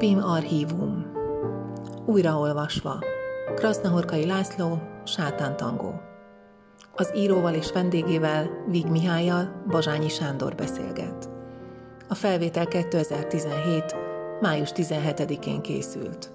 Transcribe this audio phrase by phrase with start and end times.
[0.00, 1.12] Pim Archívum
[2.06, 2.98] Újraolvasva
[3.54, 6.00] Krasznahorkai László, Sátántangó
[6.94, 11.30] Az íróval és vendégével, Vig Mihályjal, Bazsányi Sándor beszélget.
[12.08, 13.96] A felvétel 2017.
[14.40, 16.32] május 17-én készült.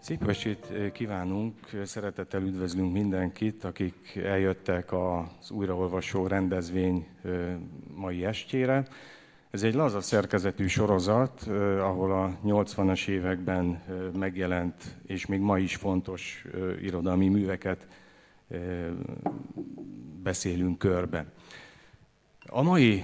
[0.00, 1.54] Szép estét kívánunk,
[1.84, 7.06] szeretettel üdvözlünk mindenkit, akik eljöttek az újraolvasó rendezvény
[7.94, 8.86] mai estjére.
[9.52, 11.42] Ez egy laza szerkezetű sorozat,
[11.78, 13.82] ahol a 80-as években
[14.18, 14.74] megjelent
[15.06, 16.44] és még ma is fontos
[16.82, 17.86] irodalmi műveket
[20.22, 21.26] beszélünk körbe.
[22.46, 23.02] A mai,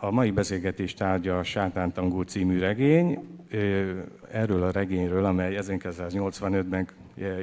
[0.00, 3.18] a mai beszélgetés tárgya a Sátántangó című regény.
[4.30, 6.88] Erről a regényről, amely 1985-ben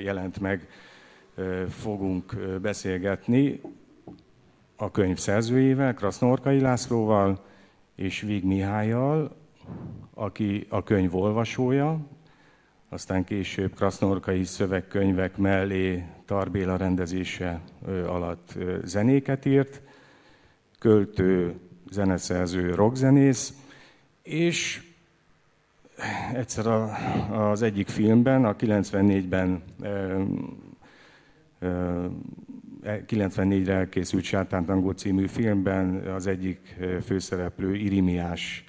[0.03, 0.67] jelent meg,
[1.69, 3.61] fogunk beszélgetni
[4.75, 7.45] a könyv szerzőjével, Krasznorkai Lászlóval
[7.97, 9.35] és Vig Mihályjal,
[10.13, 11.99] aki a könyv olvasója,
[12.89, 17.61] aztán később Krasznorkai szövegkönyvek mellé Tarbéla rendezése
[18.07, 19.81] alatt zenéket írt,
[20.79, 23.53] költő, zeneszerző, rockzenész,
[24.21, 24.83] és
[26.33, 26.97] egyszer a,
[27.49, 29.63] az egyik filmben, a 94-ben
[32.87, 38.63] 94-re elkészült Sátántangó című filmben az egyik főszereplő Irimiás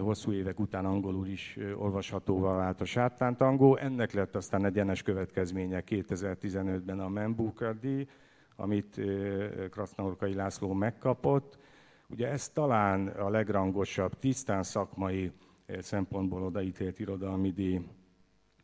[0.00, 3.76] hosszú évek után angolul is olvashatóvá vált a sátántangó.
[3.76, 8.06] Ennek lett aztán egyenes következménye 2015-ben a Man Booker díj,
[8.60, 9.00] amit
[9.70, 11.58] Krasznaurkai László megkapott.
[12.08, 15.32] Ugye ez talán a legrangosabb, tisztán szakmai
[15.80, 17.80] szempontból odaítélt irodalmi díj,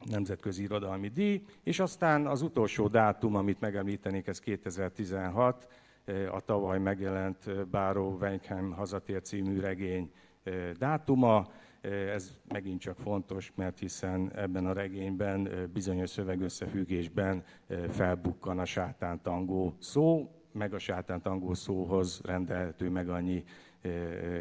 [0.05, 5.69] nemzetközi irodalmi díj, és aztán az utolsó dátum, amit megemlítenék, ez 2016,
[6.33, 10.11] a tavaly megjelent Báró Weinheim hazatér című regény
[10.79, 11.47] dátuma,
[12.13, 17.45] ez megint csak fontos, mert hiszen ebben a regényben bizonyos szövegösszefüggésben
[17.89, 23.45] felbukkan a sátántangó szó, meg a sátántangó szóhoz rendelhető meg annyi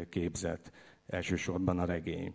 [0.08, 0.72] képzet,
[1.06, 2.34] elsősorban a regény.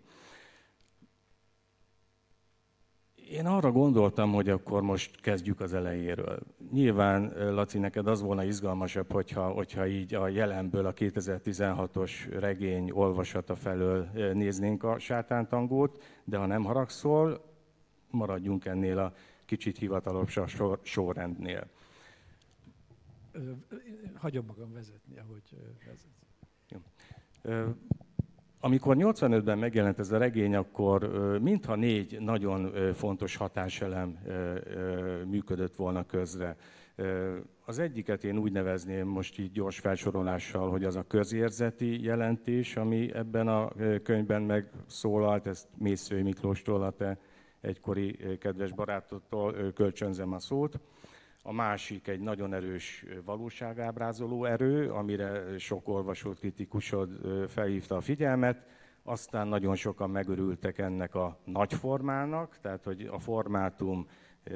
[3.30, 6.40] Én arra gondoltam, hogy akkor most kezdjük az elejéről.
[6.72, 13.56] Nyilván, Laci, neked az volna izgalmasabb, hogyha, hogyha így a jelenből a 2016-os regény olvasata
[13.56, 14.04] felől
[14.34, 17.46] néznénk a sátántangót, de ha nem haragszol,
[18.10, 19.14] maradjunk ennél a
[19.46, 21.68] kicsit hivatalosabb sor, sorrendnél.
[24.14, 25.44] Hagyom magam vezetni, ahogy
[25.86, 26.12] vezet.
[26.70, 26.80] Jó.
[28.62, 31.10] Amikor 85-ben megjelent ez a regény, akkor
[31.42, 34.18] mintha négy nagyon fontos hatáselem
[35.26, 36.56] működött volna közre.
[37.66, 43.14] Az egyiket én úgy nevezném most így gyors felsorolással, hogy az a közérzeti jelentés, ami
[43.14, 43.72] ebben a
[44.04, 47.20] könyvben megszólalt, ezt Mészői Miklóstól, a te
[47.62, 50.80] egykori kedves barátottól kölcsönzem a szót.
[51.50, 57.10] A másik egy nagyon erős valóságábrázoló erő, amire sok olvasót, kritikusod
[57.48, 58.66] felhívta a figyelmet.
[59.04, 64.08] Aztán nagyon sokan megörültek ennek a nagy formának, tehát hogy a formátum,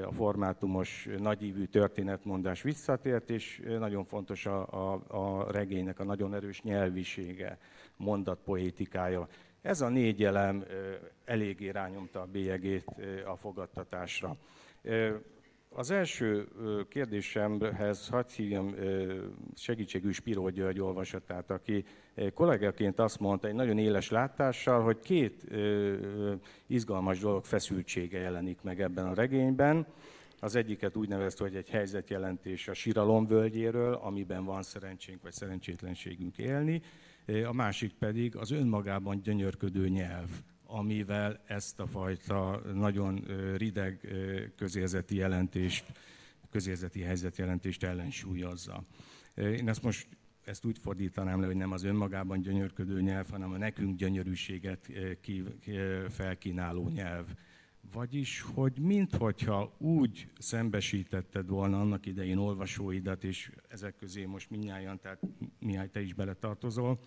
[0.06, 6.62] a formátumos nagyívű történetmondás visszatért, és nagyon fontos a, a, a regénynek a nagyon erős
[6.62, 7.57] nyelvisége,
[7.98, 9.28] mondatpoétikája.
[9.62, 10.63] Ez a négy elem
[11.25, 12.86] eléggé rányomta a bélyegét
[13.25, 14.38] a fogadtatásra.
[15.75, 16.48] Az első
[16.90, 18.75] kérdésemhez hadd hívjam
[19.56, 21.86] segítségű Spiró György olvasatát, aki
[22.34, 25.44] kollégaként azt mondta, egy nagyon éles látással, hogy két
[26.68, 29.86] izgalmas dolog feszültsége jelenik meg ebben a regényben.
[30.40, 36.38] Az egyiket úgy nevezte, hogy egy helyzetjelentés a Siralom völgyéről, amiben van szerencsénk vagy szerencsétlenségünk
[36.38, 36.81] élni.
[37.46, 40.30] A másik pedig az önmagában gyönyörködő nyelv,
[40.74, 43.16] amivel ezt a fajta nagyon
[43.58, 44.08] rideg
[44.56, 45.86] közérzeti jelentést,
[46.52, 48.84] közérzeti helyzetjelentést ellensúlyozza.
[49.36, 50.08] Én ezt most
[50.44, 54.92] ezt úgy fordítanám le, hogy nem az önmagában gyönyörködő nyelv, hanem a nekünk gyönyörűséget
[56.10, 57.25] felkínáló nyelv.
[57.92, 65.20] Vagyis, hogy minthogyha úgy szembesítetted volna annak idején olvasóidat, és ezek közé most minnyáján, tehát
[65.60, 67.00] Mihály, te is beletartozol,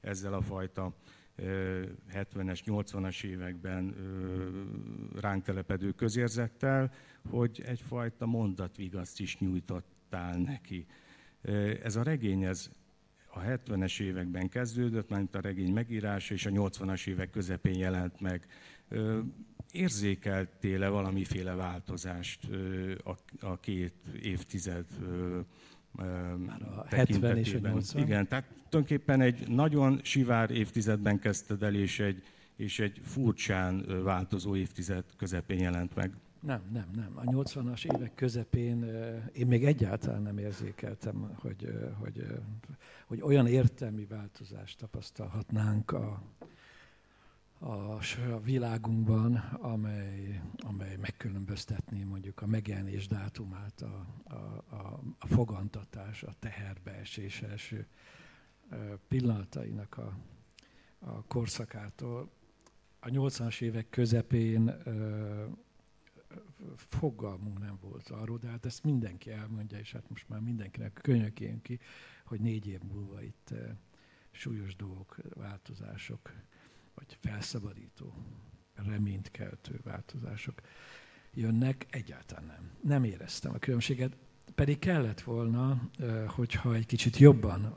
[0.00, 0.96] ezzel a fajta
[1.36, 3.94] 70-es, 80-as években
[5.20, 6.92] ránk telepedő közérzettel,
[7.30, 10.86] hogy egyfajta mondatvigaszt is nyújtottál neki.
[11.82, 12.70] Ez a regény, ez
[13.34, 18.46] a 70-es években kezdődött, mert a regény megírása, és a 80-as évek közepén jelent meg.
[19.70, 22.48] Érzékeltél-e valamiféle változást
[23.40, 24.86] a, két évtized
[26.36, 28.02] már a 70 és a 80.
[28.02, 32.22] Igen, tehát tulajdonképpen egy nagyon sivár évtizedben kezdted el, és egy,
[32.56, 36.12] és egy furcsán változó évtized közepén jelent meg.
[36.40, 37.12] Nem, nem, nem.
[37.14, 38.84] A 80-as évek közepén
[39.32, 42.26] én még egyáltalán nem érzékeltem, hogy, hogy,
[43.06, 46.22] hogy olyan értelmi változást tapasztalhatnánk a,
[47.58, 47.98] a,
[48.42, 54.34] világunkban, amely, amely megkülönböztetné mondjuk a megjelenés dátumát, a, a,
[54.74, 57.86] a, a fogantatás, a teherbeesés első
[59.08, 60.18] pillanatainak a,
[60.98, 62.30] a korszakától.
[63.00, 64.82] A 80-as évek közepén
[66.76, 71.62] fogalmunk nem volt arról, de hát ezt mindenki elmondja, és hát most már mindenkinek könyökén
[71.62, 71.78] ki,
[72.24, 73.54] hogy négy év múlva itt
[74.30, 76.32] súlyos dolgok, változások
[77.06, 78.14] vagy felszabadító,
[78.74, 80.60] reményt keltő változások
[81.34, 82.70] jönnek, egyáltalán nem.
[82.82, 84.16] Nem éreztem a különbséget,
[84.54, 85.90] pedig kellett volna,
[86.26, 87.74] hogyha egy kicsit jobban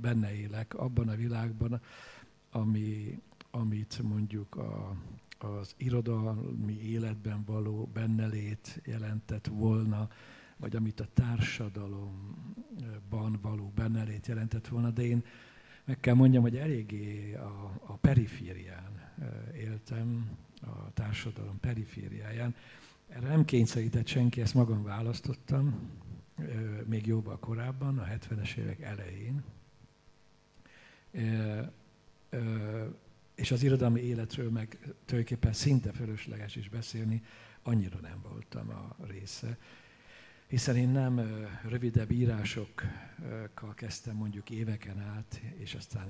[0.00, 1.80] benne élek abban a világban,
[2.50, 3.18] ami,
[3.50, 4.96] amit mondjuk a,
[5.38, 10.08] az irodalmi életben való bennelét jelentett volna,
[10.56, 15.24] vagy amit a társadalomban való bennelét jelentett volna, de én
[15.86, 19.12] meg kell mondjam, hogy eléggé a, a periférián
[19.56, 20.30] éltem,
[20.60, 22.54] a társadalom perifériáján.
[23.08, 25.90] Erre nem kényszerített senki, ezt magam választottam,
[26.84, 29.44] még jóval korábban, a 70-es évek elején.
[33.34, 37.22] És az irodalmi életről meg tulajdonképpen szinte fölösleges is beszélni,
[37.62, 39.58] annyira nem voltam a része
[40.46, 41.20] hiszen én nem
[41.68, 46.08] rövidebb írásokkal kezdtem mondjuk éveken át, és aztán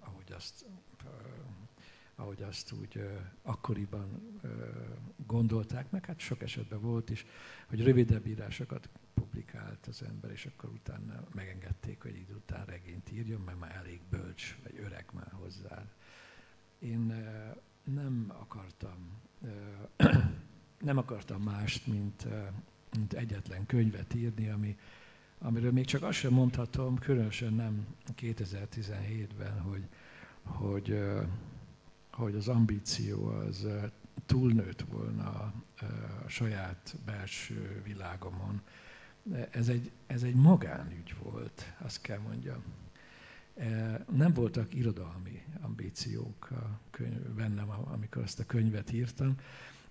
[0.00, 0.64] ahogy azt,
[2.14, 3.08] ahogy azt úgy
[3.42, 4.38] akkoriban
[5.26, 7.26] gondolták meg, hát sok esetben volt is,
[7.66, 13.40] hogy rövidebb írásokat publikált az ember, és akkor utána megengedték, hogy idő után regényt írjon,
[13.40, 15.84] mert már elég bölcs, vagy öreg már hozzá.
[16.78, 17.14] Én
[17.84, 19.20] nem akartam
[20.80, 22.26] nem akartam mást, mint,
[22.96, 24.76] mint egyetlen könyvet írni, ami,
[25.38, 27.86] amiről még csak azt sem mondhatom, különösen nem
[28.20, 29.86] 2017-ben, hogy,
[30.42, 31.02] hogy,
[32.10, 33.66] hogy az ambíció az
[34.26, 35.52] túlnőtt volna a,
[36.26, 38.60] saját belső világomon.
[39.50, 42.62] Ez egy, ez egy magánügy volt, azt kell mondjam.
[44.12, 49.34] Nem voltak irodalmi ambíciók a könyv, bennem, amikor ezt a könyvet írtam.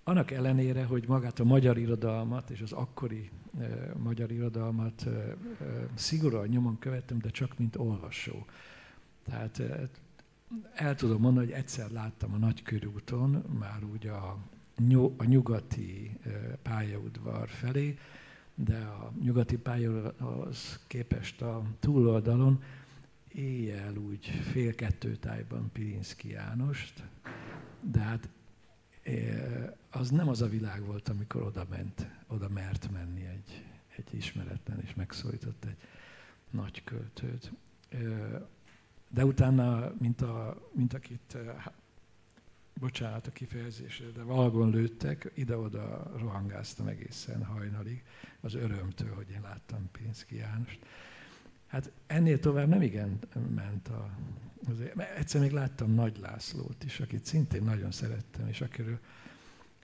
[0.08, 5.36] Annak ellenére, hogy magát a magyar irodalmat és az akkori e, magyar irodalmat e, e,
[5.94, 8.46] szigorúan nyomon követtem, de csak mint olvasó.
[9.24, 9.88] Tehát e,
[10.74, 14.38] el tudom mondani, hogy egyszer láttam a Nagykörúton, már úgy a,
[15.16, 16.30] a nyugati e,
[16.62, 17.98] pályaudvar felé,
[18.54, 22.62] de a nyugati pályaudvarhoz képest a túloldalon
[23.28, 27.02] éjjel úgy fél kettő tájban Pirinszki Jánost,
[27.80, 28.28] de hát
[29.90, 33.64] az nem az a világ volt, amikor oda ment, oda mert menni egy,
[33.96, 35.76] egy ismeretlen, és megszólított egy
[36.50, 37.52] nagy költőt.
[39.08, 41.36] De utána, mint, a, mint akit,
[42.80, 48.04] bocsánat a kifejezésre, de valagon lőttek, ide-oda rohangáztam egészen hajnalig,
[48.40, 50.78] az örömtől, hogy én láttam Pinszki Jánost.
[51.66, 53.18] Hát ennél tovább nem igen
[53.54, 54.10] ment a,
[54.68, 58.98] azért, egyszer még láttam Nagy Lászlót is, akit szintén nagyon szerettem, és akiről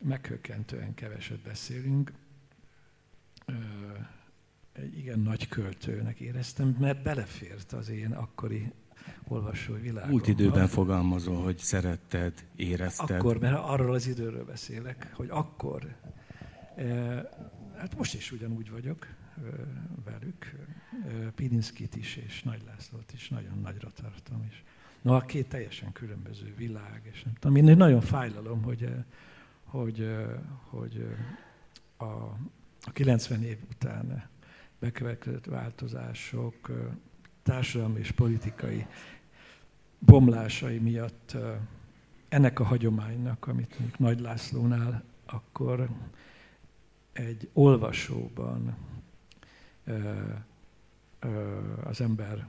[0.02, 2.12] meghökkentően keveset beszélünk.
[4.72, 8.72] Egy igen nagy költőnek éreztem, mert belefért az én akkori
[9.28, 10.10] olvasói világomba.
[10.10, 13.10] Múlt időben fogalmazol, hogy szeretted, érezted.
[13.10, 15.96] Akkor, mert arról az időről beszélek, hogy akkor
[17.76, 19.06] Hát most is ugyanúgy vagyok
[20.04, 20.54] velük.
[21.34, 24.46] Pirinszkit is és Nagy Lászlót is nagyon nagyra tartom.
[24.50, 24.62] És
[25.02, 28.88] no, a két teljesen különböző világ, és nem tudom, én nagyon fájlalom, hogy,
[29.64, 30.16] hogy,
[30.64, 31.06] hogy
[31.96, 32.04] a,
[32.84, 34.28] a 90 év után
[34.78, 36.70] bekövetkezett változások
[37.42, 38.86] társadalmi és politikai
[39.98, 41.36] bomlásai miatt
[42.28, 45.88] ennek a hagyománynak, amit mondjuk Nagy Lászlónál akkor
[47.12, 48.76] egy olvasóban
[51.84, 52.46] az ember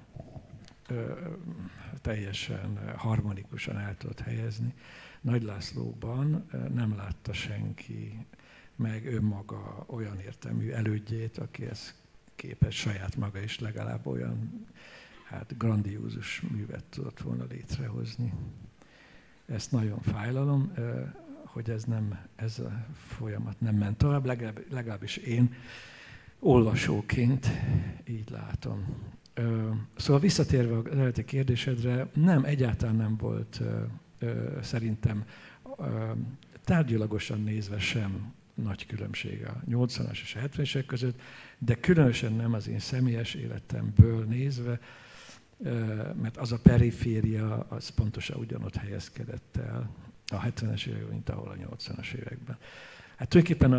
[2.02, 4.74] teljesen harmonikusan el tudott helyezni.
[5.22, 8.26] Nagy Lászlóban nem látta senki
[8.76, 11.96] meg önmaga olyan értelmű elődjét, aki ezt
[12.36, 14.66] képes saját maga is legalább olyan
[15.24, 18.34] hát grandiózus művet tudott volna létrehozni.
[19.46, 20.74] Ezt nagyon fájlalom,
[21.46, 25.54] hogy ez, nem, ez a folyamat nem ment tovább, legalább, legalábbis én
[26.44, 27.48] olvasóként
[28.08, 28.86] így látom.
[29.96, 33.62] Szóval visszatérve az eredeti kérdésedre, nem, egyáltalán nem volt
[34.62, 35.26] szerintem
[36.64, 41.22] tárgyilagosan nézve sem nagy különbség a 80-as és 70-esek között,
[41.58, 44.80] de különösen nem az én személyes életemből nézve,
[46.22, 49.90] mert az a periféria, az pontosan ugyanott helyezkedett el
[50.28, 52.58] a 70-es években, mint ahol a 80-as években.
[53.16, 53.74] Hát tulajdonképpen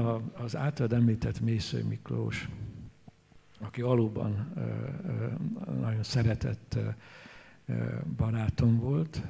[0.45, 2.49] az általad említett Mésző Miklós,
[3.61, 4.53] aki valóban
[5.81, 6.79] nagyon szeretett
[8.17, 9.23] barátom volt,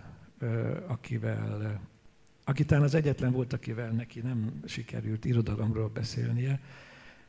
[0.87, 1.81] akivel,
[2.45, 6.61] aki talán az egyetlen volt, akivel neki nem sikerült irodalomról beszélnie,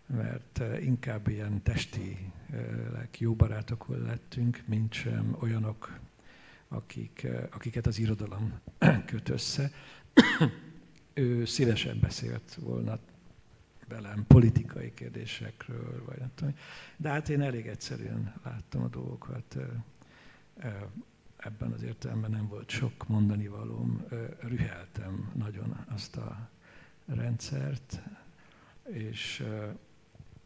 [0.05, 2.31] mert inkább ilyen testi
[3.17, 5.99] jó barátok lettünk, mint sem olyanok,
[6.67, 8.59] akik, akiket az irodalom
[9.05, 9.71] köt össze.
[11.17, 12.99] Ő szívesen beszélt volna
[13.87, 16.55] velem politikai kérdésekről, vagy nem tudom.
[16.97, 19.57] De hát én elég egyszerűen láttam a dolgokat.
[21.37, 24.05] Ebben az értelemben nem volt sok mondani valóm.
[24.39, 26.49] Rüheltem nagyon azt a
[27.05, 28.01] rendszert,
[28.91, 29.45] és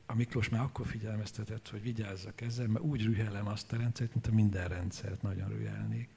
[0.05, 4.27] a Miklós már akkor figyelmeztetett, hogy vigyázzak ezzel, mert úgy rühelem azt a rendszert, mint
[4.27, 6.09] a minden rendszert nagyon rühelnék.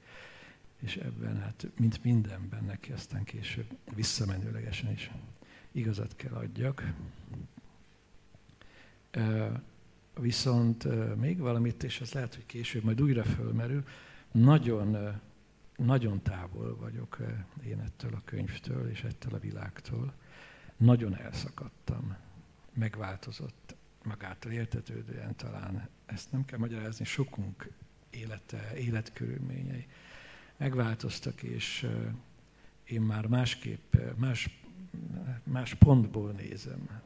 [0.83, 5.11] És ebben, hát, mint mindenben neki aztán később visszamenőlegesen is
[5.71, 6.93] igazat kell adjak.
[10.19, 13.83] Viszont még valamit, és az lehet, hogy később majd újra fölmerül,
[14.31, 15.21] nagyon,
[15.75, 17.17] nagyon távol vagyok
[17.65, 20.13] én ettől a könyvtől és ettől a világtól.
[20.77, 22.15] Nagyon elszakadtam,
[22.73, 27.69] megváltozott magától értetődően talán, ezt nem kell magyarázni, sokunk
[28.09, 29.87] élete, életkörülményei
[30.63, 31.89] megváltoztak, és
[32.83, 34.61] én már másképp, más
[35.43, 37.01] más pontból nézem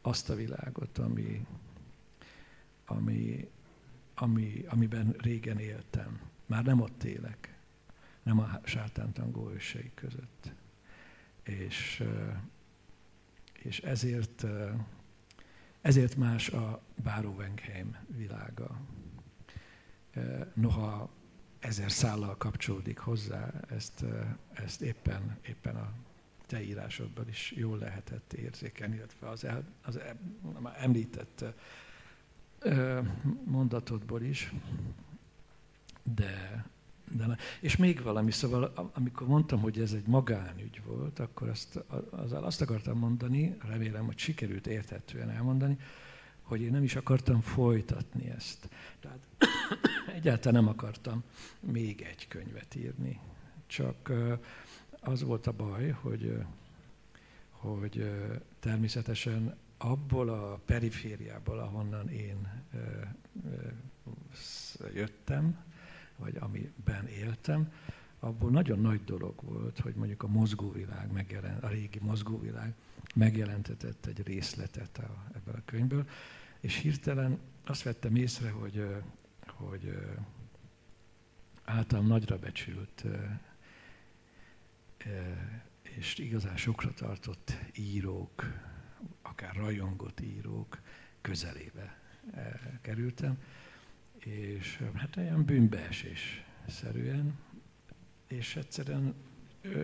[0.00, 1.46] azt a világot, ami,
[2.86, 3.50] ami,
[4.14, 6.20] ami, amiben régen éltem.
[6.46, 7.58] Már nem ott élek,
[8.22, 10.52] nem a sátántangó ősei között.
[11.42, 12.04] És,
[13.62, 14.44] és ezért,
[15.80, 18.80] ezért más a Báróvenkheim világa.
[20.54, 21.10] Noha
[21.58, 24.04] ezer szállal kapcsolódik hozzá, ezt,
[24.52, 25.92] ezt éppen, éppen a
[26.46, 29.98] te írásodban is jól lehetett érzékelni, illetve az, el, az
[30.60, 31.44] már említett
[33.44, 34.52] mondatodból is.
[36.02, 36.64] De,
[37.10, 42.44] de és még valami, szóval amikor mondtam, hogy ez egy magánügy volt, akkor azt, azzal
[42.44, 45.78] azt akartam mondani, remélem, hogy sikerült érthetően elmondani,
[46.48, 48.68] hogy én nem is akartam folytatni ezt.
[49.00, 49.18] Tehát
[50.16, 51.22] egyáltalán nem akartam
[51.60, 53.20] még egy könyvet írni.
[53.66, 54.12] Csak
[55.00, 56.42] az volt a baj, hogy,
[57.50, 58.12] hogy
[58.60, 62.64] természetesen abból a perifériából, ahonnan én
[64.94, 65.64] jöttem,
[66.16, 67.72] vagy amiben éltem,
[68.20, 72.74] abból nagyon nagy dolog volt, hogy mondjuk a mozgóvilág megjelent, a régi mozgóvilág
[73.14, 76.06] megjelentetett egy részletet a, ebből a könyvből,
[76.60, 78.86] és hirtelen azt vettem észre, hogy,
[79.46, 79.98] hogy
[81.64, 83.04] általam nagyra becsült
[85.82, 88.44] és igazán sokra tartott írók,
[89.22, 90.80] akár rajongott írók
[91.20, 91.98] közelébe
[92.80, 93.38] kerültem,
[94.18, 97.38] és hát olyan bűnbeesés szerűen,
[98.26, 99.14] és egyszerűen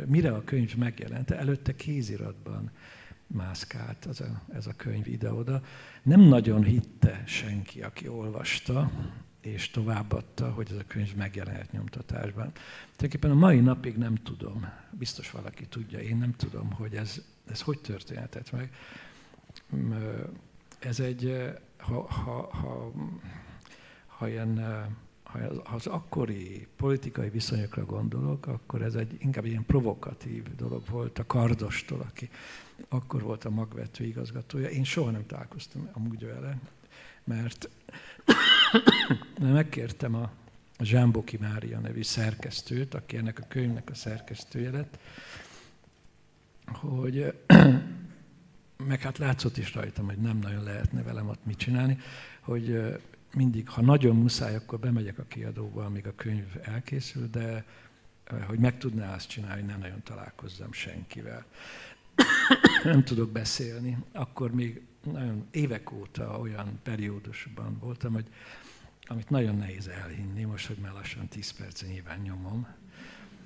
[0.07, 2.71] mire a könyv megjelent, előtte kéziratban
[3.35, 5.63] mászkált az a, ez a könyv ide-oda.
[6.03, 8.91] Nem nagyon hitte senki, aki olvasta,
[9.41, 12.53] és továbbadta, hogy ez a könyv megjelenhet nyomtatásban.
[12.53, 17.61] Tulajdonképpen a mai napig nem tudom, biztos valaki tudja, én nem tudom, hogy ez ez
[17.61, 18.75] hogy történhetett meg?
[20.79, 22.93] Ez egy, ha, ha, ha,
[24.07, 24.61] ha ilyen
[25.41, 31.19] ha az akkori politikai viszonyokra gondolok, akkor ez egy inkább egy ilyen provokatív dolog volt
[31.19, 32.31] a Kardostól, aki
[32.89, 34.69] akkor volt a magvető igazgatója.
[34.69, 36.59] Én soha nem találkoztam amúgy vele,
[37.25, 37.69] mert
[39.41, 40.31] megkértem a
[40.79, 44.99] Zsámboki Mária nevű szerkesztőt, aki ennek a könyvnek a szerkesztője lett,
[46.67, 47.35] hogy
[48.89, 51.99] meg hát látszott is rajtam, hogy nem nagyon lehetne velem ott mit csinálni,
[52.41, 52.99] hogy
[53.35, 57.65] mindig, ha nagyon muszáj, akkor bemegyek a kiadóba, amíg a könyv elkészül, de
[58.47, 61.45] hogy meg tudná azt csinálni, nem nagyon találkozzam senkivel.
[62.85, 63.99] nem tudok beszélni.
[64.13, 68.27] Akkor még nagyon évek óta olyan periódusban voltam, hogy
[69.07, 72.67] amit nagyon nehéz elhinni, most, hogy már lassan 10 perc nyilván nyomom,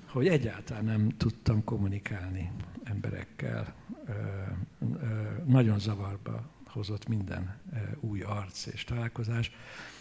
[0.05, 2.51] hogy egyáltalán nem tudtam kommunikálni
[2.83, 3.75] emberekkel.
[5.45, 7.59] Nagyon zavarba hozott minden
[7.99, 9.51] új arc és találkozás.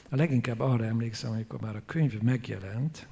[0.09, 3.09] A leginkább arra emlékszem, amikor már a könyv megjelent,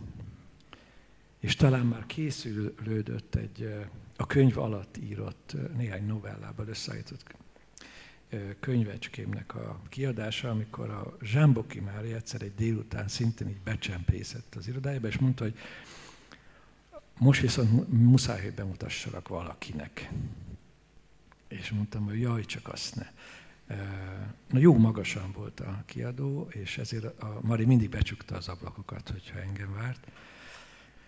[1.40, 3.86] és talán már készülődött egy
[4.16, 7.34] a könyv alatt írott néhány novellával összeállított
[8.60, 15.06] könyvecskémnek a kiadása, amikor a Zsámboki Mári egyszer egy délután szintén így becsempészett az irodájába,
[15.06, 15.58] és mondta, hogy
[17.18, 20.10] most viszont muszáj, hogy bemutassalak valakinek.
[21.48, 23.06] És mondtam, hogy jaj, csak azt ne.
[24.48, 29.40] Na jó magasan volt a kiadó, és ezért a Mari mindig becsukta az ablakokat, hogyha
[29.40, 30.06] engem várt.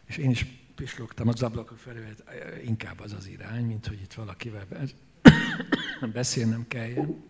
[0.05, 2.23] És én is pislogtam az ablakok felé, hogy
[2.65, 4.67] inkább az az irány, mint hogy itt valakivel
[6.13, 7.25] beszélnem kelljen.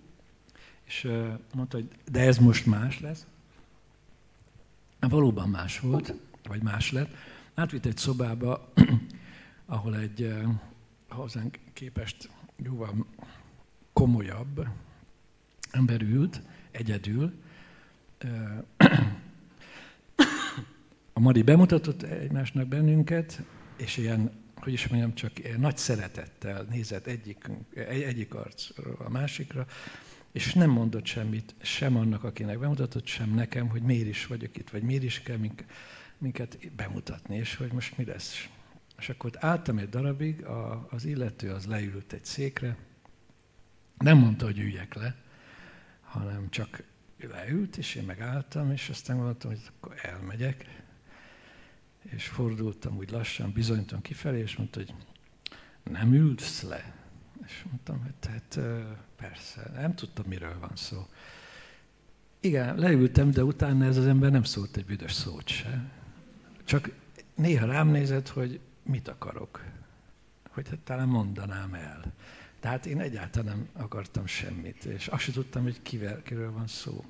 [0.85, 1.09] És
[1.55, 3.27] mondta, hogy de ez most más lesz.
[5.01, 7.15] Valóban más volt, vagy más lett.
[7.55, 8.73] Átvitt egy szobába,
[9.67, 10.35] ahol egy
[11.09, 13.07] hozzánk képest jóval
[13.93, 14.69] komolyabb
[15.71, 17.33] ember ült, egyedül.
[21.13, 23.43] A Mari bemutatott egymásnak bennünket,
[23.77, 27.51] és ilyen, hogy is mondjam, csak nagy szeretettel nézett egyik,
[27.89, 29.67] egyik arcról a másikra,
[30.33, 34.71] és nem mondott semmit sem annak, akinek bemutatott, sem nekem, hogy miért is vagyok itt,
[34.71, 35.39] vagy miért is kell
[36.19, 38.49] minket, bemutatni, és hogy most mi lesz.
[38.99, 42.77] És akkor álltam egy darabig, a, az illető az leült egy székre,
[43.99, 45.17] nem mondta, hogy üljek le,
[46.09, 46.83] hanem csak
[47.21, 50.83] leült, és én megálltam, és aztán gondoltam, hogy akkor elmegyek,
[52.03, 54.95] és fordultam úgy lassan, bizonyítom kifelé, és mondta, hogy
[55.93, 56.95] nem ülsz le.
[57.47, 58.59] És mondtam, hogy tehát
[59.17, 61.07] persze, nem tudtam, miről van szó.
[62.41, 65.91] Igen, leültem, de utána ez az ember nem szólt egy büdös szót se.
[66.65, 66.91] Csak
[67.35, 69.65] néha rám nézett, hogy mit akarok.
[70.49, 72.13] Hogy hát talán mondanám el.
[72.61, 77.05] Tehát én egyáltalán nem akartam semmit, és azt sem tudtam, hogy kivel, kiről van szó.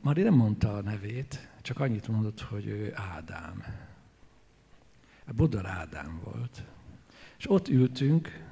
[0.00, 3.64] Mari nem mondta a nevét, csak annyit mondott, hogy ő Ádám.
[5.26, 6.62] A Bodor Ádám volt.
[7.38, 8.44] És ott ültünk,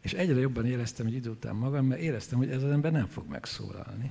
[0.00, 3.06] és egyre jobban éreztem egy idő után magam, mert éreztem, hogy ez az ember nem
[3.06, 4.10] fog megszólalni.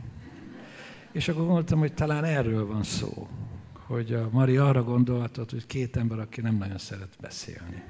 [1.11, 3.27] És akkor gondoltam, hogy talán erről van szó,
[3.73, 7.83] hogy a Mari arra gondolhatott, hogy két ember, aki nem nagyon szeret beszélni.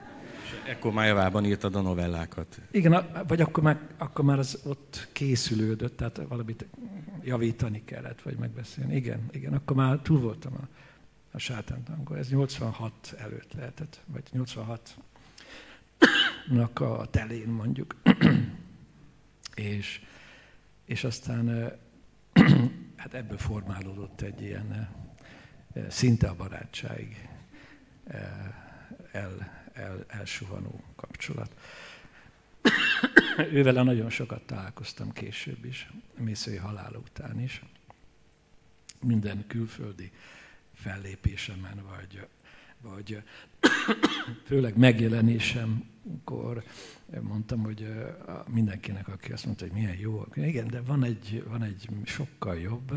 [0.68, 2.62] Ekkor már javában írtad a novellákat.
[2.72, 6.66] Igen, vagy akkor már, akkor már az ott készülődött, tehát valamit
[7.24, 8.96] javítani kellett, vagy megbeszélni.
[8.96, 10.68] Igen, igen, akkor már túl voltam a,
[11.32, 12.18] a sátántangol.
[12.18, 17.96] Ez 86 előtt lehetett, vagy 86-nak a telén mondjuk.
[19.56, 20.02] és,
[20.86, 21.72] és aztán
[22.96, 24.90] hát ebből formálódott egy ilyen
[25.90, 27.30] szinte a barátságig
[29.12, 31.56] el, el, elsuhanó kapcsolat.
[33.52, 37.62] Ővele nagyon sokat találkoztam később is, Mészői halála után is.
[39.02, 40.12] Minden külföldi
[40.74, 42.28] fellépésemen, vagy,
[42.84, 43.24] vagy
[44.48, 46.64] főleg megjelenésemkor
[47.22, 47.88] mondtam, hogy
[48.48, 52.92] mindenkinek, aki azt mondta, hogy milyen jó, igen, de van egy, van egy sokkal jobb,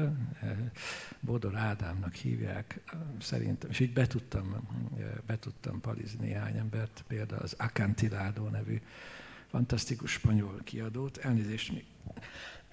[1.20, 2.80] Bodor Ádámnak hívják,
[3.20, 4.68] szerintem, és így betudtam,
[5.26, 8.80] betudtam palizni néhány embert, például az Acantilado nevű
[9.46, 11.16] fantasztikus spanyol kiadót.
[11.16, 11.84] Elnézést, még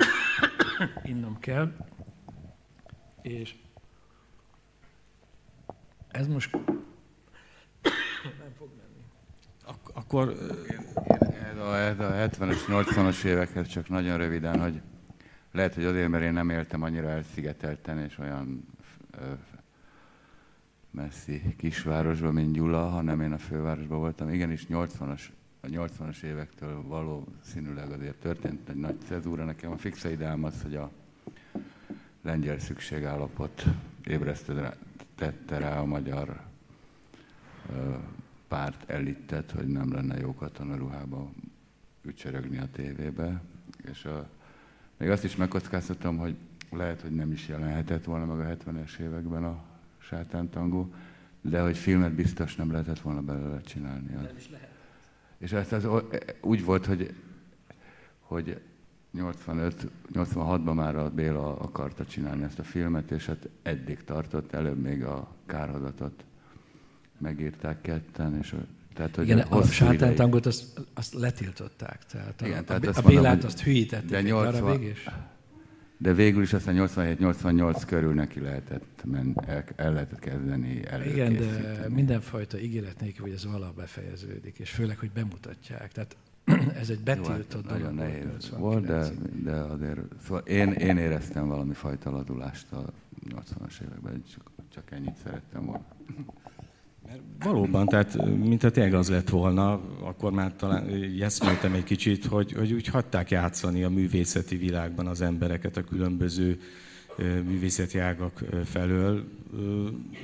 [1.11, 1.75] innom kell.
[3.21, 3.55] És
[6.07, 6.57] ez most
[8.23, 9.03] nem fog menni.
[9.65, 10.29] Ak- akkor
[11.51, 14.81] ez a, a 70-es, 80-as évekhez csak nagyon röviden, hogy
[15.51, 18.67] lehet, hogy azért, mert én nem éltem annyira elszigetelten és olyan
[20.91, 24.29] messzi kisvárosban, mint Gyula, hanem én a fővárosban voltam.
[24.29, 25.21] Igenis 80-as
[25.61, 29.43] a 80-as évektől valószínűleg azért történt egy nagy cezúra.
[29.43, 30.91] Nekem a fixa ideám az, hogy a
[32.21, 33.63] lengyel szükségállapot
[34.05, 36.41] ébresztette rá a magyar
[38.53, 41.31] párt elittet, hogy nem lenne jó katonaruhába
[42.01, 43.41] ücsörögni a tévébe.
[43.91, 44.29] És a,
[44.97, 46.35] még azt is megkockáztatom, hogy
[46.71, 49.63] lehet, hogy nem is jelenhetett volna meg a 70-es években a
[49.97, 50.93] sátántangó,
[51.41, 54.13] de hogy filmet biztos nem lehetett volna belőle csinálni.
[54.13, 54.71] Nem is lehet.
[55.37, 55.87] És ez az,
[56.41, 57.13] úgy volt, hogy,
[58.19, 58.61] hogy
[59.11, 64.81] 85, 86-ban már a Béla akarta csinálni ezt a filmet, és hát eddig tartott, előbb
[64.81, 66.23] még a kárhozatot
[67.23, 68.55] megírták ketten, és
[68.93, 72.05] tehát, hogy Igen, a sátántangot azt, azt letiltották.
[72.05, 75.09] Tehát Igen, a, tehát a, a Bélát mondom, azt hülyítették de 80, arra végig is.
[75.97, 81.85] De végül is aztán 87-88 körül neki lehetett, men, el, el lehetett kezdeni Igen, de
[81.89, 85.91] mindenfajta ígéret nélkül, hogy ez valaha befejeződik, és főleg, hogy bemutatják.
[85.91, 86.15] Tehát
[86.81, 89.09] ez egy betiltott Jó, hát Nagyon nehéz volt, de,
[89.43, 92.85] de azért szóval én, én éreztem valami fajta ladulást a
[93.29, 95.85] 80-as években, csak, csak ennyit szerettem volna.
[97.39, 102.51] Valóban, tehát mint a tényleg az lett volna, akkor már talán jeszméltem egy kicsit, hogy,
[102.51, 106.59] hogy úgy hagyták játszani a művészeti világban az embereket a különböző
[107.17, 109.23] művészeti ágak felől,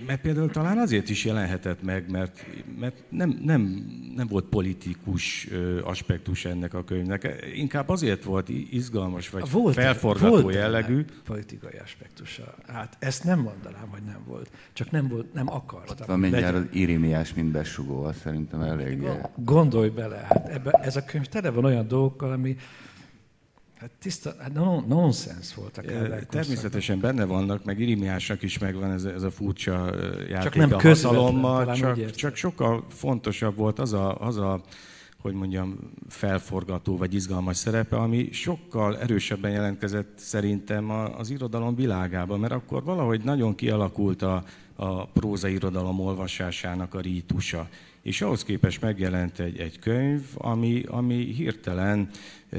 [0.07, 2.45] mert például talán azért is jelenhetett meg, mert,
[2.79, 5.47] mert nem, nem, nem volt politikus
[5.83, 7.49] aspektus ennek a könyvnek.
[7.55, 11.05] Inkább azért volt izgalmas, vagy volt, felforgató volt jellegű.
[11.23, 12.55] politikai aspektusa.
[12.67, 14.51] Hát ezt nem mondanám, hogy nem volt.
[14.73, 15.95] Csak nem volt, nem akartam.
[15.99, 19.07] Ott van mindjárt az Irimiás, mint besugó, azt szerintem elég.
[19.35, 22.55] Gondolj bele, hát ebbe, ez a könyv tele van olyan dolgokkal, ami,
[23.79, 24.53] Hát tiszta, hát
[24.87, 29.95] nonsens voltak a Természetesen benne vannak, meg Irimiásnak is megvan ez, ez a furcsa
[30.29, 34.61] játék csak nem a hatalommal, csak, csak sokkal fontosabb volt az a, az a
[35.21, 42.53] hogy mondjam, felforgató vagy izgalmas szerepe, ami sokkal erősebben jelentkezett szerintem az irodalom világában, mert
[42.53, 44.43] akkor valahogy nagyon kialakult a,
[44.75, 47.67] a prózairodalom olvasásának a rítusa.
[48.01, 52.09] És ahhoz képest megjelent egy, egy könyv, ami, ami hirtelen
[52.49, 52.57] e,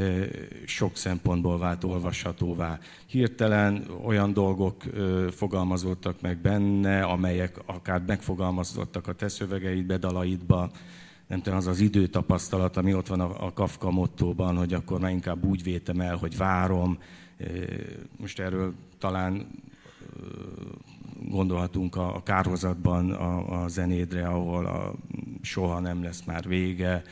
[0.67, 2.79] sok szempontból vált olvashatóvá.
[3.07, 4.91] Hirtelen olyan dolgok e,
[5.31, 10.71] fogalmazódtak meg benne, amelyek akár megfogalmazottak a te szövegeidbe, dalaidba,
[11.27, 15.11] nem tudom, az az időtapasztalat, ami ott van a, a Kafka mottóban, hogy akkor már
[15.11, 16.99] inkább úgy vétem el, hogy várom.
[18.17, 19.47] Most erről talán
[21.29, 24.95] gondolhatunk a, a kárhozatban a, a zenédre, ahol a,
[25.43, 27.03] soha nem lesz már vége,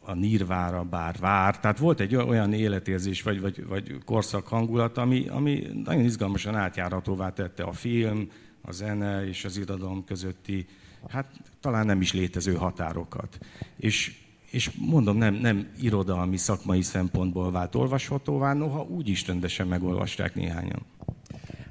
[0.00, 1.60] a nirvára bár vár.
[1.60, 7.32] Tehát volt egy olyan életérzés, vagy, vagy, vagy korszak hangulat, ami, ami nagyon izgalmasan átjárhatóvá
[7.32, 8.30] tette a film,
[8.62, 10.66] a zene és az irodalom közötti,
[11.08, 11.26] hát
[11.60, 13.38] talán nem is létező határokat.
[13.76, 14.16] És,
[14.50, 20.82] és mondom, nem, nem irodalmi, szakmai szempontból vált olvashatóvá, noha úgy is rendesen megolvasták néhányan.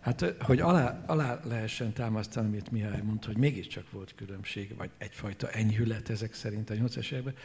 [0.04, 5.50] Hát, hogy alá, alá lehessen támasztani, amit Mihály mondta, hogy mégiscsak volt különbség, vagy egyfajta
[5.50, 7.36] enyhület ezek szerint a 80 években,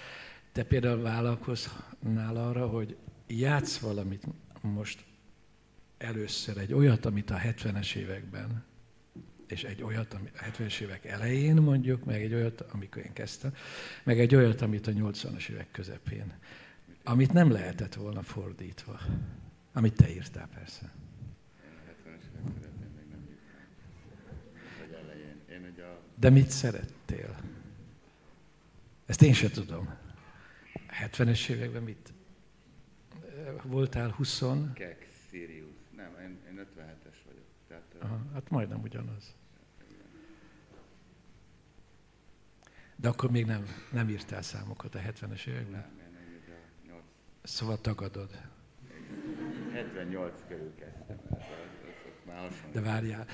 [0.52, 4.22] te például vállalkoznál arra, hogy játsz valamit
[4.60, 5.04] most
[5.98, 8.64] először egy olyat, amit a 70-es években,
[9.46, 13.54] és egy olyat, ami a 70-es évek elején mondjuk, meg egy olyat, amikor én kezdtem,
[14.04, 16.32] meg egy olyat, amit a 80-as évek közepén,
[17.04, 19.00] amit nem lehetett volna fordítva,
[19.72, 20.97] amit te írtál persze.
[26.20, 27.38] De mit szerettél?
[29.06, 29.94] Ezt én sem tudom.
[30.74, 32.12] A 70-es években mit?
[33.62, 34.42] Voltál 20?
[34.74, 35.68] Kex, Sirius.
[35.96, 37.44] Nem, én, én 57-es vagyok.
[37.68, 39.34] Tehát, Aha, hát majdnem ugyanaz.
[42.96, 45.80] De akkor még nem, nem írtál számokat a 70-es években?
[45.80, 46.12] Nem, nem,
[46.86, 47.00] nem
[47.42, 48.40] Szóval tagadod.
[49.72, 51.18] 78 körül kezdtem.
[52.72, 53.26] De várjál,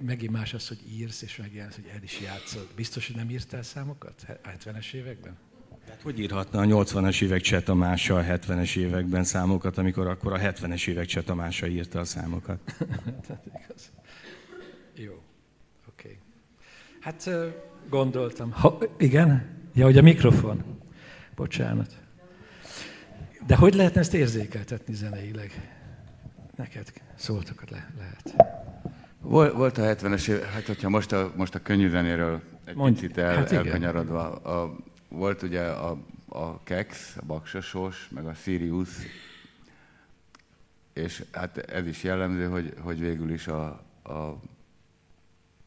[0.00, 2.68] megint más az, hogy írsz, és megjelensz, hogy el is játszod.
[2.76, 5.36] Biztos, hogy nem írtál számokat a 70-es években?
[5.84, 10.38] Tehát hogy írhatna a 80-as évek Cseh Tamása a 70-es években számokat, amikor akkor a
[10.38, 12.58] 70-es évek Cseh Tamása írta a számokat?
[13.64, 13.90] igaz.
[14.94, 15.22] Jó,
[15.88, 16.08] oké.
[16.08, 16.18] Okay.
[17.00, 17.30] Hát
[17.88, 18.50] gondoltam.
[18.50, 19.58] Ha, igen?
[19.74, 20.64] Ja, hogy a mikrofon.
[21.34, 21.98] Bocsánat.
[23.46, 25.78] De hogy lehetne ezt érzékeltetni zeneileg?
[26.56, 28.34] Neked szóltakat le, lehet.
[29.20, 33.00] Volt, volt a 70-es év, hát hogyha most a, most a könnyű zenéről egy Mondj,
[33.00, 34.76] picit el, hát elkanyarodva, a,
[35.08, 38.88] volt ugye a, a Kex, a Baksasós, meg a Sirius,
[40.92, 43.64] és hát ez is jellemző, hogy, hogy végül is a,
[44.02, 44.40] a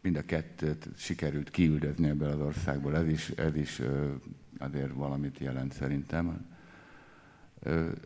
[0.02, 2.96] mind a kettőt sikerült kiüldezni ebből az országból.
[2.96, 3.82] Ez is, ez is
[4.58, 6.53] azért valamit jelent szerintem.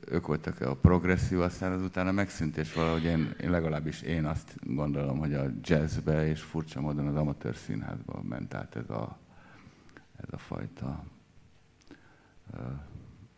[0.10, 4.56] Ők voltak a progresszív, aztán azután a megszűnt, és valahogy én, én legalábbis én azt
[4.62, 9.18] gondolom, hogy a jazzbe és furcsa módon az amatőr színházba ment át ez a,
[10.18, 11.04] ez a fajta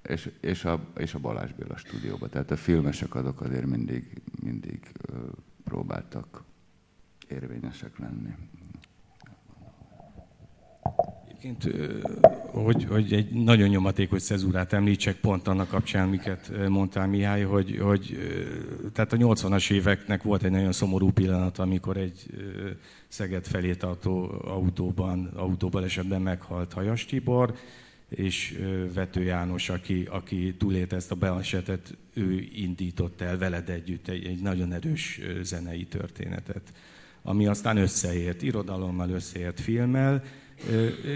[0.01, 2.29] és, és, a, és a Balázs Béla stúdióba.
[2.29, 4.91] Tehát a filmesek azok azért mindig, mindig
[5.63, 6.43] próbáltak
[7.27, 8.35] érvényesek lenni.
[11.41, 11.75] Egyébként,
[12.45, 18.17] hogy, hogy egy nagyon nyomatékos szezúrát említsek pont annak kapcsán, miket mondtál Mihály, hogy, hogy
[18.93, 22.25] tehát a 80-as éveknek volt egy nagyon szomorú pillanat, amikor egy
[23.07, 27.55] Szeged felé tartó autóban, autóban esetben meghalt Hajas Tibor,
[28.09, 28.59] és
[28.93, 34.41] Vető János, aki, aki túlélte ezt a balesetet, ő indított el veled együtt egy, egy
[34.41, 36.73] nagyon erős zenei történetet,
[37.21, 40.23] ami aztán összeért, irodalommal összeért filmmel.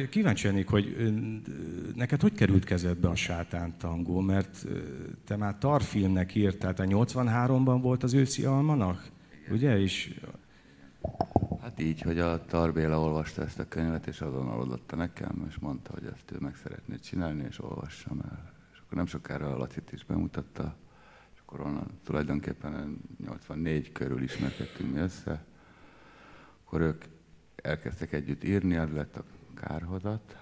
[0.10, 1.14] Kíváncsi lennék, hogy
[1.96, 4.66] neked hogy került kezedbe a sátán tangó, mert
[5.26, 9.10] te már tarfilmnek írtál, tehát 83-ban volt az őszi almanak,
[9.50, 9.80] ugye?
[9.80, 10.20] És
[11.64, 15.92] Hát így, hogy a Tarbéla olvasta ezt a könyvet, és azonnal adotta nekem, és mondta,
[15.94, 18.54] hogy ezt ő meg szeretné csinálni, és olvassam el.
[18.74, 20.76] És akkor nem sokára a Lacit is bemutatta,
[21.34, 25.46] és akkor onnan tulajdonképpen 84 körül ismerkedtünk mi össze.
[26.64, 27.04] Akkor ők
[27.64, 29.24] elkezdtek együtt írni, az lett a
[29.56, 30.38] kárhozat,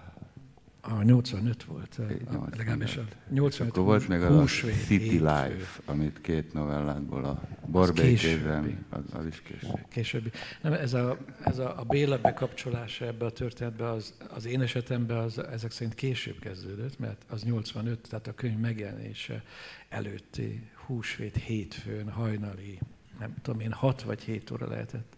[0.83, 4.43] a 85 volt, a, legalábbis a 85 akkor volt még a
[4.85, 9.79] City Life, amit két novellákból a Borbékézen, az, az is később.
[9.89, 10.31] Későbbi.
[10.61, 15.17] Nem, ez a, ez a, a Béla bekapcsolása ebbe a történetbe, az, az én esetemben
[15.17, 19.43] az ezek szerint később kezdődött, mert az 85, tehát a könyv megjelenése
[19.89, 22.79] előtti húsvét hétfőn, hajnali,
[23.19, 25.17] nem tudom én, 6 vagy 7 óra lehetett,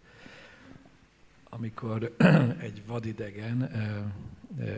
[1.55, 2.15] amikor
[2.67, 3.71] egy vadidegen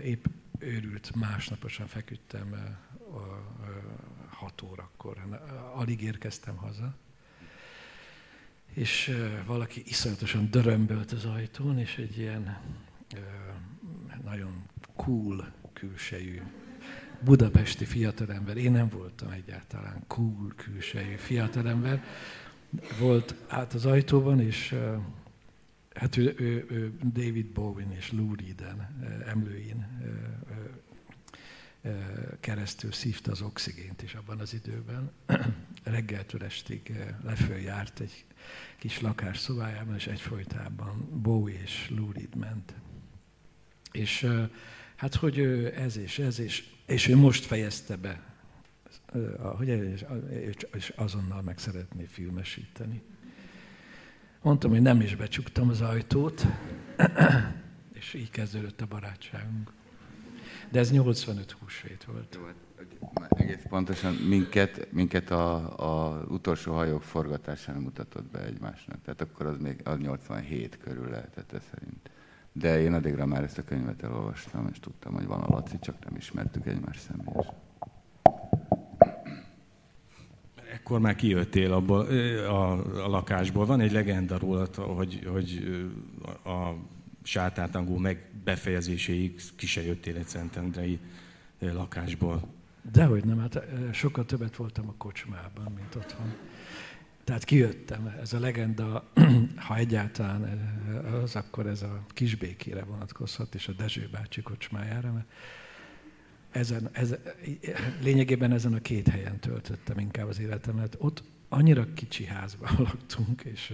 [0.03, 0.25] épp
[0.59, 2.77] őrült, másnaposan feküdtem
[4.29, 5.17] hat órakor.
[5.73, 6.95] Alig érkeztem haza.
[8.73, 12.57] És valaki iszonyatosan dörömbölt az ajtón, és egy ilyen
[14.23, 14.63] nagyon
[14.95, 16.41] cool külsejű
[17.21, 22.03] budapesti fiatalember, én nem voltam egyáltalán cool külsejű fiatalember,
[22.99, 24.75] volt át az ajtóban, és
[25.95, 29.85] Hát ő, ő, ő David Bowen és Lou Reeden emlőin
[32.39, 35.11] keresztül szívta az oxigént is abban az időben.
[35.83, 38.25] Reggeltől estig leföl járt egy
[38.77, 42.73] kis lakás szobájában, és egyfolytában Bowie és Lou Reed ment.
[43.91, 44.27] És
[44.95, 48.33] hát, hogy ő ez és ez, és, és ő most fejezte be,
[49.57, 49.67] hogy
[50.73, 53.01] és azonnal meg szeretné filmesíteni.
[54.45, 56.45] Mondtam, hogy nem is becsuktam az ajtót,
[57.99, 59.71] és így kezdődött a barátságunk.
[60.71, 62.39] De ez 85 húsvét volt.
[63.21, 69.01] Hát, egész pontosan minket, minket a, a utolsó hajók forgatásán mutatott be egymásnak.
[69.01, 72.09] Tehát akkor az még az 87 körül lehetett ez szerint.
[72.51, 76.05] De én addigra már ezt a könyvet elolvastam, és tudtam, hogy van a Laci, csak
[76.05, 77.53] nem ismertük egymást személyesen.
[80.85, 81.99] Ekkor már kijöttél abból,
[82.47, 82.71] a,
[83.03, 83.65] a lakásból.
[83.65, 85.63] Van egy legenda róla, hogy, hogy
[86.43, 86.73] a
[87.23, 90.99] sátátangó meg befejezéséig ki se jöttél egy Szentendrei
[91.59, 92.41] lakásból.
[92.91, 96.33] Dehogy nem, hát sokkal többet voltam a kocsmában, mint otthon.
[97.23, 99.03] Tehát kijöttem, ez a legenda,
[99.67, 100.73] ha egyáltalán
[101.23, 105.27] az, akkor ez a kisbékére vonatkozhat, és a Dezső bácsi kocsmájára, mert
[106.55, 107.19] ezen, ezen,
[108.01, 110.95] lényegében ezen a két helyen töltöttem inkább az életemet.
[110.99, 113.73] Ott annyira kicsi házban laktunk, és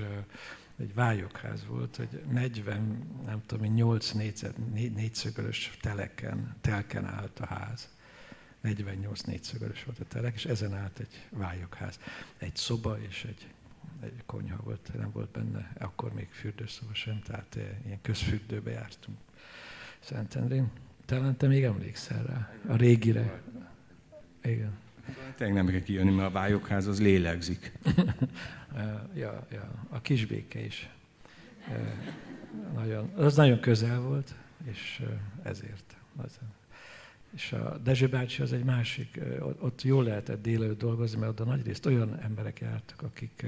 [0.79, 7.45] egy vályokház volt, hogy 40, nem tudom, 8 négyzet, négy, négyszögölös teleken, telken állt a
[7.45, 7.89] ház.
[8.61, 11.99] 48 négyszögölös volt a telek, és ezen állt egy vályokház.
[12.37, 13.47] Egy szoba és egy,
[14.01, 19.17] egy konyha volt, nem volt benne, akkor még fürdőszoba sem, tehát ilyen közfürdőbe jártunk
[19.99, 20.71] Szentendrén.
[21.11, 23.41] Talán te még emlékszel rá, a régire.
[24.43, 24.77] Igen.
[25.37, 27.71] Tényleg nem kell kijönni, mert a vályokház az lélegzik.
[29.13, 30.89] ja, ja, a kisbéke is.
[32.73, 35.03] Nagyon, az nagyon közel volt, és
[35.43, 35.95] ezért.
[37.35, 39.19] És a Dezső bácsi az egy másik,
[39.59, 43.45] ott jól lehetett délelőtt dolgozni, mert oda nagyrészt olyan emberek jártak, akik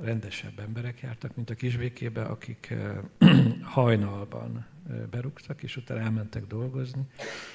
[0.00, 2.74] rendesebb emberek jártak, mint a kisbékébe, akik
[3.62, 4.66] hajnalban
[5.10, 7.02] berúgtak, és utána elmentek dolgozni,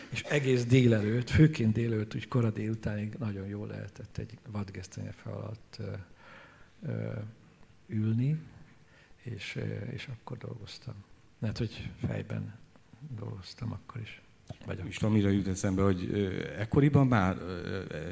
[0.09, 5.77] és egész délelőtt, főként délelőtt, úgy kora délutánig nagyon jól lehetett egy vadgesztenyefe alatt
[7.87, 8.37] ülni,
[9.23, 9.59] és,
[9.91, 10.93] és akkor dolgoztam.
[11.39, 12.53] Mert hogy fejben
[13.19, 14.21] dolgoztam akkor is.
[14.65, 14.87] vagyok.
[14.87, 16.11] És amire jut eszembe, hogy
[16.57, 17.37] ekkoriban már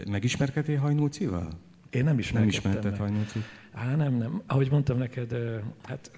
[0.06, 1.69] megismerkedtél Hajnócival?
[1.90, 2.72] Én nem ismerkedtem.
[2.72, 3.44] Nem ismerted Hajnócit?
[3.72, 4.42] Á, nem, nem.
[4.46, 5.36] Ahogy mondtam neked,
[5.84, 6.12] hát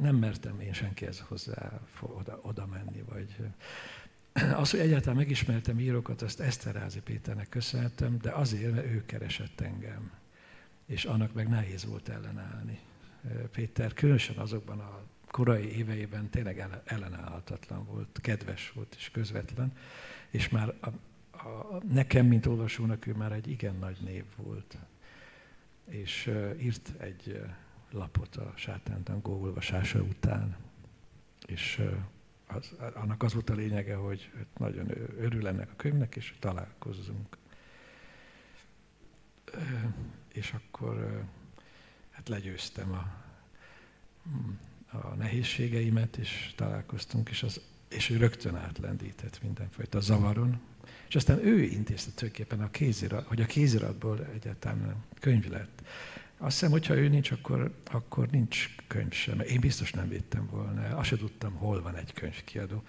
[0.00, 3.36] nem mertem én senkihez hozzá oda, oda menni, vagy
[4.54, 10.10] az, hogy egyáltalán megismertem írókat, azt Eszterázi Péternek köszönhetem, de azért, mert ő keresett engem.
[10.86, 12.78] És annak meg nehéz volt ellenállni.
[13.52, 19.72] Péter különösen azokban a korai éveiben tényleg ellenállhatatlan volt, kedves volt és közvetlen,
[20.30, 20.88] és már a,
[21.44, 24.78] a, nekem, mint olvasónak, ő már egy igen nagy név volt.
[25.84, 27.50] És uh, írt egy uh,
[27.90, 30.56] lapot a sátántangó olvasása után,
[31.46, 31.92] és uh,
[32.46, 37.36] az, annak az volt a lényege, hogy nagyon örül ennek a könyvnek, és találkozzunk.
[40.32, 41.24] És akkor
[42.10, 43.06] hát legyőztem a,
[44.96, 50.60] a nehézségeimet, és találkoztunk, és, az, és ő rögtön átlendített mindenfajta zavaron.
[51.14, 55.82] És aztán ő intézte tulajdonképpen a kézirat, hogy a kéziratból egyáltalán könyv lett.
[56.38, 59.40] Azt hiszem, hogyha ő nincs, akkor, akkor nincs könyv sem.
[59.40, 60.96] Én biztos nem védtem volna.
[60.96, 62.82] Azt se tudtam, hol van egy könyvkiadó.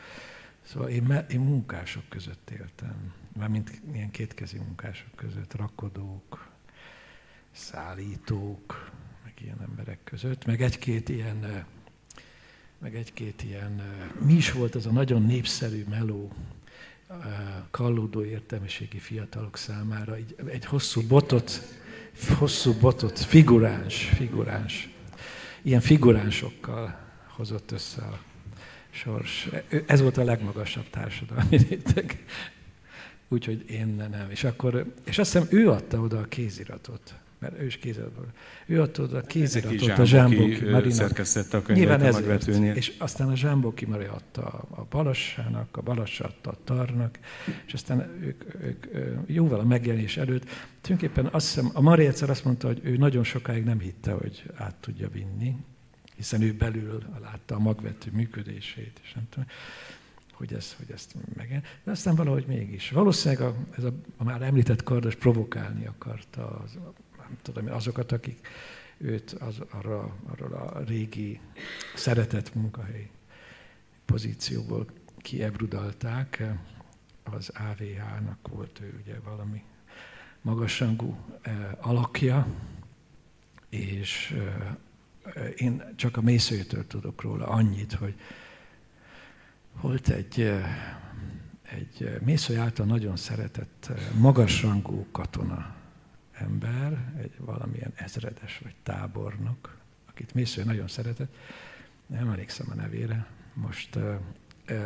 [0.61, 3.13] Szóval én, én munkások között éltem.
[3.37, 6.51] Mármint ilyen kétkezi munkások között, rakodók,
[7.51, 8.91] szállítók,
[9.23, 11.65] meg ilyen emberek között, meg egy-két ilyen,
[12.77, 13.81] meg egy-két ilyen,
[14.19, 16.31] mi is volt az a nagyon népszerű meló,
[17.71, 21.61] kallódó értelmiségi fiatalok számára, egy, egy hosszú botot,
[22.37, 24.89] hosszú botot, figuráns, figuráns.
[25.61, 28.19] Ilyen figuránsokkal hozott össze a
[28.89, 29.49] sors.
[29.85, 32.25] Ez volt a legmagasabb társadalmi réteg.
[33.27, 34.31] Úgyhogy én nem.
[34.31, 38.25] És, akkor, és azt hiszem ő adta oda a kéziratot mert ő is kéziratot.
[38.65, 40.91] Ő adta oda a kéziratot a Zsámboki Marinak.
[40.91, 42.75] szerkesztette a könyvet Nyilván ezért.
[42.77, 47.19] És aztán a Zsámboki Mari adta a Balassának, a Balassa adta a Tarnak,
[47.65, 48.85] és aztán ők, ők
[49.25, 50.45] jóval a megjelenés előtt,
[50.81, 54.43] tulajdonképpen azt hiszem, a Mari egyszer azt mondta, hogy ő nagyon sokáig nem hitte, hogy
[54.55, 55.55] át tudja vinni,
[56.15, 59.47] hiszen ő belül látta a magvető működését, és nem tudom
[60.35, 61.63] hogy, ez, hogy ezt meg.
[61.83, 62.89] De aztán valahogy mégis.
[62.89, 66.77] Valószínűleg a, ez a, a már említett kardos provokálni akarta az,
[67.27, 68.47] nem tudom, azokat, akik
[68.97, 71.39] őt az, arra, arról a régi
[71.95, 73.09] szeretett munkahely
[74.05, 74.85] pozícióból
[75.17, 76.43] kiebrudalták.
[77.23, 79.63] Az AVH-nak volt ő ugye valami
[80.41, 82.47] magasrangú eh, alakja,
[83.69, 84.35] és
[85.33, 88.15] eh, én csak a mészőjétől tudok róla annyit, hogy
[89.81, 90.97] volt egy, eh,
[91.61, 95.74] egy mészőj által nagyon szeretett magasrangú katona,
[96.37, 101.35] ember, egy valamilyen ezredes vagy tábornok, akit Mésző nagyon szeretett,
[102.05, 104.15] nem emlékszem a nevére, most uh,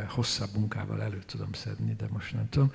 [0.08, 2.72] hosszabb munkával elő tudom szedni, de most nem tudom,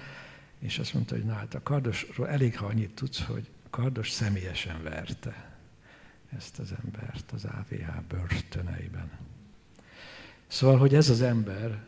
[0.58, 4.82] és azt mondta, hogy na hát a kardosról elég, ha annyit tudsz, hogy kardos személyesen
[4.82, 5.52] verte
[6.36, 9.10] ezt az embert az AVH börtöneiben.
[10.46, 11.84] Szóval, hogy ez az ember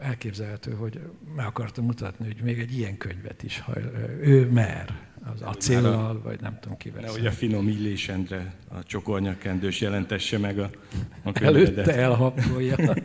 [0.00, 3.80] elképzelhető, hogy meg akartam mutatni, hogy még egy ilyen könyvet is, ha
[4.20, 7.00] ő mer az acéllal, vagy nem tudom kivel.
[7.00, 10.70] Nehogy a finom illésendre a csokornyakendős jelentesse meg a,
[11.24, 12.76] a Előtte elhapolja.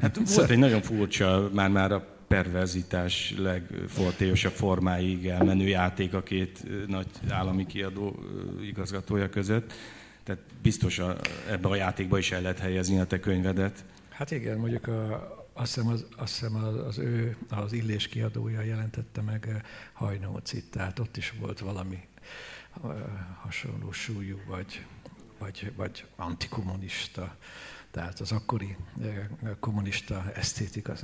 [0.00, 7.06] hát volt egy nagyon furcsa, már-már a perverzitás legfortélyosabb formáig elmenő játék a két nagy
[7.28, 8.18] állami kiadó
[8.62, 9.72] igazgatója között.
[10.22, 11.16] Tehát biztos a,
[11.50, 13.84] ebbe a játékba is el lehet helyezni a te könyvedet.
[14.08, 18.60] Hát igen, mondjuk a, azt hiszem, az, azt hiszem az, az ő, az Illés kiadója
[18.60, 19.60] jelentette meg eh,
[19.92, 22.08] Hajnócit, tehát ott is volt valami
[22.80, 22.92] uh,
[23.40, 24.86] hasonló súlyú, vagy,
[25.38, 27.36] vagy, vagy antikommunista,
[27.90, 29.18] tehát az akkori uh,
[29.60, 30.94] kommunista esztétika,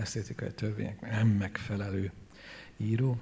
[0.00, 2.12] esztétikai törvények nem megfelelő
[2.76, 3.20] író,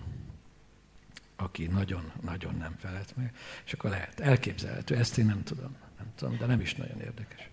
[1.36, 3.34] aki nagyon-nagyon nem felelt meg,
[3.64, 7.50] és akkor lehet elképzelhető, ezt én nem tudom, nem tudom, de nem is nagyon érdekes.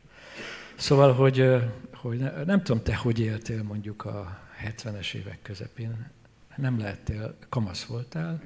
[0.84, 1.54] Szóval, hogy,
[1.94, 6.10] hogy ne, nem tudom, te hogy éltél mondjuk a 70-es évek közepén.
[6.56, 8.42] Nem lehettél, kamasz voltál,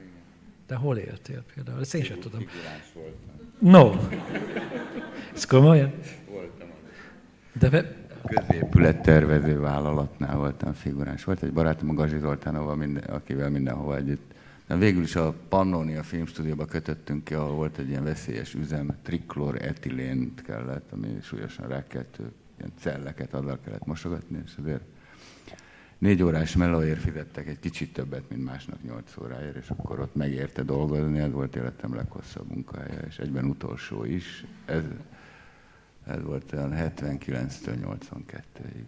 [0.68, 1.80] de hol éltél például?
[1.80, 2.46] Ezt én sem tudom.
[3.60, 3.92] No.
[5.34, 5.94] Ez komolyan?
[6.30, 6.68] Voltam.
[7.60, 7.96] De be...
[8.26, 11.24] Középület tervező vállalatnál voltam figuráns.
[11.24, 14.34] Volt egy barátom, a Gazsi Zoltánova, minden, akivel mindenhova együtt
[14.68, 19.62] de végül is a Pannonia filmstúdióba kötöttünk ki, ahol volt egy ilyen veszélyes üzem, triklor
[19.62, 24.82] etilént kellett, ami súlyosan rákeltő, ilyen celleket azzal kellett mosogatni, és azért
[25.98, 30.64] négy órás melóért fizettek egy kicsit többet, mint másnak nyolc óráért, és akkor ott megérte
[30.64, 34.46] dolgozni, ez volt életem leghosszabb munkája, és egyben utolsó is.
[34.66, 34.84] Ez,
[36.06, 38.86] Ez volt olyan 79-től 82-ig.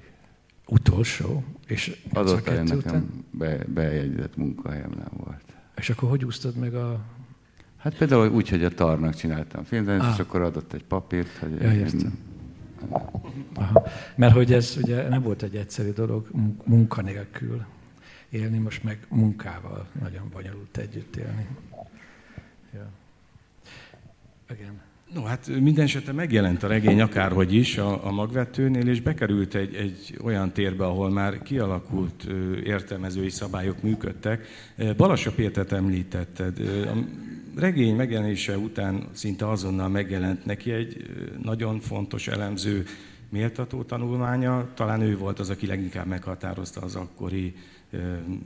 [0.68, 1.44] Utolsó?
[1.68, 5.59] És Azóta nekem be, bejegyzett munkahelyem nem volt.
[5.80, 7.00] És akkor hogy úsztad meg a...
[7.78, 10.14] Hát például úgy, hogy a tarnak csináltam filmzenét, ah.
[10.14, 11.62] és akkor adott egy papírt, hogy...
[11.62, 12.20] Ja, értem.
[13.54, 13.88] Aha.
[14.16, 16.30] Mert hogy ez ugye nem volt egy egyszerű dolog
[16.64, 17.66] munkanélkül
[18.30, 21.48] élni, most meg munkával nagyon bonyolult együtt élni.
[22.74, 22.90] Ja.
[24.50, 24.82] Igen.
[25.14, 29.76] No, hát minden esetre megjelent a regény akárhogy is a, a magvetőnél, és bekerült egy,
[29.76, 34.48] egy olyan térbe, ahol már kialakult ö, értelmezői szabályok működtek.
[34.98, 36.60] Balassa Pétert említetted.
[37.56, 41.06] A regény megjelenése után szinte azonnal megjelent neki egy
[41.44, 42.86] nagyon fontos elemző
[43.30, 44.68] méltató tanulmánya.
[44.74, 47.54] Talán ő volt az, aki leginkább meghatározta az akkori
[47.92, 47.98] ö,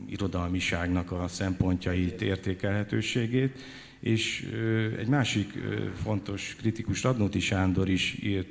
[0.09, 3.59] irodalmiságnak a szempontjait, értékelhetőségét
[4.03, 4.49] és
[4.97, 5.53] egy másik
[6.03, 8.47] fontos kritikus, Radnóti Sándor is írt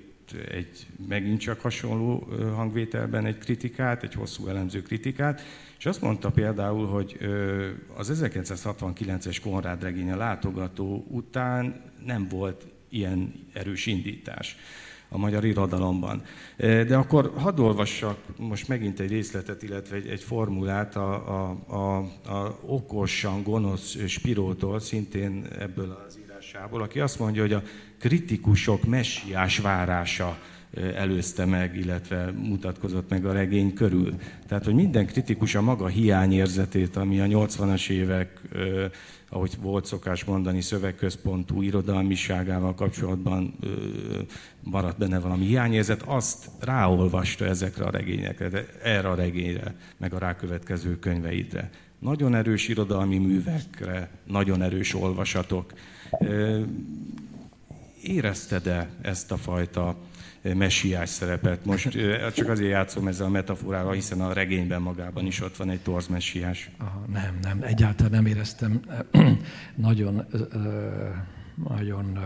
[0.49, 5.43] egy megint csak hasonló hangvételben egy kritikát, egy hosszú elemző kritikát,
[5.79, 7.19] és azt mondta például, hogy
[7.97, 14.57] az 1969-es Konrád regény a látogató után nem volt ilyen erős indítás
[15.13, 16.23] a magyar irodalomban.
[16.57, 21.97] De akkor hadd olvassak most megint egy részletet, illetve egy, egy formulát a, a, a,
[22.33, 27.63] a okosan gonosz Spirótól, szintén ebből az írásából, aki azt mondja, hogy a
[27.99, 30.39] kritikusok messiás várása
[30.97, 34.15] előzte meg, illetve mutatkozott meg a regény körül.
[34.49, 38.41] Tehát, hogy minden kritikus a maga hiányérzetét, ami a 80-as évek
[39.33, 43.55] ahogy volt szokás mondani, szövegközpontú irodalmiságával kapcsolatban
[44.63, 50.99] maradt benne valami hiányérzet, azt ráolvasta ezekre a regényekre, erre a regényre, meg a rákövetkező
[50.99, 51.71] könyveidre.
[51.99, 55.73] Nagyon erős irodalmi művekre, nagyon erős olvasatok.
[58.03, 59.97] Érezted-e ezt a fajta
[60.43, 61.65] messiás szerepet.
[61.65, 61.89] Most
[62.35, 66.07] csak azért játszom ezzel a metaforával, hiszen a regényben magában is ott van egy torz
[66.07, 66.71] messiás.
[66.79, 68.81] Aha, nem, nem, egyáltalán nem éreztem.
[69.75, 70.27] nagyon,
[71.69, 72.19] nagyon,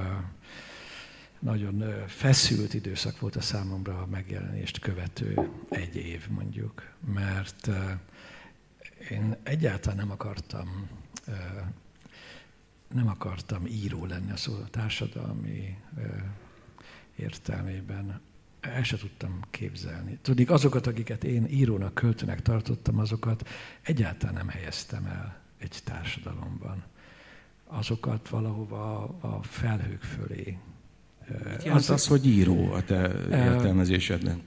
[1.39, 6.83] nagyon feszült időszak volt a számomra a megjelenést követő egy év mondjuk,
[7.14, 7.71] mert
[9.11, 10.89] én egyáltalán nem akartam
[12.95, 15.77] nem akartam író lenni a szó társadalmi
[17.17, 18.21] értelmében
[18.61, 20.19] el se tudtam képzelni.
[20.23, 23.49] Tudnék, azokat, akiket én írónak, költőnek tartottam, azokat
[23.83, 26.85] egyáltalán nem helyeztem el egy társadalomban.
[27.67, 30.59] Azokat valahova a felhők fölé.
[31.64, 34.43] Mit az, az, hogy író a te értelmezésedben?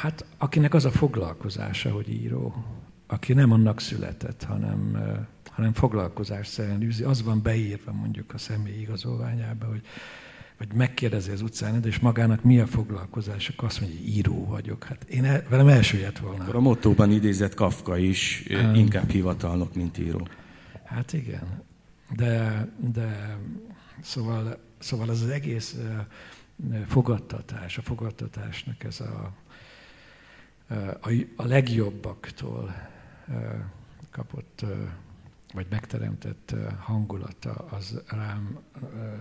[0.00, 2.64] Hát, akinek az a foglalkozása, hogy író,
[3.06, 4.98] aki nem annak született, hanem,
[5.50, 9.82] hanem foglalkozás szerint űzi, az van beírva mondjuk a személy igazolványába, hogy
[10.60, 14.84] vagy megkérdezi az utcán, és magának mi a foglalkozás, akkor azt mondja, hogy író vagyok.
[14.84, 16.42] Hát én el, velem elsőjött volna.
[16.42, 20.28] Akkor a mottóban idézett Kafka is um, inkább hivatalnok, mint író.
[20.84, 21.62] Hát igen.
[22.16, 23.38] De, de
[24.02, 25.76] szóval, szóval az, az egész
[26.86, 29.32] fogadtatás, a fogadtatásnak ez a,
[31.00, 32.74] a, a legjobbaktól
[34.10, 34.64] kapott
[35.52, 38.58] vagy megteremtett hangulata az rám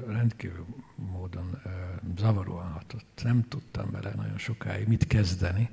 [0.08, 0.66] rendkívül
[0.96, 1.62] módon
[2.18, 3.22] zavaróan hatott.
[3.24, 5.70] Nem tudtam vele nagyon sokáig mit kezdeni,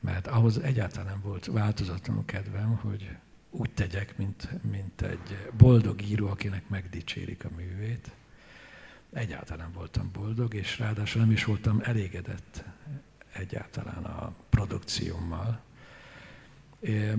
[0.00, 3.16] mert ahhoz egyáltalán nem volt változatlanul kedvem, hogy
[3.50, 8.10] úgy tegyek, mint, mint egy boldog író, akinek megdicsérik a művét.
[9.12, 12.64] Egyáltalán nem voltam boldog, és ráadásul nem is voltam elégedett
[13.32, 15.60] egyáltalán a produkciómmal.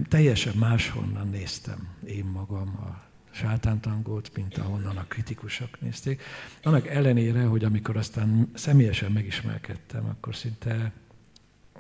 [0.08, 6.22] Teljesen máshonnan néztem én magam a sátántangót, mint ahonnan a kritikusok nézték.
[6.64, 10.92] Annak ellenére, hogy amikor aztán személyesen megismerkedtem, akkor szinte,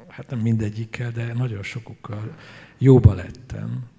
[0.07, 2.35] hát nem mindegyikkel, de nagyon sokukkal
[2.77, 3.89] jóba lettem,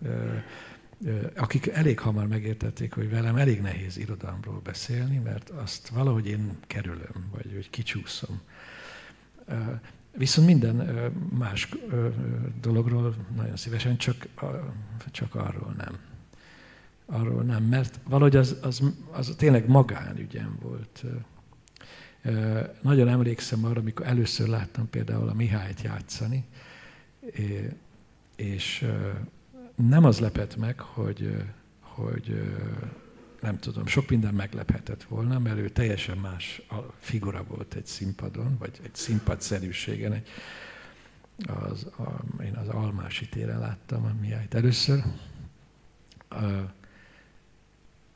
[1.37, 7.29] akik elég hamar megértették, hogy velem elég nehéz irodalomról beszélni, mert azt valahogy én kerülöm,
[7.31, 8.41] vagy hogy kicsúszom.
[10.17, 10.75] Viszont minden
[11.39, 11.69] más
[12.61, 14.27] dologról nagyon szívesen, csak,
[15.11, 15.99] csak arról nem.
[17.07, 21.05] Arról nem, mert valahogy az, az, az tényleg magánügyem volt.
[22.81, 26.45] Nagyon emlékszem arra, amikor először láttam például a Mihályt játszani,
[28.37, 28.87] és
[29.75, 31.45] nem az lepett meg, hogy,
[31.81, 32.43] hogy
[33.41, 38.57] nem tudom, sok minden meglephetett volna, mert ő teljesen más a figura volt egy színpadon,
[38.59, 40.13] vagy egy színpadszerűségen.
[40.13, 40.29] Egy,
[41.47, 45.03] az, a, én az Almási téren láttam a Mihályt először,
[46.31, 46.61] uh,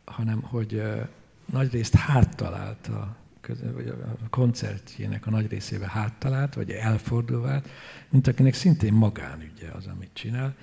[0.05, 1.09] hanem hogy uh,
[1.45, 3.19] nagyrészt háttal állt a
[3.59, 7.69] vagy a koncertjének a nagy részébe háttalált, vagy elfordulvált,
[8.09, 10.57] mint akinek szintén magánügye az, amit csinál.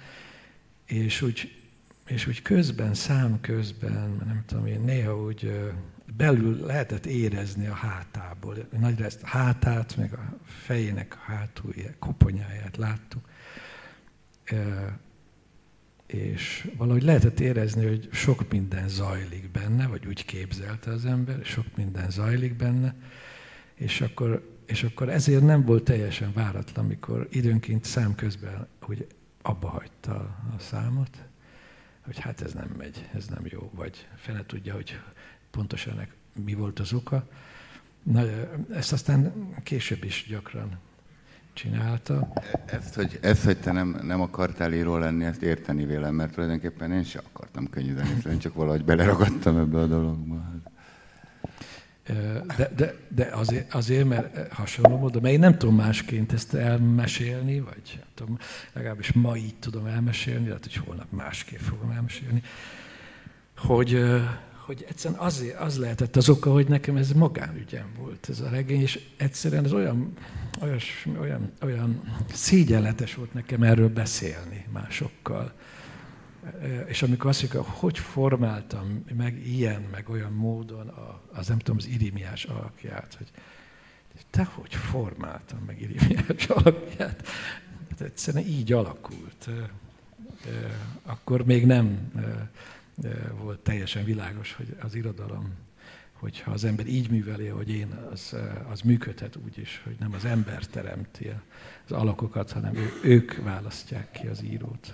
[0.86, 1.67] És úgy,
[2.08, 5.52] és úgy közben, szám közben, nem tudom én, néha úgy
[6.18, 8.56] belül lehetett érezni a hátából.
[8.80, 13.30] Nagyra ezt a hátát, meg a fejének a hátulját, koponyáját láttuk.
[16.06, 21.66] És valahogy lehetett érezni, hogy sok minden zajlik benne, vagy úgy képzelte az ember, sok
[21.76, 22.96] minden zajlik benne,
[23.74, 29.08] és akkor, és akkor ezért nem volt teljesen váratlan, amikor időnként szám közben hogy
[29.42, 30.14] abba hagyta
[30.58, 31.27] a számot,
[32.08, 35.00] hogy hát ez nem megy, ez nem jó, vagy fene tudja, hogy
[35.52, 36.12] pontosan ennek
[36.46, 37.28] mi volt az oka.
[38.04, 38.24] Na,
[38.74, 39.34] ezt aztán
[39.64, 40.78] később is gyakran
[41.54, 42.34] csinálta.
[42.66, 46.92] Ezt, hogy, ezt, hogy te nem, nem akartál író lenni, ezt érteni vélem, mert tulajdonképpen
[46.92, 47.70] én sem akartam
[48.30, 50.46] én csak valahogy beleragadtam ebbe a dologba.
[52.58, 57.60] De, de, de azért, azért, mert hasonló módon, mert én nem tudom másként ezt elmesélni,
[57.60, 58.38] vagy tudom,
[58.74, 62.42] legalábbis ma így tudom elmesélni, lehet, hogy holnap másképp fogom elmesélni,
[63.58, 64.04] hogy,
[64.66, 68.82] hogy egyszerűen az, az lehetett az oka, hogy nekem ez magánügyem volt ez a regény,
[68.82, 70.14] és egyszerűen ez olyan,
[70.62, 72.02] olyas, olyan, olyan
[72.34, 75.54] szégyenletes volt nekem erről beszélni másokkal.
[76.88, 80.94] És amikor azt mondjuk, hogy formáltam meg ilyen, meg olyan módon
[81.34, 83.28] az nem tudom, az irimiás alakját, hogy
[84.30, 87.28] te hogy formáltam meg irimiás alakját?
[87.90, 89.50] Hát egyszerűen így alakult.
[91.04, 92.12] Akkor még nem
[93.42, 95.54] volt teljesen világos, hogy az irodalom,
[96.14, 98.36] hogyha az ember így műveli, hogy én, az,
[98.70, 101.32] az működhet úgy is, hogy nem az ember teremti
[101.86, 104.94] az alakokat, hanem ők választják ki az írót.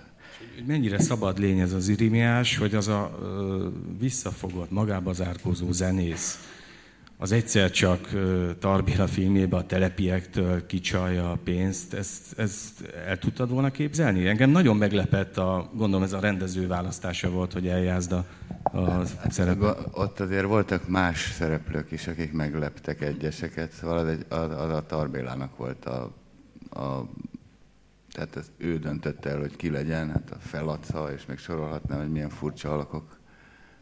[0.65, 3.19] Mennyire szabad lény ez az irimiás, hogy az a
[3.99, 6.53] visszafogott, magába zárkózó zenész,
[7.23, 8.09] az egyszer csak
[8.59, 14.27] Tarbéla filmjében a telepiektől kicsalja a pénzt, ezt, ezt el tudtad volna képzelni?
[14.27, 18.25] Engem nagyon meglepett, a, gondolom ez a rendező választása volt, hogy eljázd a,
[18.63, 19.75] a hát, szereplőt.
[19.91, 24.85] Ott azért voltak más szereplők is, akik megleptek egyeseket, szóval az, egy, az, az a
[24.85, 26.13] Tarbélának volt a,
[26.69, 27.09] a
[28.13, 32.11] tehát ezt ő döntötte el, hogy ki legyen, hát a felaca, és még sorolhatnám, hogy
[32.11, 33.17] milyen furcsa alakok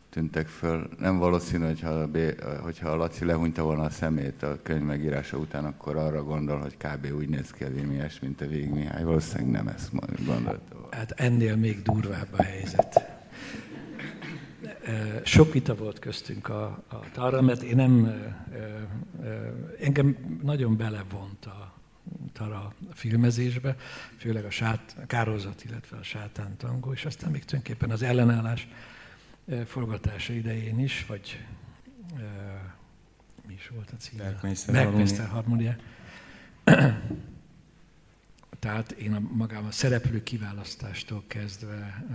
[0.09, 0.89] tűntek föl.
[0.99, 2.17] Nem valószínű, hogyha a, B,
[2.61, 6.77] hogyha a Laci lehúnyta volna a szemét a könyv megírása után, akkor arra gondol, hogy
[6.77, 7.07] kb.
[7.17, 9.03] úgy néz ki az Émiás, mint a Vég Mihály.
[9.03, 9.91] Valószínűleg nem ezt
[10.25, 10.95] gondolta volna.
[10.95, 13.19] Hát ennél még durvább a helyzet.
[15.23, 18.21] Sok vita volt köztünk a, a Tara, mert én nem,
[19.79, 21.70] engem nagyon belevont a
[22.33, 23.75] Tara filmezésbe,
[24.17, 28.67] főleg a, sát, a kározat, illetve a sátántangó, és aztán még tulajdonképpen az ellenállás
[29.65, 31.45] forgatása idején is, vagy
[32.13, 32.19] uh,
[33.47, 34.39] mi is volt a címe?
[34.71, 35.75] Bergmeister harmónia.
[38.59, 42.05] Tehát én a magám a szereplő kiválasztástól kezdve,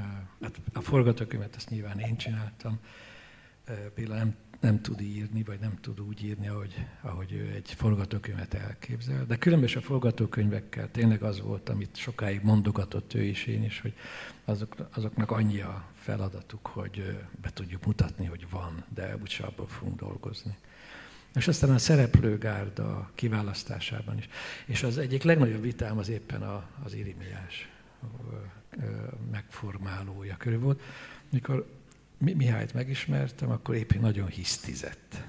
[0.43, 2.79] hát a forgatókönyvet azt nyilván én csináltam,
[3.95, 8.55] Béla nem, nem tud írni, vagy nem tud úgy írni, ahogy, ahogy ő egy forgatókönyvet
[8.55, 9.25] elképzel.
[9.27, 13.95] De különböző a forgatókönyvekkel tényleg az volt, amit sokáig mondogatott ő is, én is, hogy
[14.45, 20.01] azok, azoknak annyi a feladatuk, hogy be tudjuk mutatni, hogy van, de úgyse abból fogunk
[20.01, 20.57] dolgozni.
[21.35, 24.29] És aztán a szereplőgárda kiválasztásában is.
[24.67, 27.69] És az egyik legnagyobb vitám az éppen a, az irimiás
[29.31, 30.81] megformálója körül volt.
[31.31, 31.67] Mikor
[32.19, 35.25] Mihályt megismertem, akkor éppen nagyon hisztizett.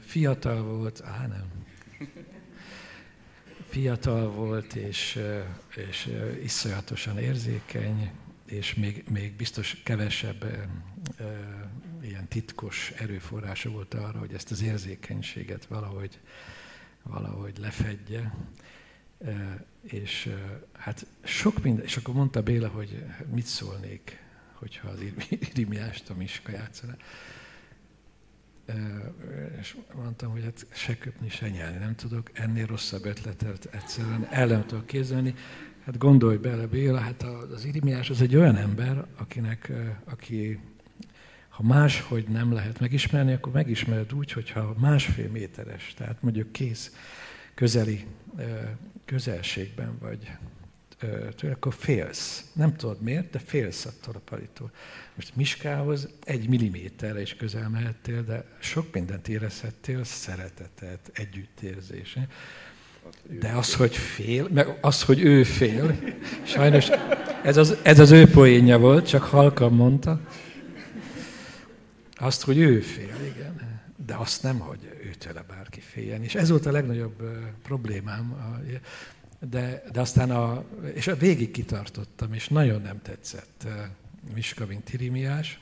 [0.00, 1.58] Fiatal volt, á nem,
[3.68, 5.18] fiatal volt, és,
[5.76, 8.10] és iszonyatosan érzékeny,
[8.46, 10.68] és még, még biztos kevesebb
[12.02, 16.20] ilyen titkos erőforrása volt arra, hogy ezt az érzékenységet valahogy,
[17.02, 18.34] valahogy lefedje.
[19.82, 20.34] És
[20.72, 24.20] hát sok minden, és akkor mondta Béla, hogy mit szólnék,
[24.58, 24.98] hogyha az
[25.28, 26.96] Irimiást a Miska játszana.
[29.60, 34.46] És mondtam, hogy hát se köpni, se nyelni nem tudok, ennél rosszabb ötletet egyszerűen el
[34.46, 35.34] nem tudok képzelni.
[35.84, 39.72] Hát gondolj bele, Béla, hát az Irimiás az egy olyan ember, akinek,
[40.04, 40.60] aki
[41.48, 46.92] ha máshogy nem lehet megismerni, akkor megismered úgy, hogyha másfél méteres, tehát mondjuk kész
[47.54, 48.06] közeli
[49.04, 50.30] közelségben vagy
[51.36, 52.44] tőle, akkor félsz.
[52.52, 54.70] Nem tudod miért, de félsz attól a palitól.
[55.14, 62.18] Most Miskához egy milliméterre is közel mehettél, de sok mindent érezhettél, szeretetet, együttérzés.
[63.40, 65.98] De az, hogy fél, meg az, hogy ő fél,
[66.42, 66.88] sajnos
[67.42, 70.20] ez az, ez az ő poénja volt, csak halkan mondta.
[72.16, 73.80] Azt, hogy ő fél, igen.
[74.06, 76.22] de azt nem, hogy őtőle bárki féljen.
[76.22, 77.22] És ez volt a legnagyobb
[77.62, 78.36] problémám.
[79.40, 80.64] De, de aztán a,
[80.94, 83.66] és a végig kitartottam, és nagyon nem tetszett
[84.34, 85.60] Miska, mint Irimiás.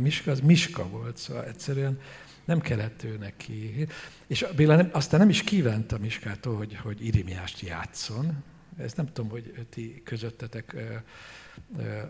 [0.00, 2.00] Miska az Miska volt, szóval egyszerűen
[2.44, 3.86] nem kellett ő neki.
[4.26, 8.44] És Béla nem, aztán nem is kívánta Miskától, hogy, hogy Irimiást játszon.
[8.78, 10.76] Ez nem tudom, hogy ti közöttetek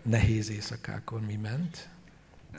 [0.03, 1.89] nehéz éjszakákon mi ment.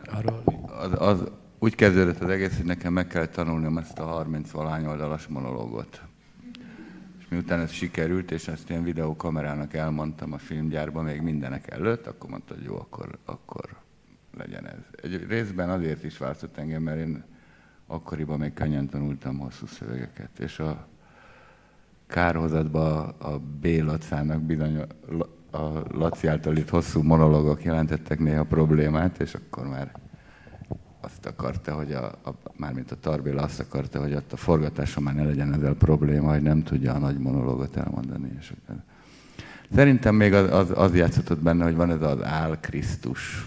[0.05, 0.43] Arról...
[0.67, 4.87] Az, az, úgy kezdődött az egész, hogy nekem meg kell tanulnom ezt a 30 valány
[4.87, 6.03] oldalas monológot.
[7.31, 12.55] Miután ez sikerült, és ezt ilyen videókamerának elmondtam a filmgyárban még mindenek előtt, akkor mondta,
[12.55, 13.77] hogy jó, akkor, akkor
[14.37, 14.79] legyen ez.
[15.03, 17.25] Egy részben azért is választott engem, mert én
[17.87, 20.87] akkoriban még könnyen tanultam hosszú szövegeket, és a
[22.07, 23.67] kárhozatban a B.
[23.67, 24.81] Lacának bizony
[25.51, 25.59] a,
[25.93, 29.93] Laci által itt hosszú monológok jelentettek néha problémát, és akkor már
[31.01, 35.15] azt akarta, hogy a, a mármint a Tarbéla azt akarta, hogy ott a forgatáson már
[35.15, 38.31] ne legyen ezzel probléma, hogy nem tudja a nagy monológot elmondani.
[38.39, 38.53] És
[39.75, 43.47] Szerintem még az, az, az játszott benne, hogy van ez az Ál Krisztus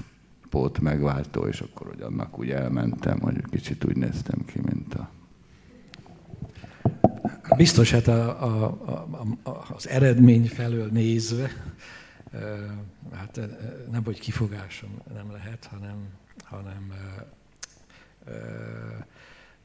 [0.50, 5.10] pót megváltó, és akkor, hogy annak úgy elmentem, hogy kicsit úgy néztem ki, mint a...
[7.56, 11.50] Biztos, hát a, a, a, a, az eredmény felől nézve,
[13.14, 13.40] hát
[13.92, 15.96] nem, hogy kifogásom nem lehet, hanem,
[16.44, 16.92] hanem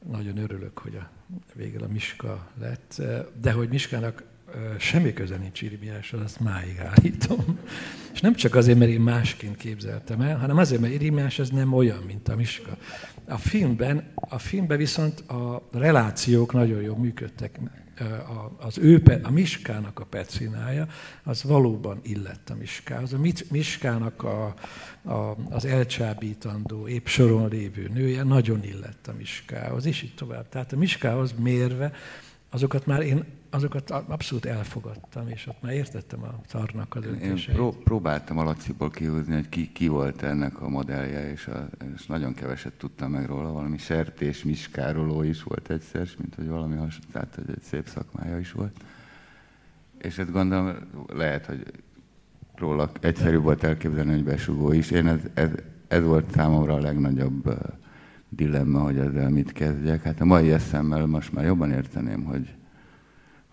[0.09, 1.09] nagyon örülök, hogy a
[1.53, 3.01] végül a Miska lett,
[3.41, 4.23] de hogy Miskának
[4.77, 7.59] semmi köze nincs Irimiáshoz, azt máig állítom.
[8.13, 11.73] És nem csak azért, mert én másként képzeltem el, hanem azért, mert Irimiás ez nem
[11.73, 12.77] olyan, mint a Miska.
[13.29, 17.59] A filmben, a filmben viszont a relációk nagyon jól működtek
[18.57, 20.87] az ő, a Miskának a pecinája,
[21.23, 23.13] az valóban illett a Miskához.
[23.13, 23.19] A
[23.49, 24.53] Miskának a,
[25.03, 30.49] a, az elcsábítandó, épp soron lévő nője nagyon illett a Miskához, és így tovább.
[30.49, 31.91] Tehát a Miskához mérve,
[32.49, 37.47] azokat már én azokat abszolút elfogadtam, és ott már értettem a tarnak a döntéseit.
[37.47, 41.69] Én pró- próbáltam a Laciból kihúzni, hogy ki, ki volt ennek a modellje, és, a,
[41.95, 43.51] és nagyon keveset tudtam meg róla.
[43.51, 48.39] Valami sertés miskároló is volt egyszer, mint hogy valami hasonló, tehát hogy egy szép szakmája
[48.39, 48.77] is volt.
[49.97, 50.75] És ezt gondolom,
[51.07, 51.65] lehet, hogy
[52.55, 54.91] róla egyszerűbb volt elképzelni, hogy besugó is.
[54.91, 55.49] Én ez, ez,
[55.87, 57.53] ez volt számomra a legnagyobb
[58.29, 60.03] dilemma, hogy ezzel mit kezdjek.
[60.03, 62.53] Hát a mai eszemmel most már jobban érteném, hogy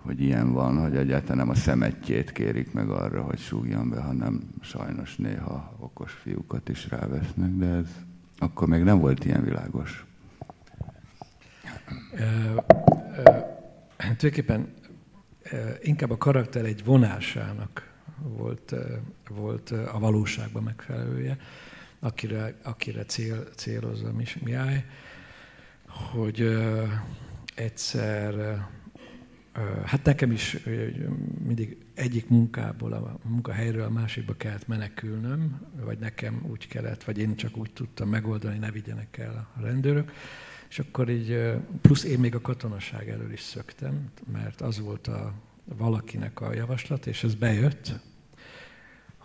[0.06, 4.40] hogy ilyen van, hogy egyáltalán nem a szemetjét kérik meg arra, hogy súgjon be, hanem
[4.60, 7.88] sajnos néha okos fiúkat is rávesznek, de ez
[8.38, 10.06] akkor még nem volt ilyen világos.
[13.98, 14.74] tulajdonképpen
[15.82, 17.92] inkább a karakter egy vonásának
[18.22, 18.74] volt,
[19.28, 21.36] volt a valóságban megfelelője,
[22.00, 24.84] akire, akire cél, célozza Miály,
[25.86, 26.58] hogy
[27.54, 28.34] egyszer
[29.84, 30.56] Hát nekem is
[31.46, 37.36] mindig egyik munkából, a munkahelyről a másikba kellett menekülnöm, vagy nekem úgy kellett, vagy én
[37.36, 40.12] csak úgy tudtam megoldani, ne vigyenek el a rendőrök.
[40.68, 45.32] És akkor így, plusz én még a katonaság elől is szöktem, mert az volt a
[45.64, 48.00] valakinek a javaslat, és ez bejött,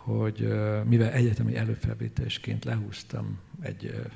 [0.04, 0.48] hogy
[0.84, 4.10] mivel egyetemi előfelvételésként lehúztam egy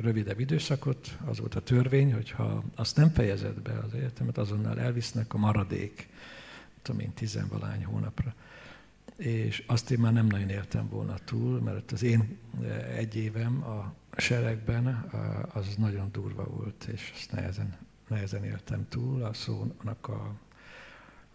[0.00, 4.80] rövidebb időszakot, az volt a törvény, hogy ha azt nem fejezed be az egyetemet, azonnal
[4.80, 6.08] elvisznek a maradék,
[6.82, 8.34] tudom én, tizenvalány hónapra.
[9.16, 12.38] És azt én már nem nagyon éltem volna túl, mert az én
[12.96, 15.10] egy évem a seregben
[15.52, 17.76] az nagyon durva volt, és azt nehezen,
[18.08, 20.34] nehezen éltem túl, a szónak a,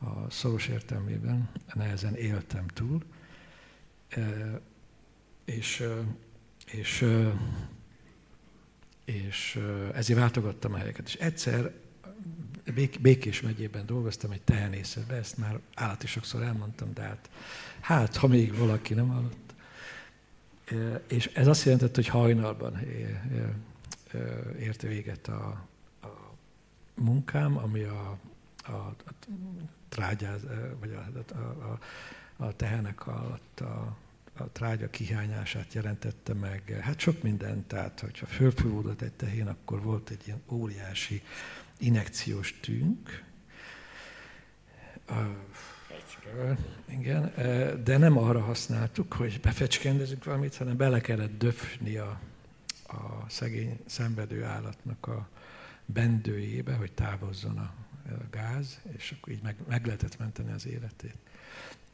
[0.06, 3.02] a szoros értelmében nehezen éltem túl
[5.46, 5.84] és,
[6.72, 7.06] és,
[9.06, 9.60] és
[9.94, 11.08] ezért váltogattam a helyeket.
[11.08, 11.74] És egyszer
[13.02, 17.30] Békés megyében dolgoztam egy tehenészetben, ezt már állati sokszor elmondtam, de hát,
[17.80, 19.54] hát ha még valaki nem hallott.
[21.08, 22.80] És ez azt jelentett, hogy hajnalban
[24.60, 25.68] érte véget a,
[26.02, 26.08] a
[26.94, 28.18] munkám, ami a,
[28.64, 29.14] a, a
[29.90, 30.42] trágyáz,
[30.80, 31.80] vagy a, a, a,
[32.46, 33.98] a tehenek alatt a
[34.38, 36.80] a trágya kihányását jelentette meg.
[36.82, 41.22] Hát sok minden, tehát hogyha fölfúvódott egy tehén, akkor volt egy ilyen óriási
[41.78, 43.24] inekciós tűnk.
[46.90, 47.34] igen,
[47.84, 52.20] de nem arra használtuk, hogy befecskendezünk valamit, hanem bele kellett döfni a,
[52.88, 55.30] a szegény szenvedő állatnak a
[55.86, 57.74] bendőjébe, hogy távozzon a
[58.32, 61.25] gáz, és akkor így meg, meg lehetett menteni az életét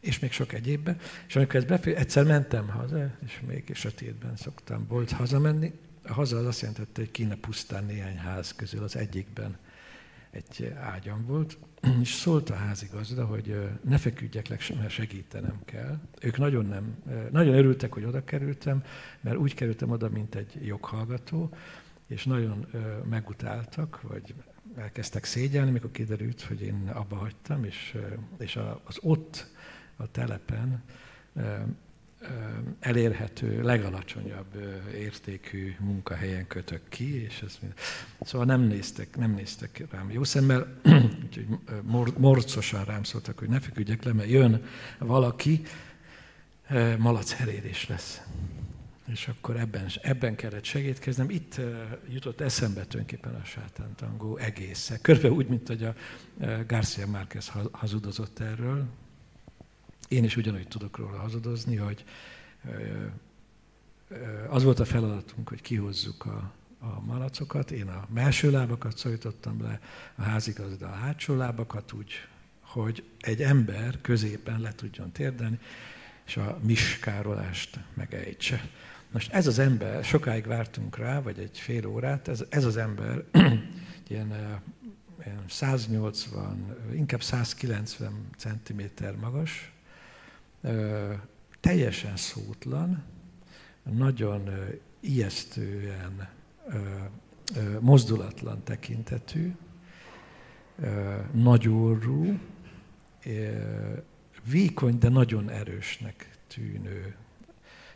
[0.02, 0.98] és még sok egyébbe.
[1.28, 5.74] És amikor ez befér, egyszer mentem haza, és még sötétben szoktam bolt hazamenni,
[6.04, 9.58] A haza az azt jelentette, hogy kéne pusztán néhány ház közül az egyikben
[10.32, 11.58] egy ágyam volt,
[12.02, 16.00] és szólt a házigazda, hogy ne feküdjek le, mert segítenem kell.
[16.22, 18.84] Ők nagyon, nem, nagyon örültek, hogy oda kerültem,
[19.22, 21.54] mert úgy kerültem oda, mint egy joghallgató,
[22.08, 22.68] és nagyon
[23.10, 24.34] megutáltak, vagy
[24.76, 27.98] elkezdtek szégyelni, mikor kiderült, hogy én abba hagytam, és,
[28.38, 29.48] és az ott
[30.02, 30.84] a telepen
[32.80, 34.56] elérhető, legalacsonyabb
[34.94, 37.74] értékű munkahelyen kötök ki, és ez mind.
[38.22, 40.68] Szóval nem néztek, nem néztek rám jó szemmel,
[41.26, 41.48] úgyhogy
[42.18, 44.64] morcosan rám szóltak, hogy ne feküdjek le, mert jön
[44.98, 45.62] valaki,
[46.98, 48.22] malac herélés lesz.
[49.08, 51.30] És akkor ebben, ebben kellett segítkeznem.
[51.30, 51.62] Itt
[52.10, 54.98] jutott eszembe tulajdonképpen a sátántangó egésze.
[55.02, 55.96] Körülbelül úgy, mint hogy a
[56.68, 58.88] Garcia Márquez hazudozott erről,
[60.12, 62.04] én is ugyanúgy tudok róla hazadozni, hogy
[64.50, 67.72] az volt a feladatunk, hogy kihozzuk a, a malacokat.
[67.72, 69.80] Én a melső lábakat szorítottam le,
[70.16, 72.28] a házigazda a hátsó lábakat úgy,
[72.60, 75.60] hogy egy ember középen le tudjon térdelni,
[76.26, 78.70] és a miskárolást megejtse.
[79.12, 83.24] Most ez az ember, sokáig vártunk rá, vagy egy fél órát, ez, ez az ember
[84.08, 84.62] ilyen,
[85.26, 88.82] ilyen 180, inkább 190 cm
[89.20, 89.71] magas,
[91.60, 93.04] teljesen szótlan,
[93.84, 94.50] nagyon
[95.00, 96.30] ijesztően
[97.80, 99.56] mozdulatlan tekintetű,
[101.32, 102.40] nagyorú,
[104.44, 107.16] vékony, de nagyon erősnek tűnő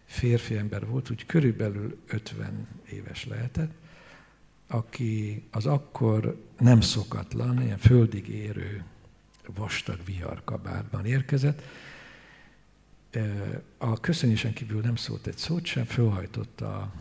[0.06, 3.72] férfi ember volt, úgy körülbelül 50 éves lehetett,
[4.68, 8.84] aki az akkor nem szokatlan, ilyen földig érő
[9.56, 11.62] vastag viharkabátban érkezett,
[13.78, 16.92] a köszönésen kívül nem szólt egy szót sem, fölhajtotta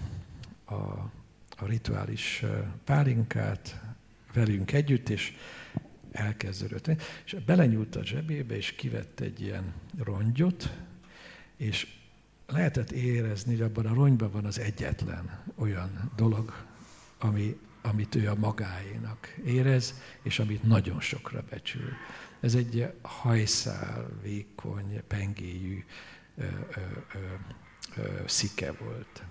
[0.64, 1.10] a, a,
[1.56, 2.44] a rituális
[2.84, 3.80] pálinkát
[4.32, 5.36] velünk együtt, és
[6.12, 6.90] elkezdődött.
[7.24, 10.72] És belenyúlt a zsebébe, és kivett egy ilyen rongyot,
[11.56, 11.86] és
[12.46, 16.64] lehetett érezni, hogy abban a rongyban van az egyetlen olyan dolog,
[17.18, 21.90] ami, amit ő a magáénak érez, és amit nagyon sokra becsül.
[22.44, 25.84] Ez egy hajszál, vékony, pengéjű
[26.36, 26.44] ö,
[28.26, 29.24] szike volt.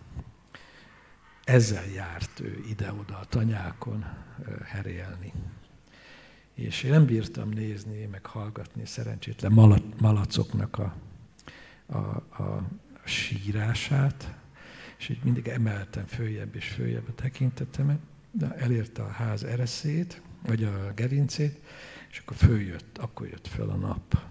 [1.44, 4.06] Ezzel járt ő ide-oda a tanyákon
[4.64, 5.34] herélni.
[6.54, 9.52] És én nem bírtam nézni, meg hallgatni szerencsétlen
[10.00, 10.96] malacoknak a,
[11.86, 11.98] a,
[12.44, 12.68] a
[13.04, 14.34] sírását,
[14.98, 18.00] és így mindig emeltem följebb és följebb a tekintetemet,
[18.32, 21.60] de elérte a ház ereszét, vagy a gerincét,
[22.14, 24.22] és akkor följött, akkor jött föl a nap.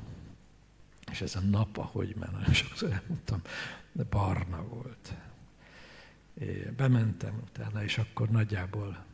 [1.10, 3.40] És ez a nap, ahogy már nagyon sokszor elmondtam,
[3.92, 5.14] de barna volt.
[6.40, 9.04] Én bementem utána, és akkor nagyjából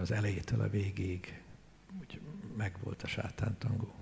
[0.00, 1.42] az elejétől a végéig
[2.00, 2.20] úgy
[2.56, 3.94] megvolt a sátántangó.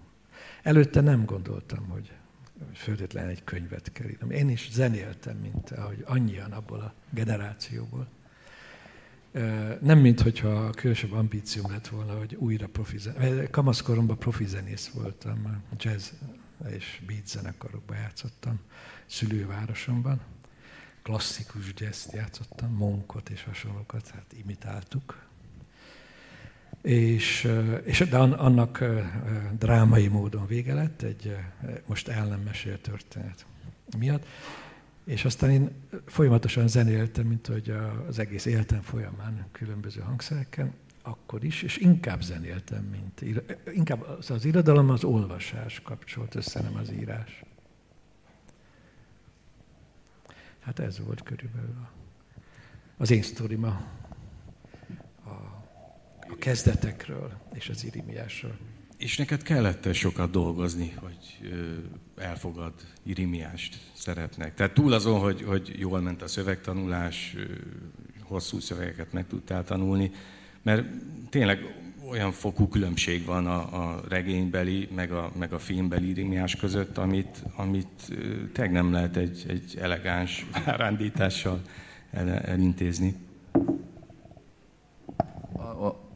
[0.63, 2.13] Előtte nem gondoltam, hogy
[2.75, 4.31] föltétlen egy könyvet kell írnom.
[4.31, 8.09] Én is zenéltem, mint ahogy annyian abból a generációból.
[9.81, 13.49] Nem, mint hogyha a külsőbb ambícióm lett volna, hogy újra profi zenész.
[13.51, 16.09] Kamaszkoromban profi zenész voltam, jazz
[16.71, 18.61] és beat zenekarokban játszottam,
[19.07, 20.21] szülővárosomban.
[21.03, 25.29] Klasszikus jazz játszottam, monkot és hasonlókat, hát imitáltuk.
[26.83, 27.49] És,
[27.85, 28.85] és de annak
[29.59, 31.37] drámai módon vége lett, egy
[31.87, 33.47] most el nem mesélt történet
[33.99, 34.27] miatt.
[35.05, 35.71] És aztán én
[36.07, 37.71] folyamatosan zenéltem, mint hogy
[38.09, 43.41] az egész életem folyamán különböző hangszereken, akkor is, és inkább zenéltem, mint
[43.75, 47.43] inkább az, az irodalom az olvasás kapcsolt össze, nem az írás.
[50.61, 51.87] Hát ez volt körülbelül
[52.97, 53.83] az én sztorim a,
[55.25, 55.31] a,
[56.21, 58.59] a kezdetekről és az irimiásról.
[59.01, 61.51] És neked kellett sokat dolgozni, hogy
[62.17, 62.73] elfogad
[63.03, 64.55] Irimiást szerepnek?
[64.55, 67.37] Tehát túl azon, hogy, hogy jól ment a szövegtanulás,
[68.23, 70.11] hosszú szövegeket meg tudtál tanulni,
[70.63, 70.85] mert
[71.31, 71.75] tényleg
[72.09, 77.43] olyan fokú különbség van a, a regénybeli, meg a, meg a filmbeli Irimiás között, amit,
[77.57, 78.13] amit
[78.53, 81.61] tényleg nem lehet egy, egy elegáns rándítással
[82.11, 83.15] el, elintézni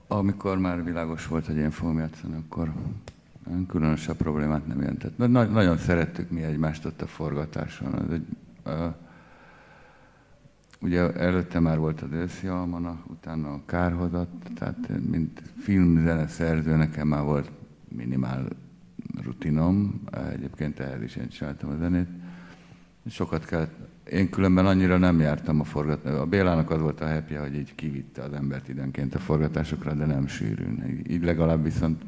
[0.07, 2.73] amikor már világos volt, hogy én fogom játszani, akkor
[3.69, 5.19] különösebb problémát nem jelentett.
[5.19, 7.95] Na- nagyon szerettük mi egymást ott a forgatáson.
[7.95, 8.27] Ez egy,
[8.67, 8.95] uh,
[10.81, 17.09] ugye előtte már volt a Dőszi Almana, utána a Kárhodat, tehát mint filmzene szerző nekem
[17.09, 17.51] már volt
[17.89, 18.49] minimál
[19.23, 20.03] rutinom,
[20.33, 22.09] egyébként ehhez is én csináltam a zenét.
[23.07, 23.75] Sokat kellett
[24.11, 26.21] én különben annyira nem jártam a forgatásokra.
[26.21, 30.07] A Bélának az volt a happy, hogy így kivitte az embert időnként a forgatásokra, de
[30.07, 31.03] nem sűrűn.
[31.09, 32.03] Így legalább viszont,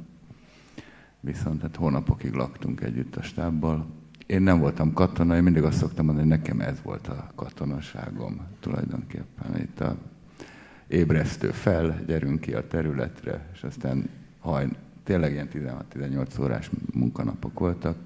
[1.21, 3.87] viszont hát hónapokig laktunk együtt a stábbal.
[4.27, 8.47] Én nem voltam katona, én mindig azt szoktam mondani, hogy nekem ez volt a katonaságom
[8.61, 9.61] tulajdonképpen.
[9.61, 9.97] Itt a
[10.87, 14.69] ébresztő fel, gyerünk ki a területre, és aztán haj,
[15.05, 17.97] tényleg ilyen 16-18 órás munkanapok voltak,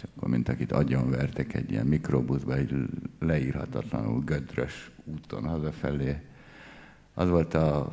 [0.00, 2.74] és akkor mint akit agyonvertek egy ilyen mikrobuszba, egy
[3.18, 6.16] leírhatatlanul gödrös úton hazafelé.
[7.14, 7.92] Az volt a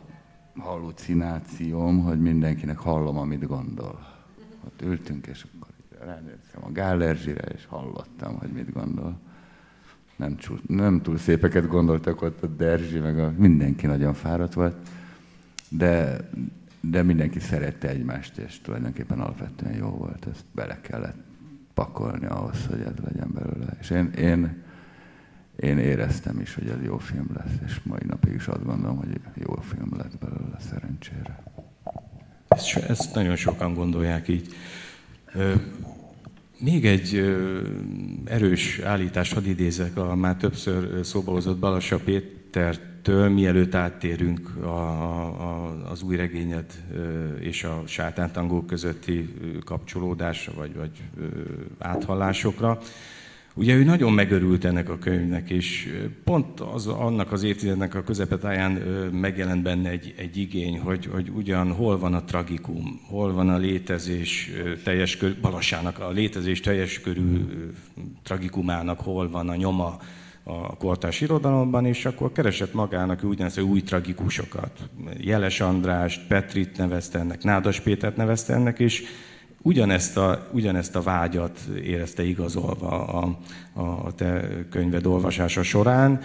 [0.57, 4.15] hallucinációm, hogy mindenkinek hallom, amit gondol.
[4.65, 5.73] Ott ültünk, és akkor
[6.05, 9.19] ránéztem a Gálerzsire, és hallottam, hogy mit gondol.
[10.15, 14.89] Nem, csúl, nem túl szépeket gondoltak ott a Derzsi, meg a, mindenki nagyon fáradt volt,
[15.69, 16.17] de,
[16.81, 21.26] de mindenki szerette egymást, és tulajdonképpen alapvetően jó volt, ezt bele kellett
[21.77, 23.77] pakolni ahhoz, hogy ez legyen belőle.
[23.79, 24.63] És én, én,
[25.55, 29.19] én éreztem is, hogy ez jó film lesz, és mai napig is azt gondolom, hogy
[29.33, 31.43] jó film lesz belőle, szerencsére.
[32.47, 34.47] Ezt, ezt nagyon sokan gondolják így.
[36.59, 37.37] Még egy
[38.25, 41.99] erős állítást hadd idézek a már többször szóba hozott Balassa
[43.07, 46.65] Pétertől, mielőtt áttérünk a, a, az új regényed
[47.39, 49.33] és a sátántangó közötti
[49.65, 50.91] kapcsolódásra vagy, vagy
[51.77, 52.79] áthallásokra.
[53.53, 55.93] Ugye ő nagyon megörült ennek a könyvnek, és
[56.23, 58.71] pont az, annak az évtizednek a közepetáján
[59.11, 63.57] megjelent benne egy, egy igény, hogy, hogy ugyan hol van a tragikum, hol van a
[63.57, 64.51] létezés
[64.83, 67.45] teljes körű, Balassának a létezés teljes körű
[68.23, 69.99] tragikumának hol van a nyoma
[70.47, 74.89] a kortárs irodalomban, és akkor keresett magának úgynevezett új tragikusokat.
[75.17, 79.03] Jeles Andrást, Petrit nevezte ennek, Nádas Pétert nevezte ennek, és
[79.61, 83.37] ugyanezt a, ugyanezt a vágyat érezte igazolva a,
[84.05, 86.21] a te könyved olvasása során.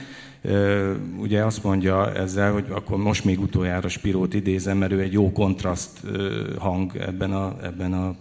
[1.19, 5.33] Ugye azt mondja ezzel, hogy akkor most még utoljára Spirót idézem, mert ő egy jó
[5.33, 6.01] kontraszt
[6.59, 8.15] hang ebben a, ebben a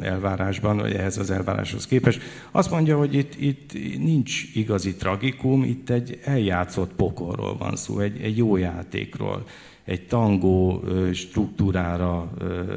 [0.00, 2.20] elvárásban, vagy ehhez az elváráshoz képest.
[2.50, 8.20] Azt mondja, hogy itt, itt nincs igazi tragikum, itt egy eljátszott pokorról van szó, egy,
[8.20, 9.44] egy jó játékról
[9.88, 10.82] egy tangó
[11.12, 12.30] struktúrára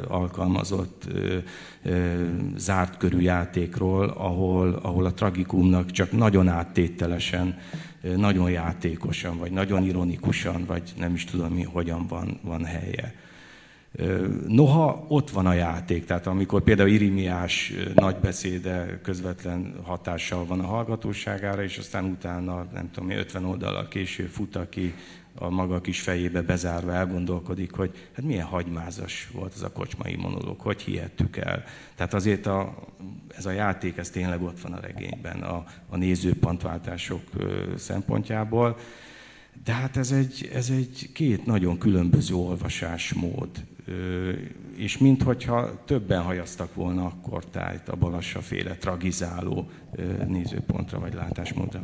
[0.07, 1.07] alkalmazott
[2.55, 7.57] zárt körű játékról, ahol, ahol a tragikumnak csak nagyon áttételesen,
[8.01, 13.13] nagyon játékosan, vagy nagyon ironikusan, vagy nem is tudom mi, hogyan van, van helye.
[14.47, 20.65] Noha ott van a játék, tehát amikor például Irimiás nagy beszéde közvetlen hatással van a
[20.65, 24.93] hallgatóságára, és aztán utána, nem tudom, 50 oldalal később fut, aki
[25.35, 30.59] a maga kis fejébe bezárva elgondolkodik, hogy hát milyen hagymázas volt az a kocsmai monológ,
[30.59, 31.63] hogy hihettük el.
[31.95, 32.87] Tehát azért a,
[33.37, 37.21] ez a játék, ez tényleg ott van a regényben, a, a nézőpontváltások
[37.77, 38.77] szempontjából.
[39.63, 43.49] De hát ez egy, ez egy két nagyon különböző olvasásmód.
[44.75, 49.69] És minthogyha többen hajaztak volna a kortályt a Balassa féle tragizáló
[50.27, 51.81] nézőpontra vagy látásmódra.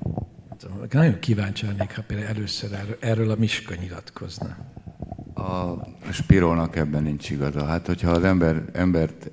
[0.92, 4.56] Nagyon kíváncsi lennék, ha például először erről, erről a Miska nyilatkozna.
[5.34, 7.66] A Spirónak ebben nincs igaza.
[7.66, 9.32] Hát, hogyha az ember, embert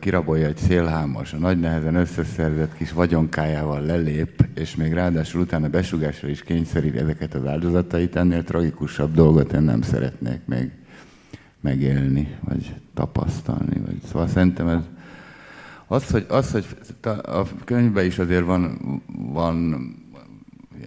[0.00, 6.28] kirabolja egy szélhámos, a nagy nehezen összeszerzett kis vagyonkájával lelép, és még ráadásul utána besugásra
[6.28, 10.70] is kényszerít ezeket az áldozatait, ennél tragikusabb dolgot én nem szeretnék még
[11.60, 13.80] megélni, vagy tapasztalni.
[13.86, 14.00] Vagy...
[14.06, 14.82] Szóval szerintem ez,
[15.86, 16.66] az, hogy, az, hogy
[17.22, 18.78] a könyvben is azért van,
[19.32, 19.74] van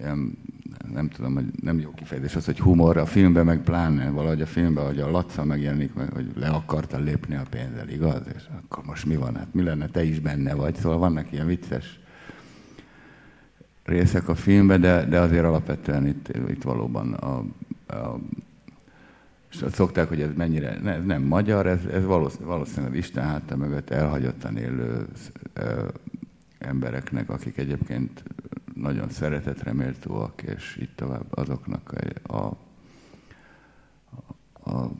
[0.00, 0.38] ilyen,
[0.92, 4.46] nem tudom, hogy nem jó kifejezés az, hogy humor, a filmben meg pláne, valahogy a
[4.46, 8.22] filmben, hogy a Laca megjelenik, meg, hogy le akarta lépni a pénzzel, igaz?
[8.36, 9.36] És akkor most mi van?
[9.36, 10.74] Hát mi lenne, te is benne vagy.
[10.74, 12.00] Szóval vannak ilyen vicces
[13.84, 17.36] részek a filmben, de, de azért alapvetően itt, itt valóban a,
[17.94, 18.18] a
[19.50, 22.04] és szokták, hogy ez mennyire, ne, ez nem magyar, ez, ez
[22.40, 25.06] valószínűleg Isten háta mögött elhagyottan élő
[26.58, 28.22] embereknek, akik egyébként
[28.80, 32.56] nagyon szeretetre méltóak, és itt tovább azoknak a, a,
[34.70, 34.90] a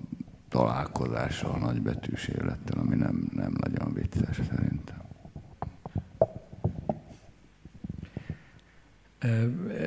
[0.49, 4.99] találkozása a nagybetűs élettel, ami nem, nem nagyon vicces szerintem.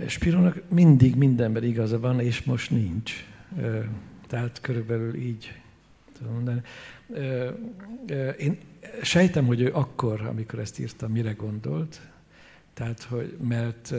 [0.07, 3.13] Spirónak mindig mindenben igaza van, és most nincs.
[4.27, 5.61] Tehát körülbelül így
[6.17, 6.61] tudom mondani.
[8.37, 8.57] Én
[9.01, 12.01] sejtem, hogy ő akkor, amikor ezt írta, mire gondolt,
[12.74, 13.93] tehát, hogy, mert,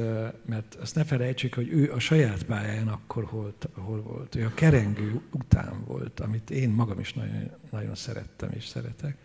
[0.46, 4.34] mert azt ne felejtsük, hogy ő a saját pályáján akkor hol, hol volt.
[4.34, 9.16] Ő a kerengő után volt, amit én magam is nagyon, nagyon szerettem és szeretek.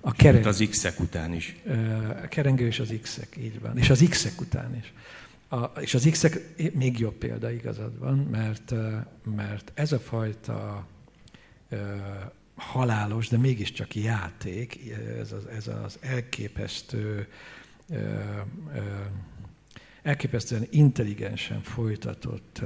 [0.00, 0.46] A kereng...
[0.46, 1.56] az X-ek után is.
[2.22, 3.78] A kerengő és az X-ek, így van.
[3.78, 4.92] És az X-ek után is.
[5.48, 6.26] A, és az x
[6.72, 8.74] még jobb példa igazad van, mert,
[9.36, 10.86] mert ez a fajta
[12.54, 14.78] halálos, de mégiscsak játék,
[15.18, 17.28] ez az, ez az elképesztő,
[20.02, 22.60] elképesztően intelligensen folytatott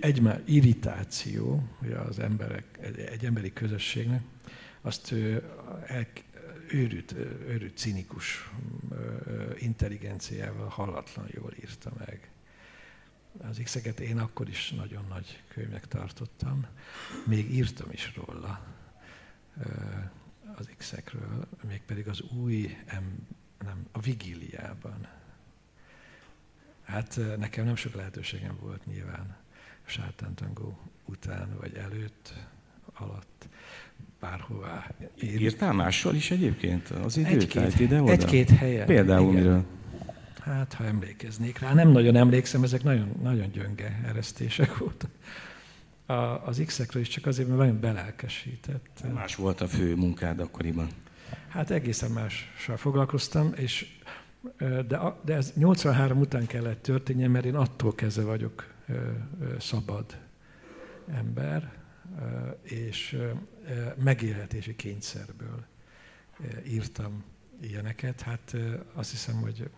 [0.00, 1.68] egymás irritáció
[2.08, 2.78] az emberek,
[3.10, 4.22] egy emberi közösségnek,
[4.80, 5.14] azt
[5.86, 6.06] el,
[6.68, 7.12] őrült,
[7.46, 8.50] őrült cinikus
[9.58, 12.30] intelligenciával hallatlan jól írta meg.
[13.38, 16.66] Az x én akkor is nagyon nagy könyvnek tartottam.
[17.26, 18.66] Még írtam is róla
[20.62, 22.76] az X-ekről, mégpedig az új,
[23.64, 25.06] nem, a vigíliában.
[26.82, 29.36] Hát nekem nem sok lehetőségem volt nyilván
[29.84, 32.32] sátántangó után vagy előtt,
[32.94, 33.48] alatt,
[34.20, 34.90] bárhová.
[35.20, 36.88] Írtál mással is egyébként?
[36.90, 38.12] Az időt ide-oda?
[38.12, 38.86] Egy-két helyen.
[38.86, 39.42] Például igen.
[39.42, 39.64] miről?
[40.40, 41.72] Hát, ha emlékeznék rá.
[41.72, 45.10] Nem nagyon emlékszem, ezek nagyon, nagyon gyönge eresztések voltak.
[46.12, 49.02] A, az X-ekről is csak azért, mert nagyon belelkesített.
[49.12, 50.88] Más volt a fő munkád akkoriban?
[51.48, 53.98] Hát egészen mással foglalkoztam, és
[54.58, 58.74] de, de ez 83 után kellett történjen, mert én attól kezdve vagyok
[59.58, 60.18] szabad
[61.06, 61.72] ember,
[62.62, 63.18] és
[64.02, 65.64] megélhetési kényszerből
[66.66, 67.24] írtam
[67.60, 68.20] ilyeneket.
[68.20, 68.56] Hát
[68.94, 69.70] azt hiszem, hogy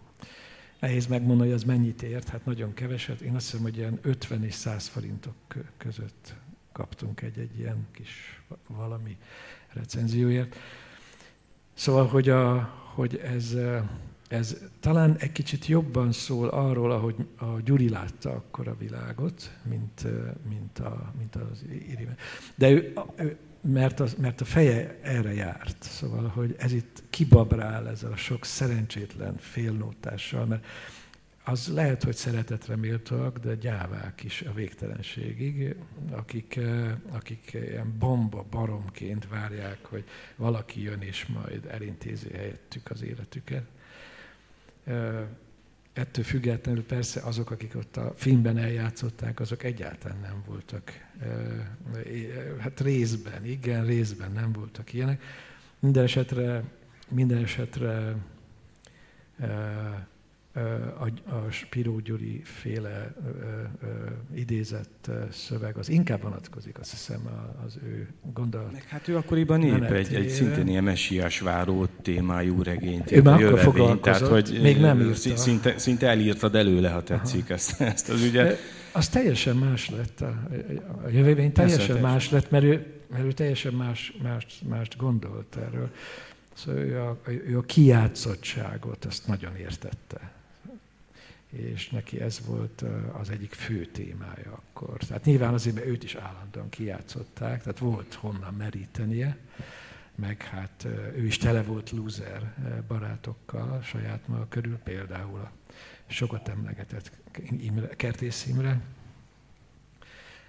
[0.85, 3.20] Nehéz megmondani, hogy az mennyit ért, hát nagyon keveset.
[3.20, 5.35] Én azt hiszem, hogy ilyen 50 és 100 forintok
[5.76, 6.35] között
[6.72, 9.16] kaptunk egy-egy ilyen kis valami
[9.72, 10.57] recenzióért.
[11.74, 12.61] Szóval, hogy, a,
[12.95, 13.57] hogy ez,
[14.28, 20.07] ez talán egy kicsit jobban szól arról, ahogy a Gyuri látta akkor a világot, mint,
[20.49, 22.16] mint, a, mint az Iriben.
[22.55, 22.93] De ő
[23.64, 25.82] mert, az, mert a feje erre járt.
[25.82, 30.66] Szóval, hogy ez itt kibabrál ezzel a sok szerencsétlen félnótással, mert
[31.44, 35.76] az lehet, hogy szeretetre méltóak, de gyávák is a végtelenségig,
[36.10, 40.04] akik, eh, akik ilyen bomba baromként várják, hogy
[40.36, 43.64] valaki jön és majd elintézi helyettük az életüket.
[45.95, 50.92] Ettől függetlenül persze azok, akik ott a filmben eljátszották, azok egyáltalán nem voltak,
[52.59, 55.22] hát részben, igen, részben nem voltak ilyenek.
[55.78, 56.62] Minden esetre,
[57.09, 58.16] minden esetre
[60.98, 63.88] a, a Spiró Gyuri féle ö, ö,
[64.34, 67.20] idézett szöveg, az inkább vonatkozik, azt hiszem,
[67.66, 68.72] az ő gondolat.
[68.72, 73.12] Meg hát ő akkoriban épp egy, egy szintén ilyen messiás váró témájú regényt.
[73.12, 75.36] Ő már akkor foglalkozott, tehát, hogy még nem írta.
[75.36, 78.59] Szinte, szinte elírtad előle, ha tetszik ezt, ezt az ügyet.
[78.92, 80.48] Az teljesen más lett a,
[81.05, 85.57] a jövőben, teljesen Persze, más lett, mert ő, mert ő teljesen más, más, mást gondolt
[85.57, 85.90] erről.
[86.52, 90.32] Szóval ő a, ő a kijátszottságot, azt nagyon értette
[91.57, 94.98] és neki ez volt az egyik fő témája akkor.
[94.98, 99.36] Tehát nyilván azért, mert őt is állandóan kijátszották, tehát volt honnan merítenie,
[100.14, 100.86] meg hát
[101.16, 102.55] ő is tele volt loser
[102.88, 105.50] barátokkal saját maga körül, például a
[106.07, 107.11] sokat emlegetett
[107.59, 108.80] Imre, Kertész Imre.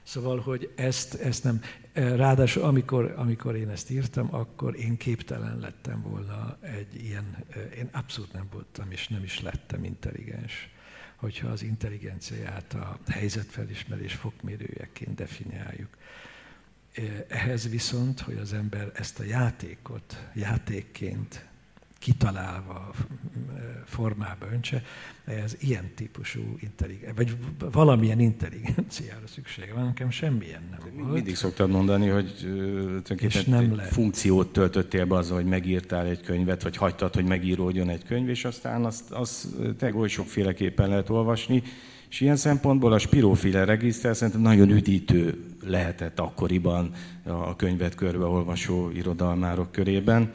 [0.03, 1.61] Szóval, hogy ezt, ezt nem...
[1.93, 7.37] Ráadásul amikor, amikor én ezt írtam, akkor én képtelen lettem volna egy ilyen...
[7.77, 10.69] Én abszolút nem voltam, és nem is lettem intelligens
[11.15, 15.97] hogyha az intelligenciát a helyzetfelismerés fokmérőjeként definiáljuk.
[17.27, 21.45] Ehhez viszont, hogy az ember ezt a játékot játékként
[22.05, 22.91] kitalálva
[23.85, 24.83] formába öntse,
[25.25, 27.35] ez ilyen típusú intelligencia, vagy
[27.71, 31.13] valamilyen intelligenciára szüksége van, nekem semmilyen nem volt.
[31.13, 36.63] Mindig szoktad mondani, hogy tulajdonképpen nem egy funkciót töltöttél be azzal, hogy megírtál egy könyvet,
[36.63, 39.47] vagy hagytad, hogy megíródjon egy könyv, és aztán azt, azt
[39.77, 41.63] te oly sokféleképpen lehet olvasni,
[42.09, 46.91] és ilyen szempontból a spirófile regiszter szerintem nagyon üdítő lehetett akkoriban
[47.23, 50.31] a könyvet körbeolvasó irodalmárok körében.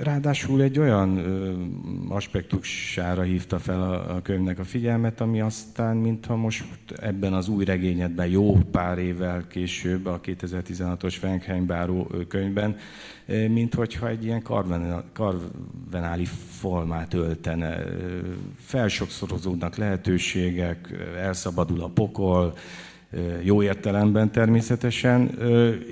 [0.00, 1.18] Ráadásul egy olyan
[2.08, 6.64] aspektusára hívta fel a, könyvnek a figyelmet, ami aztán, mintha most
[6.96, 12.76] ebben az új regényedben jó pár évvel később, a 2016-os Fenkheim Báró könyvben,
[13.48, 14.42] mint hogyha egy ilyen
[15.12, 17.84] karvenáli formát öltene.
[18.56, 22.54] Felsokszorozódnak lehetőségek, elszabadul a pokol,
[23.42, 25.38] jó értelemben természetesen,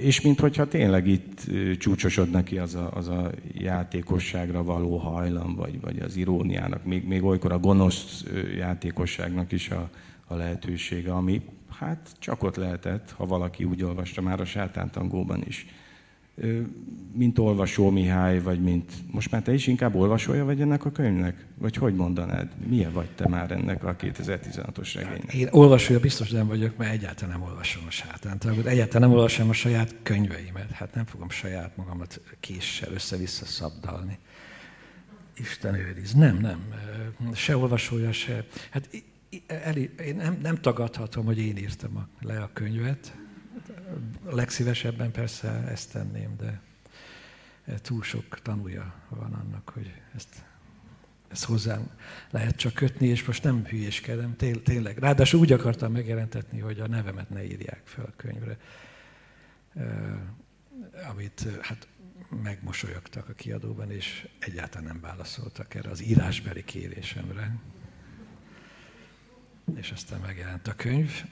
[0.00, 1.40] és minthogyha tényleg itt
[1.78, 7.24] csúcsosod ki az a, az a játékosságra való hajlam, vagy, vagy az iróniának, még, még
[7.24, 8.24] olykor a gonosz
[8.56, 9.90] játékosságnak is a,
[10.26, 11.42] a lehetősége, ami
[11.78, 15.66] hát csak ott lehetett, ha valaki úgy olvasta már a sátántangóban is.
[17.14, 18.92] Mint olvasó Mihály, vagy mint...
[19.10, 21.46] Most már te is inkább olvasója vagy ennek a könyvnek?
[21.58, 22.50] Vagy hogy mondanád?
[22.66, 25.34] Milyen vagy te már ennek a 2016-os regénynek?
[25.34, 28.44] Én olvasója biztos nem vagyok, mert egyáltalán nem olvasom a sátánt.
[28.44, 30.70] Egyáltalán nem olvasom a saját könyveimet.
[30.70, 34.18] Hát nem fogom saját magamat késsel össze-vissza szabdalni.
[35.36, 36.12] Isten őriz.
[36.12, 36.58] Nem, nem.
[37.34, 38.46] Se olvasója, se...
[38.70, 38.88] Hát
[40.06, 43.16] én nem, nem tagadhatom, hogy én írtam le a könyvet,
[44.24, 46.60] legszívesebben persze ezt tenném, de
[47.82, 50.44] túl sok tanúja van annak, hogy ezt,
[51.28, 51.90] ezt hozzám
[52.30, 54.98] lehet csak kötni, és most nem hülyéskedem, té- tényleg.
[54.98, 58.56] Ráadásul úgy akartam megjelentetni, hogy a nevemet ne írják fel a könyvre,
[61.10, 61.88] amit hát
[62.42, 67.56] megmosolyogtak a kiadóban, és egyáltalán nem válaszoltak erre az írásbeli kérésemre.
[69.76, 71.24] És aztán megjelent a könyv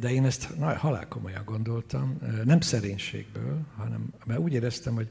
[0.00, 5.08] de én ezt na, halál komolyan gondoltam, nem szerénységből, hanem mert úgy éreztem, hogy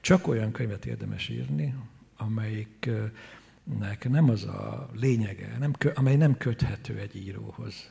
[0.00, 1.74] csak olyan könyvet érdemes írni,
[2.16, 7.90] amelyiknek nem az a lényege, nem, amely nem köthető egy íróhoz,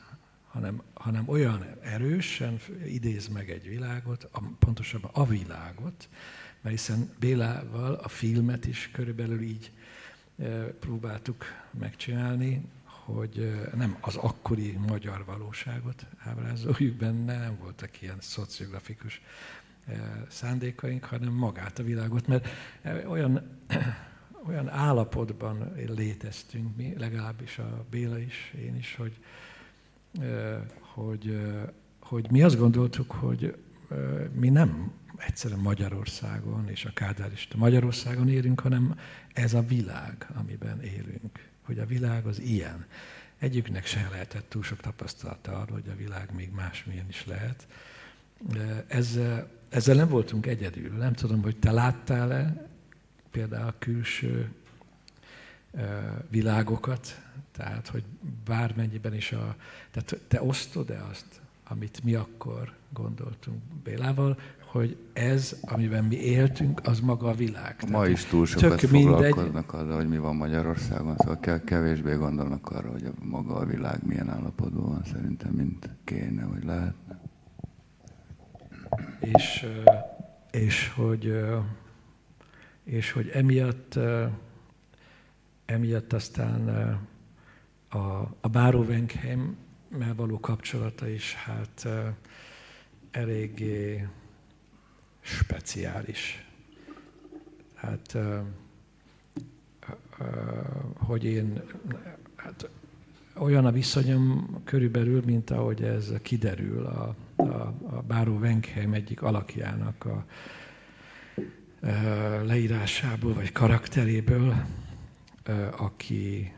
[0.50, 6.08] hanem, hanem olyan erősen idéz meg egy világot, a, pontosabban a világot,
[6.60, 9.72] mert hiszen Bélával a filmet is körülbelül így
[10.80, 11.44] próbáltuk
[11.78, 12.64] megcsinálni,
[13.04, 19.20] hogy nem az akkori magyar valóságot ábrázoljuk benne, nem voltak ilyen szociografikus
[20.28, 22.48] szándékaink, hanem magát a világot, mert
[23.06, 23.60] olyan,
[24.48, 29.18] olyan állapotban léteztünk mi, legalábbis a Béla is, én is, hogy,
[30.80, 31.40] hogy,
[32.00, 33.56] hogy mi azt gondoltuk, hogy
[34.32, 38.98] mi nem egyszerűen Magyarországon és a Kádárista Magyarországon élünk, hanem
[39.32, 42.86] ez a világ, amiben élünk hogy a világ az ilyen.
[43.38, 47.66] Egyiknek sem lehetett túl sok tapasztalata arról, hogy a világ még másmilyen is lehet.
[48.86, 50.96] Ezzel, ezzel nem voltunk egyedül.
[50.96, 52.68] Nem tudom, hogy te láttál-e
[53.30, 54.52] például a külső
[56.28, 57.20] világokat,
[57.52, 58.04] tehát, hogy
[58.44, 59.56] bármennyiben is a...
[59.90, 64.38] Tehát te osztod-e azt, amit mi akkor gondoltunk Bélával,
[64.74, 67.76] hogy ez, amiben mi éltünk, az maga a világ.
[67.90, 69.64] Ma is túl sokat tök foglalkoznak mindegy...
[69.80, 74.30] azzal, hogy mi van Magyarországon, szóval kevésbé gondolnak arra, hogy a maga a világ milyen
[74.30, 77.20] állapotban van szerintem, mint kéne, vagy lehetne.
[79.20, 79.66] És,
[80.50, 81.44] és hogy,
[82.84, 83.98] és hogy emiatt,
[85.64, 86.68] emiatt aztán
[87.88, 87.96] a,
[88.40, 89.56] a Báró Wenkheim
[90.16, 91.88] való kapcsolata is hát
[93.10, 94.08] eléggé
[95.24, 96.46] speciális.
[97.74, 98.18] Hát,
[100.96, 101.62] hogy én,
[102.36, 102.68] hát
[103.34, 110.04] olyan a viszonyom körülbelül, mint ahogy ez kiderül a, a, a Báró Wenkheim egyik alakjának
[110.04, 110.24] a,
[111.86, 114.54] a leírásából, vagy karakteréből,
[115.76, 116.52] aki,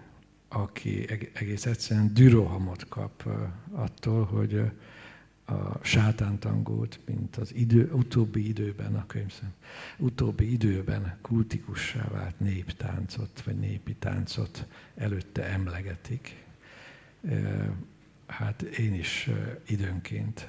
[0.48, 3.28] aki egész egyszerűen dürohamot kap
[3.72, 4.70] attól, hogy
[5.46, 9.52] a sátántangót, mint az idő, utóbbi időben, a könyvszem,
[9.98, 14.66] utóbbi időben kultikussá vált néptáncot, vagy népi táncot
[14.96, 16.44] előtte emlegetik.
[18.26, 19.30] Hát én is
[19.66, 20.46] időnként.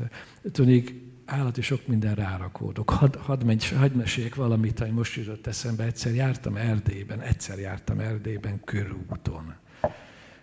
[0.51, 0.93] Tudnék,
[1.25, 2.89] állati sok minden rárakódok.
[2.89, 5.83] Hadd had menj, hadd meséljek valamit, ami most jutott eszembe.
[5.83, 9.55] Egyszer jártam Erdélyben, egyszer jártam Erdélyben körúton.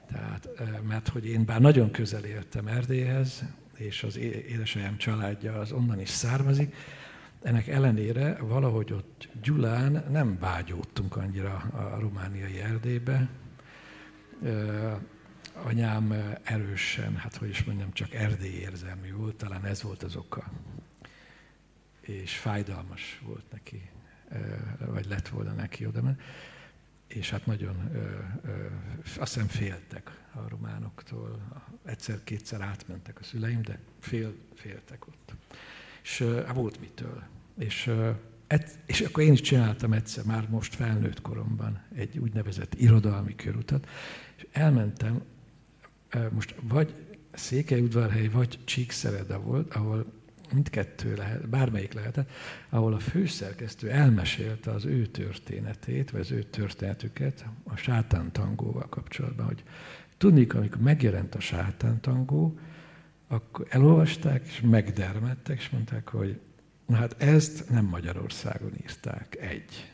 [0.07, 0.49] Tehát,
[0.89, 3.45] mert hogy én bár nagyon közel értem Erdélyhez,
[3.85, 6.75] és az édesanyám családja az onnan is származik.
[7.43, 13.29] Ennek ellenére valahogy ott Gyulán nem vágyódtunk annyira a romániai Erdélybe.
[15.53, 20.51] Anyám erősen, hát hogy is mondjam, csak erdély érzelmű volt, talán ez volt az oka.
[22.01, 23.91] És fájdalmas volt neki,
[24.79, 26.17] vagy lett volna neki oda
[27.07, 27.99] és hát nagyon ö,
[28.49, 28.67] ö,
[29.19, 31.63] azt hiszem féltek a románoktól.
[31.85, 35.35] Egyszer-kétszer átmentek a szüleim, de fél, féltek ott.
[36.03, 37.23] És ö, hát volt mitől.
[37.59, 37.91] És,
[38.47, 43.89] et, és akkor én is csináltam egyszer, már most felnőtt koromban egy úgynevezett irodalmi körutat,
[44.37, 45.23] és elmentem,
[46.31, 46.95] most vagy
[47.33, 50.13] Székelyudvarhely, vagy Csíkszereda volt, ahol
[50.55, 52.31] mindkettő lehet, bármelyik lehetett,
[52.69, 59.63] ahol a főszerkesztő elmesélte az ő történetét, vagy az ő történetüket a sátántangóval kapcsolatban, hogy
[60.17, 62.59] tudnék, amikor megjelent a sátántangó,
[63.29, 66.41] akkor elolvasták, és megdermedtek, és mondták, hogy
[66.87, 69.93] na hát ezt nem Magyarországon írták, egy.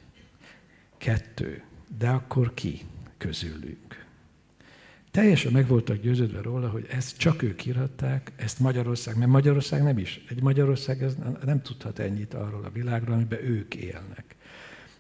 [0.98, 1.62] Kettő,
[1.98, 2.80] de akkor ki
[3.18, 4.09] közülünk?
[5.10, 9.98] Teljesen meg voltak győződve róla, hogy ezt csak ők írhatták, ezt Magyarország, mert Magyarország nem
[9.98, 10.24] is.
[10.28, 14.36] Egy Magyarország ez nem tudhat ennyit arról a világról, amiben ők élnek.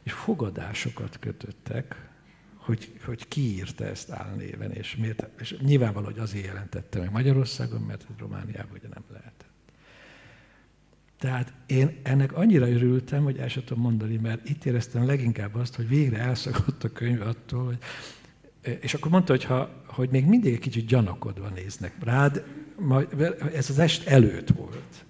[0.02, 2.08] És fogadásokat kötöttek,
[2.56, 7.80] hogy, hogy ki írta ezt álnéven, és, miért, és nyilvánvaló, hogy azért jelentette meg Magyarországon,
[7.80, 9.48] mert Romániában ugye nem lehetett.
[11.18, 15.74] Tehát én ennek annyira örültem, hogy el sem tudom mondani, mert itt éreztem leginkább azt,
[15.74, 17.78] hogy végre elszakadt a könyv attól, hogy
[18.80, 22.44] és akkor mondta, hogy, ha, hogy még mindig egy kicsit gyanakodva néznek rád,
[22.78, 25.04] majd, ez az est előtt volt.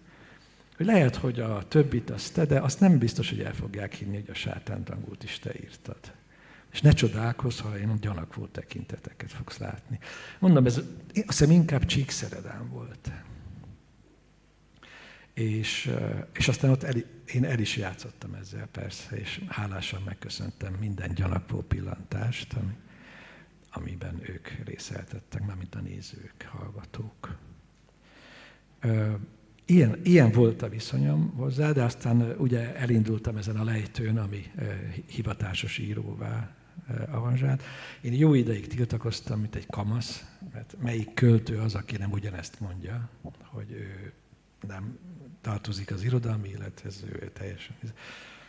[0.76, 4.14] Hogy lehet, hogy a többit azt te, de azt nem biztos, hogy el fogják hinni,
[4.14, 5.98] hogy a sátántangót is te írtad.
[6.72, 9.98] És ne csodálkozz, ha én gyanakvó tekinteteket fogsz látni.
[10.38, 10.86] Mondom, ez azt
[11.26, 13.10] hiszem inkább csíkszeredám volt.
[15.34, 15.90] És,
[16.32, 16.94] és aztán ott el,
[17.32, 22.72] én el is játszottam ezzel persze, és hálásan megköszöntem minden gyanakvó pillantást, ami,
[23.72, 27.36] amiben ők részeltettek, mármint a nézők, hallgatók.
[29.64, 34.52] Ilyen, ilyen volt a viszonyom hozzá, de aztán ugye elindultam ezen a lejtőn, ami
[35.06, 36.54] hivatásos íróvá
[37.10, 37.62] avanzsált.
[38.00, 43.08] Én jó ideig tiltakoztam, mint egy kamasz, mert melyik költő az, aki nem ugyanezt mondja,
[43.42, 44.12] hogy ő
[44.68, 44.98] nem
[45.40, 47.76] tartozik az irodalmi élethez, ő teljesen.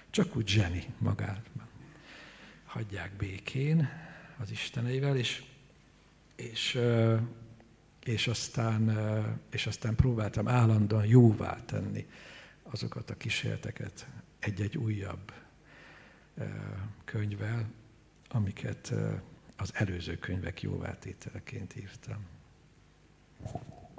[0.10, 1.50] Csak úgy zseni magát.
[2.66, 3.90] Hagyják békén
[4.42, 5.44] az Isteneivel, és,
[6.36, 6.80] és,
[8.04, 8.98] és, aztán,
[9.50, 12.08] és aztán próbáltam állandóan jóvá tenni
[12.64, 14.08] azokat a kísérleteket
[14.40, 15.34] egy-egy újabb
[17.06, 17.70] könyvvel,
[18.30, 18.94] amiket
[19.58, 22.26] az előző könyvek jóvátételeként írtam.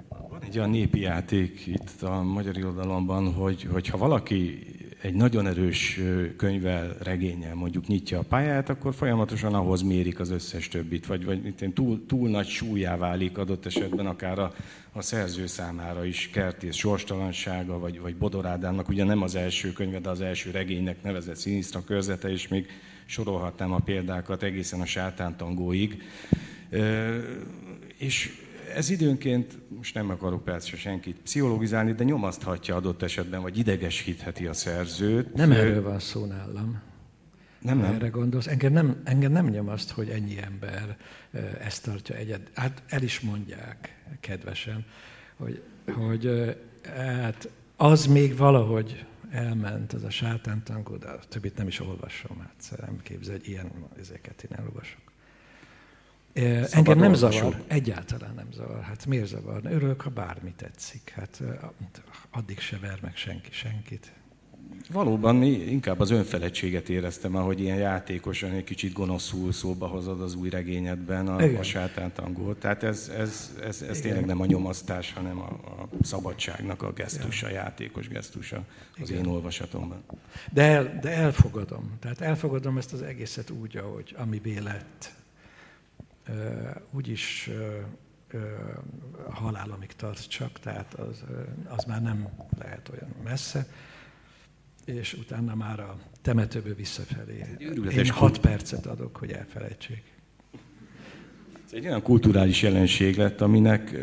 [0.07, 4.65] Van egy olyan népi játék itt a magyar irodalomban, hogy, hogy ha valaki
[5.03, 5.99] egy nagyon erős
[6.37, 11.53] könyvvel, regényel mondjuk nyitja a pályát, akkor folyamatosan ahhoz mérik az összes többit, vagy, vagy
[11.73, 14.53] túl, túl nagy súlyá válik adott esetben akár a,
[14.91, 20.09] a szerző számára is kertész sorstalansága, vagy, vagy Bodorádának, ugye nem az első könyve, de
[20.09, 22.67] az első regénynek nevezett színisztra körzete, és még
[23.05, 26.03] sorolhatnám a példákat egészen a sátántangóig.
[27.97, 28.42] És
[28.75, 34.53] ez időnként, most nem akarok persze senkit pszichologizálni, de nyomaszthatja adott esetben, vagy idegesítheti a
[34.53, 35.33] szerzőt.
[35.33, 36.81] Nem erről van szó nálam.
[37.61, 37.93] Nem, nem.
[37.93, 38.47] Erre gondolsz.
[38.47, 40.97] Engem nem, engem nem nyomaszt, hogy ennyi ember
[41.59, 42.49] ezt tartja egyed.
[42.53, 44.85] Hát el is mondják kedvesen,
[45.35, 46.55] hogy, hogy
[46.95, 52.37] hát az még valahogy elment, az a sátántangó, de a többit nem is olvasom.
[52.39, 55.12] Hát nem képzel, hogy ilyen ezeket én elolvasok.
[56.33, 58.81] Szabad Engem nem zavar, egyáltalán nem zavar.
[58.81, 59.61] Hát miért zavar?
[59.63, 61.13] Örülök, ha bármi tetszik.
[61.15, 61.41] Hát
[62.31, 64.11] addig se ver meg senki senkit.
[64.91, 70.49] Valóban inkább az önfeledtséget éreztem, ahogy ilyen játékosan egy kicsit gonoszul szóba hozod az új
[70.49, 72.59] regényedben a, a sátántangót.
[72.59, 77.49] Tehát ez, ez, ez, ez tényleg nem a nyomasztás, hanem a, a szabadságnak a gesztusa,
[77.49, 77.63] Igen.
[77.63, 78.63] játékos gesztusa
[79.01, 79.23] az Igen.
[79.23, 80.03] én olvasatomban.
[80.51, 81.91] De, el, de elfogadom.
[81.99, 85.11] Tehát elfogadom ezt az egészet úgy, ahogy ami lett
[86.91, 87.49] úgyis
[89.29, 91.23] halálomig tart csak, tehát az,
[91.67, 92.27] az már nem
[92.57, 93.67] lehet olyan messze,
[94.85, 97.43] és utána már a temetőből visszafelé.
[97.89, 100.12] Én hat percet adok, hogy elfelejtsék
[101.73, 103.93] egy olyan kulturális jelenség lett, aminek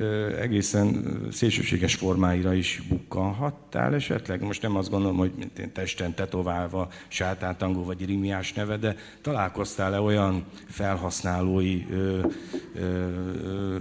[0.41, 4.43] egészen szélsőséges formáira is bukkanhattál esetleg.
[4.43, 10.01] Most nem azt gondolom, hogy mint én testen tetoválva sátántangó vagy rimiás neve, de találkoztál-e
[10.01, 12.27] olyan felhasználói ö,
[12.75, 13.09] ö,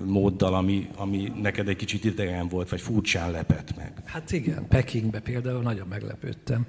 [0.06, 3.94] móddal, ami, ami neked egy kicsit idegen volt, vagy furcsán lepett meg?
[4.06, 6.66] Hát igen, Pekingbe például nagyon meglepődtem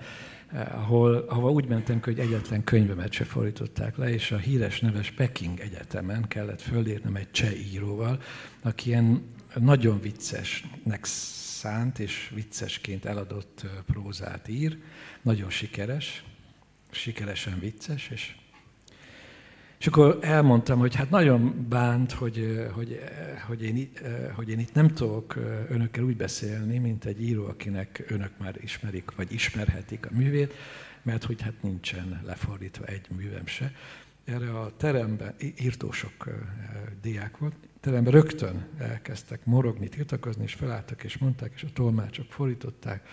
[0.53, 5.61] ahol, ahol úgy mentem, hogy egyetlen könyvemet se fordították le, és a híres neves Peking
[5.61, 8.23] Egyetemen kellett fölírnom egy cseh íróval,
[8.63, 9.23] aki ilyen
[9.55, 14.79] nagyon viccesnek szánt és viccesként eladott prózát ír,
[15.23, 16.25] nagyon sikeres,
[16.91, 18.35] sikeresen vicces, és
[19.81, 23.01] és akkor elmondtam, hogy hát nagyon bánt, hogy, hogy,
[23.47, 23.91] hogy, én,
[24.35, 25.35] hogy én itt nem tudok
[25.69, 30.55] önökkel úgy beszélni, mint egy író, akinek önök már ismerik, vagy ismerhetik a művét,
[31.03, 33.73] mert hogy hát nincsen lefordítva egy művem se.
[34.25, 36.29] Erre a teremben, írtó sok
[37.03, 43.09] diák volt, teremben rögtön elkezdtek morogni, tiltakozni, és felálltak, és mondták, és a tolmácsok fordították,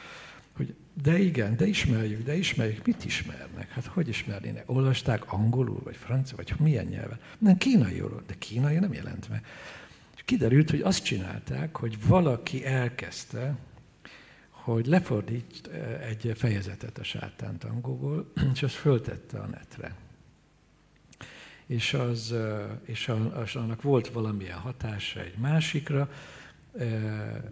[1.01, 2.85] de igen, de ismerjük, de ismerjük.
[2.85, 3.69] Mit ismernek?
[3.69, 4.63] Hát hogy ismernének?
[4.65, 7.19] Olvasták angolul, vagy francia, vagy milyen nyelven?
[7.37, 9.45] Nem, kínaiul, de kínai nem jelent meg.
[10.15, 13.55] És kiderült, hogy azt csinálták, hogy valaki elkezdte,
[14.49, 15.69] hogy lefordít
[16.07, 19.95] egy fejezetet a sátánt angolból, és azt föltette a netre.
[21.65, 22.35] és, az,
[22.83, 23.07] és
[23.55, 26.09] annak volt valamilyen hatása egy másikra,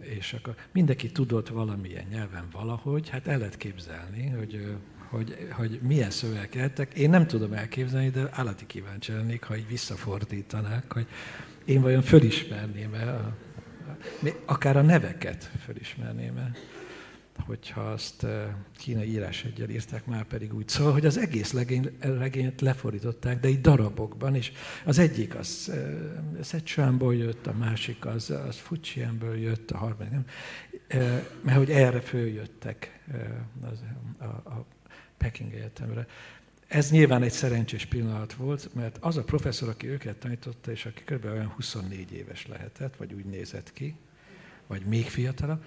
[0.00, 4.76] és akkor mindenki tudott valamilyen nyelven valahogy, hát el lehet képzelni, hogy,
[5.08, 6.94] hogy, hogy milyen szövegek lettek.
[6.94, 11.06] Én nem tudom elképzelni, de állati kíváncsi lennék, ha így visszafordítanák, hogy
[11.64, 13.34] én vajon fölismerném-e,
[14.44, 16.50] akár a neveket fölismerném-e
[17.38, 20.68] hogyha azt eh, kínai írás egyel írták, már pedig úgy.
[20.68, 24.52] Szóval, hogy az egész legény, regényt lefordították, de így darabokban, és
[24.84, 30.24] az egyik az uh, Szechuanból jött, a másik az, az Fujianből jött, a harmadik nem,
[30.94, 33.00] uh, mert hogy erre följöttek
[33.70, 33.82] az,
[34.18, 34.66] a, a
[35.16, 36.06] Peking Egyetemre.
[36.66, 41.02] Ez nyilván egy szerencsés pillanat volt, mert az a professzor, aki őket tanította, és aki
[41.04, 41.24] kb.
[41.24, 43.96] olyan 24 éves lehetett, vagy úgy nézett ki,
[44.66, 45.64] vagy még fiatalabb,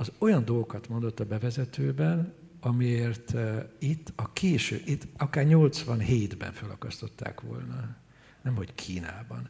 [0.00, 7.40] az olyan dolgokat mondott a bevezetőben, amiért uh, itt a késő, itt akár 87-ben felakasztották
[7.40, 7.96] volna,
[8.42, 9.48] nem hogy Kínában.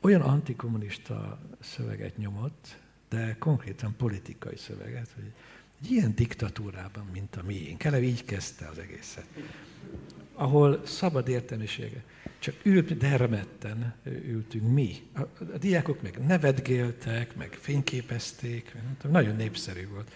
[0.00, 5.32] Olyan antikommunista szöveget nyomott, de konkrétan politikai szöveget, hogy
[5.80, 7.84] egy ilyen diktatúrában, mint a miénk.
[7.84, 9.26] Eleve így kezdte az egészet.
[10.32, 12.04] Ahol szabad értelmisége.
[12.44, 14.94] Csak ült, dermetten ültünk mi.
[15.14, 18.76] A, a diákok meg nevetgéltek, meg fényképezték,
[19.10, 20.10] nagyon népszerű volt.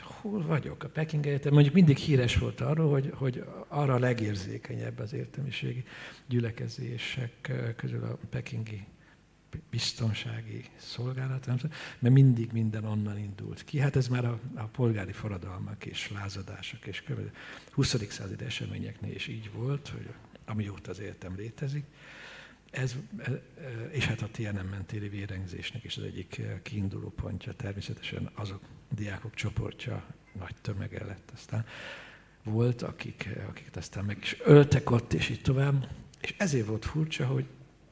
[0.00, 0.84] Hol vagyok?
[0.84, 5.84] A Peking Egyetem mondjuk mindig híres volt arról, hogy, hogy arra a legérzékenyebb az értelmiségi
[6.26, 8.86] gyülekezések közül a pekingi
[9.70, 11.46] biztonsági szolgálat,
[11.98, 13.78] mert mindig minden onnan indult ki.
[13.78, 17.04] Hát ez már a, a polgári forradalmak és lázadások és
[17.70, 17.96] 20.
[18.08, 20.08] századi eseményeknél is így volt, hogy
[20.50, 21.84] amióta az életem létezik.
[22.70, 23.40] Ez, e, e,
[23.90, 28.60] és hát a Tiananmen téli vérengzésnek is az egyik kiinduló pontja természetesen azok
[28.94, 30.04] diákok csoportja
[30.38, 31.66] nagy tömege lett aztán.
[32.42, 35.88] Volt, akik, akiket aztán meg is öltek ott, és így tovább.
[36.20, 37.46] És ezért volt furcsa, hogy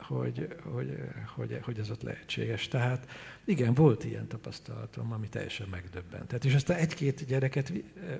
[0.09, 0.99] hogy, hogy,
[1.35, 2.69] hogy, hogy ez ott lehetséges.
[2.69, 3.09] Tehát
[3.49, 6.45] igen, volt ilyen tapasztalatom, ami teljesen megdöbbentett.
[6.45, 7.73] És aztán egy-két gyereket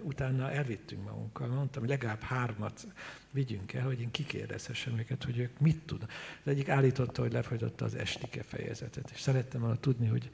[0.03, 1.49] utána elvittünk magunkkal.
[1.49, 2.87] Mondtam, hogy legalább hármat
[3.31, 6.11] vigyünk el, hogy én kikérdezhessem őket, hogy ők mit tudnak.
[6.45, 10.31] Az egyik állította, hogy lefolytotta az estike fejezetet, és szerettem volna tudni, hogy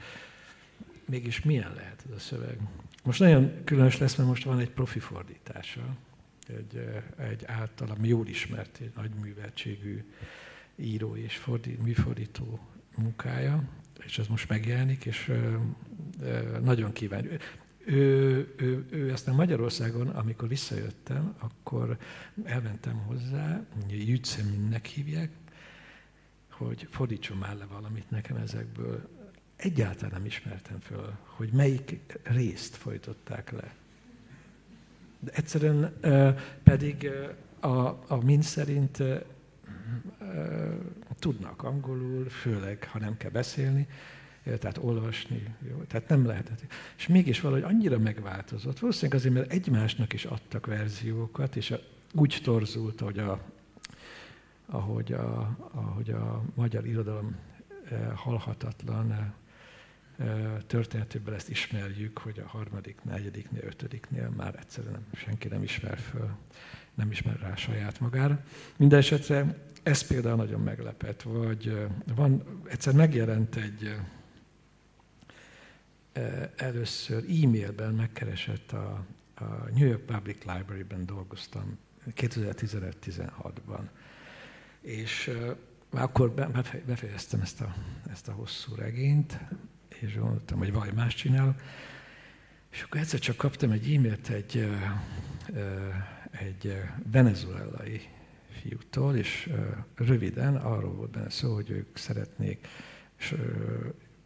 [1.04, 2.58] mégis milyen lehet ez a szöveg.
[3.02, 5.96] Most nagyon különös lesz, mert most van egy profi fordítása,
[6.48, 10.04] egy, egy általam jól ismert, egy nagy műveltségű
[10.76, 12.58] író és fordít, műfordító
[12.96, 13.62] munkája,
[14.04, 15.32] és ez most megjelenik, és
[16.62, 17.28] nagyon kíváncsi.
[17.86, 21.98] Ő, ő, ő aztán Magyarországon, amikor visszajöttem, akkor
[22.44, 25.30] elmentem hozzá, Jützeminnek hívják,
[26.50, 29.08] hogy fordítson már le valamit nekem ezekből.
[29.56, 33.74] Egyáltalán nem ismertem föl, hogy melyik részt folytották le.
[35.20, 35.92] De egyszerűen
[36.62, 37.10] pedig
[37.60, 39.02] a, a mind szerint
[41.24, 43.86] tudnak angolul, főleg, ha nem kell beszélni,
[44.42, 46.64] tehát olvasni, jó, tehát nem lehetett.
[46.96, 48.78] És mégis valahogy annyira megváltozott.
[48.78, 51.74] Valószínűleg azért, mert egymásnak is adtak verziókat, és
[52.12, 53.40] úgy torzult, hogy a,
[54.66, 57.36] ahogy a, ahogy a magyar irodalom
[58.14, 59.34] halhatatlan
[60.66, 66.30] történetéből ezt ismerjük, hogy a harmadik, negyediknél, ötödiknél már egyszerűen senki nem ismer föl,
[66.94, 68.44] nem ismer rá saját magára.
[68.76, 73.96] Mindenesetre ez például nagyon meglepett, vagy van, egyszer megjelent egy
[76.56, 79.04] először e-mailben megkeresett a,
[79.34, 79.44] a
[79.74, 81.78] New York Public Library-ben dolgoztam
[82.16, 83.88] 2015-16-ban.
[84.80, 85.30] És
[85.90, 86.34] már akkor
[86.86, 87.74] befejeztem ezt a,
[88.10, 89.38] ezt a hosszú regényt,
[90.00, 91.56] és gondoltam, hogy valami más csinál.
[92.70, 94.68] És akkor egyszer csak kaptam egy e-mailt egy,
[96.30, 96.80] egy
[97.10, 98.08] venezuelai
[98.64, 99.50] fiútól, és
[99.94, 102.66] röviden arról volt benne szó, hogy ők szeretnék
[103.18, 103.34] és,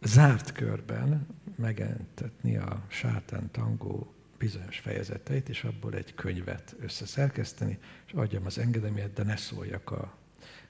[0.01, 8.45] zárt körben megentetni a sátán tangó bizonyos fejezeteit, és abból egy könyvet összeszerkeszteni, és adjam
[8.45, 10.17] az engedélyet, de ne szóljak a,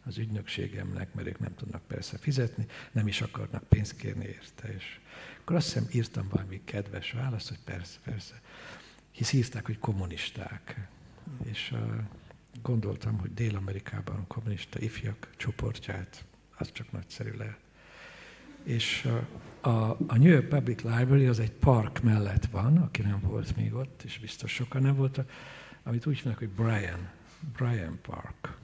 [0.04, 4.74] az ügynökségemnek, mert ők nem tudnak persze fizetni, nem is akarnak pénzt kérni érte.
[4.74, 5.00] És
[5.42, 8.42] akkor azt hiszem írtam valami kedves választ, hogy persze, persze.
[9.12, 10.88] Hisz írták, hogy kommunisták.
[11.44, 11.74] És
[12.62, 16.26] gondoltam, hogy Dél-Amerikában kommunista ifjak csoportját,
[16.58, 17.60] az csak nagyszerű lehet.
[18.64, 19.10] És
[19.62, 23.74] a, a New York Public Library az egy park mellett van, aki nem volt még
[23.74, 25.32] ott, és biztos sokan nem voltak,
[25.84, 27.10] amit úgy hívnak, hogy Brian,
[27.54, 28.58] Brian Park.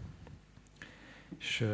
[1.40, 1.66] És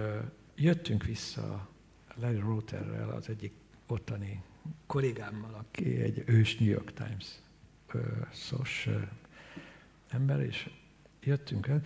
[0.55, 1.67] jöttünk vissza
[2.15, 3.53] Larry Roterrel, az egyik
[3.87, 4.43] ottani
[4.85, 7.25] kollégámmal, aki egy ős New York Times
[7.93, 8.89] uh, szos
[10.09, 10.69] ember, és
[11.23, 11.81] jöttünk el,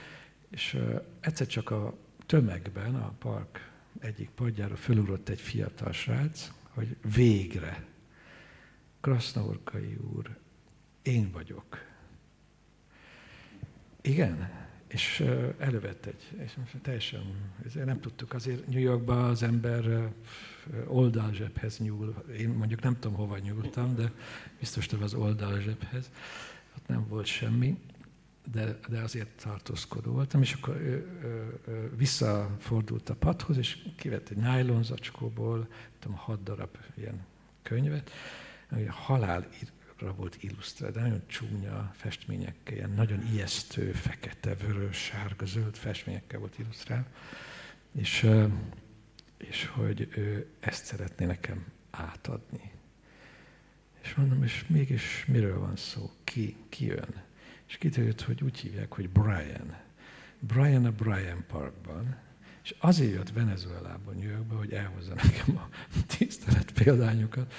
[0.56, 0.77] és
[1.19, 7.86] egyszer csak a tömegben a park egyik padjára fölugrott egy fiatal srác, hogy végre,
[9.02, 10.38] Krasznaorkai úr,
[11.02, 11.86] én vagyok.
[14.02, 14.49] Igen,
[14.88, 15.19] és
[15.57, 20.11] elővett egy, és teljesen, nem tudtuk, azért New Yorkban az ember
[20.88, 22.23] oldalzsebhez nyúl.
[22.38, 24.11] Én mondjuk nem tudom, hova nyúltam, de
[24.60, 26.11] biztos hogy az oldalzsebhez.
[26.77, 27.77] Ott nem volt semmi,
[28.51, 34.30] de, de azért tartózkodó voltam, és akkor ő, ő, ő, visszafordult a padhoz, és kivett
[34.30, 35.67] egy nylon zacskóból,
[35.99, 37.26] tudom, hat darab ilyen
[37.61, 38.11] könyvet,
[38.69, 39.47] ami halál
[40.15, 47.07] volt illusztrált, nagyon csúnya festményekkel, ilyen nagyon ijesztő, fekete, vörös, sárga, zöld festményekkel volt illusztrálva,
[47.91, 48.30] és,
[49.38, 52.72] és hogy ő ezt szeretné nekem átadni.
[54.01, 56.11] És mondom, és mégis miről van szó?
[56.23, 57.23] Ki, ki jön?
[57.76, 59.76] És kiderült, hogy úgy hívják, hogy Brian.
[60.39, 62.18] Brian a Brian Parkban,
[62.64, 65.69] és azért jött Venezuelában, New Yorkba, hogy elhozza nekem a
[66.18, 67.53] tisztelet példányokat,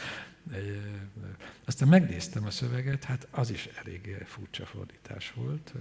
[1.65, 5.73] aztán megnéztem a szöveget, hát az is elég furcsa fordítás volt.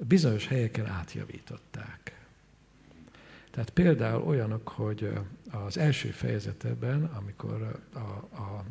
[0.00, 2.26] Bizonyos helyeken átjavították.
[3.50, 5.12] Tehát például olyanok, hogy
[5.50, 8.64] az első fejezetben, amikor, a, a,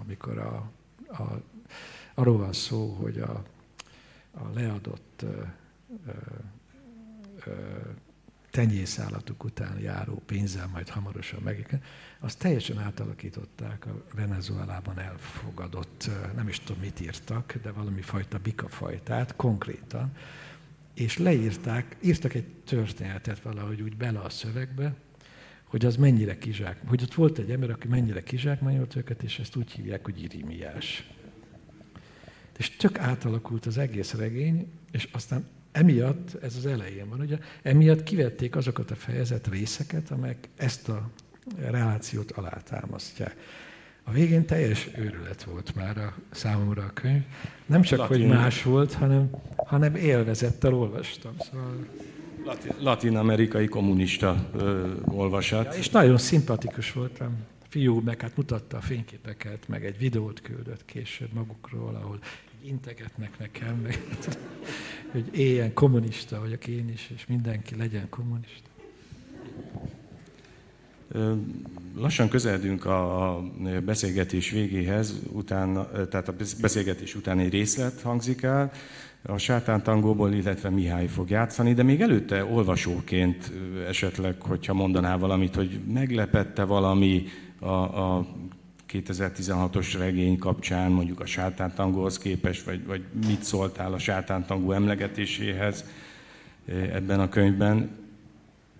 [0.00, 0.70] amikor a,
[1.08, 1.42] a,
[2.14, 3.44] arról van szó, hogy a,
[4.36, 5.42] a leadott ö,
[7.46, 7.52] ö,
[8.50, 11.80] tenyészállatuk után járó pénzzel majd hamarosan meg.
[12.20, 19.36] Azt teljesen átalakították a Venezuelában elfogadott, nem is tudom mit írtak, de valami fajta bikafajtát
[19.36, 20.12] konkrétan,
[20.94, 24.94] és leírták, írtak egy történetet valahogy úgy bele a szövegbe,
[25.64, 29.56] hogy az mennyire kizsák, hogy ott volt egy ember, aki mennyire kizsákmányolt őket, és ezt
[29.56, 31.10] úgy hívják, hogy irimiás.
[32.58, 38.02] És tök átalakult az egész regény, és aztán emiatt, ez az elején van, ugye, emiatt
[38.02, 41.10] kivették azokat a fejezet részeket, amelyek ezt a
[41.56, 43.36] relációt alátámasztják.
[44.02, 47.22] A végén teljes őrület volt már a számomra a könyv.
[47.66, 48.20] Nem csak, Latin.
[48.20, 51.32] hogy más volt, hanem, hanem élvezettel olvastam.
[51.38, 51.86] Szóval...
[52.78, 55.72] Latin-amerikai kommunista ö, olvasat.
[55.72, 57.36] Ja, és nagyon szimpatikus voltam.
[57.68, 62.18] Fiú meg hát mutatta a fényképeket, meg egy videót küldött később magukról, ahol
[62.66, 64.02] integetnek nekem, meg,
[65.12, 68.68] hogy éljen kommunista vagyok én is, és mindenki legyen kommunista.
[71.96, 73.40] Lassan közeledünk a
[73.84, 78.72] beszélgetés végéhez, utána, tehát a beszélgetés után egy részlet hangzik el,
[79.22, 83.52] a sátántangóból, illetve Mihály fog játszani, de még előtte olvasóként
[83.88, 87.24] esetleg, hogyha mondaná valamit, hogy meglepette valami
[87.58, 88.26] a, a
[89.04, 95.84] 2016-os regény kapcsán, mondjuk a sátántangóhoz képest, vagy, vagy mit szóltál a sátántangó emlegetéséhez
[96.92, 97.76] ebben a könyvben?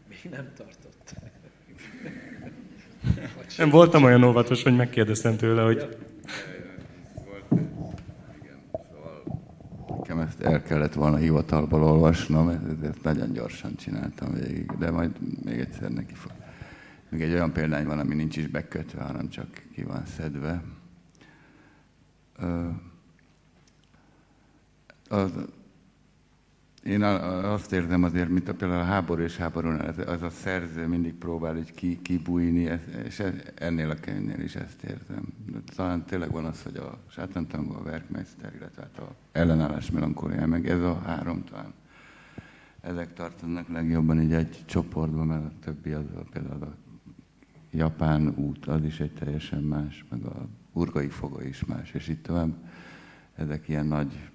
[0.08, 1.14] Még nem tartott.
[3.58, 5.96] Nem voltam olyan óvatos, hogy megkérdeztem tőle, hogy...
[9.98, 15.10] Nekem ezt el kellett volna hivatalból olvasnom, ezért nagyon gyorsan csináltam végig, de majd
[15.44, 16.32] még egyszer neki fog.
[17.08, 20.62] Még egy olyan példány van, ami nincs is bekötve, hanem csak ki van szedve.
[25.08, 25.32] Az,
[26.82, 29.68] én azt érzem azért, mint a például a háború és háború,
[30.06, 33.22] az a szerző mindig próbál így ki, kibújni, és
[33.54, 35.28] ennél a könyvnél is ezt érzem.
[35.76, 40.68] Talán tényleg van az, hogy a sátántangó, a Werkmeister, illetve hát a ellenállás melankólia, meg
[40.68, 41.72] ez a három talán.
[42.80, 46.85] Ezek tartanak legjobban így egy csoportban, mert a többi az például a
[47.76, 52.22] japán út, az is egy teljesen más, meg a urgai foga is más, és itt
[52.22, 52.54] tovább.
[53.34, 54.30] Ezek ilyen nagy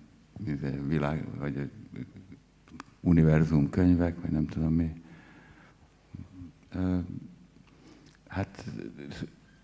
[0.46, 1.70] izé, világ, vagy
[3.00, 4.94] univerzum könyvek, vagy nem tudom mi.
[8.28, 8.66] Hát,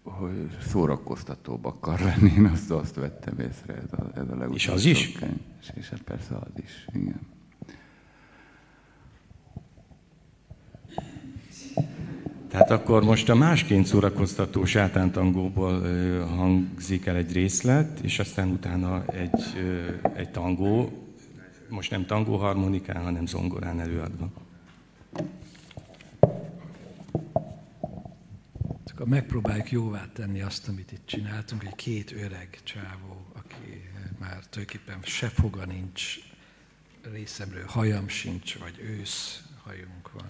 [0.04, 4.68] hogy szórakoztatóbb akar lenni, én azt, azt vettem észre, ez a, ez a legutolsó És
[4.68, 5.12] az is?
[5.12, 5.40] Könyv.
[5.60, 7.37] És, és hát persze az is, igen.
[12.50, 15.82] Tehát akkor most a másként szórakoztató sátántangóból
[16.28, 19.44] hangzik el egy részlet, és aztán utána egy,
[20.16, 21.04] egy tangó,
[21.70, 24.30] most nem tangó harmonikán, hanem zongorán előadva.
[28.94, 35.00] Akkor megpróbáljuk jóvá tenni azt, amit itt csináltunk, egy két öreg csávó, aki már tulajdonképpen
[35.02, 36.16] se foga nincs,
[37.14, 40.28] részemről hajam sincs, vagy ősz hajunk van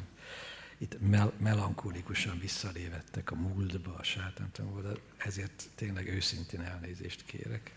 [0.78, 7.76] itt mel- melankolikusan visszalévettek a múltba, a sátántangóba, de ezért tényleg őszintén elnézést kérek.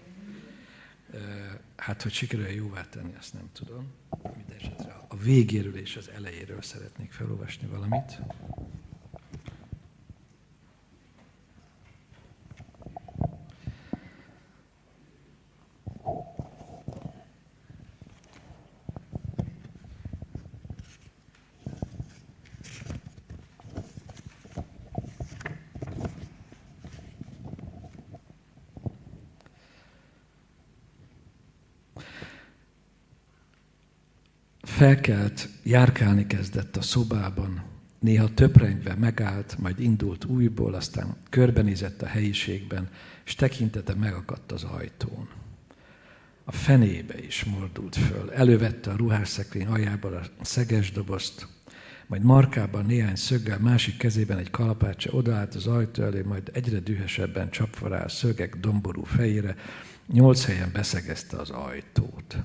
[1.76, 3.92] Hát, hogy sikerül jóvá tenni, azt nem tudom.
[4.36, 8.18] Mindenesetre a végéről és az elejéről szeretnék felolvasni valamit.
[34.90, 37.62] Felkelt, járkálni kezdett a szobában,
[37.98, 42.88] néha töprengve megállt, majd indult újból, aztán körbenézett a helyiségben,
[43.24, 45.28] és tekintete megakadt az ajtón.
[46.44, 51.46] A fenébe is mordult föl, elővette a ruhásszekrény aljából a szeges dobozt,
[52.06, 57.50] majd markában néhány szöggel, másik kezében egy kalapácsa odaállt az ajtó elé, majd egyre dühösebben
[57.50, 59.56] csapva rá a szögek domború fejére,
[60.06, 62.36] nyolc helyen beszegezte az ajtót.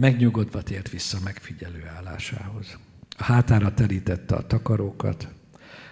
[0.00, 2.78] Megnyugodva tért vissza megfigyelő állásához.
[3.18, 5.28] A hátára terítette a takarókat,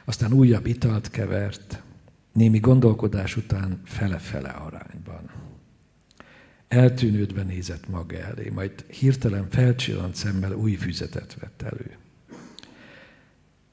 [0.04, 1.82] aztán újabb italt kevert,
[2.32, 5.30] némi gondolkodás után fele-fele arányban.
[6.68, 11.96] Eltűnődve nézett maga elé, majd hirtelen felcsillant szemmel új füzetet vett elő.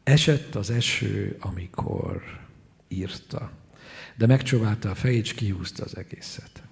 [0.03, 2.21] Esett az eső, amikor
[2.87, 3.51] írta,
[4.15, 6.63] de megcsóválta a fejét, és kihúzta az egészet.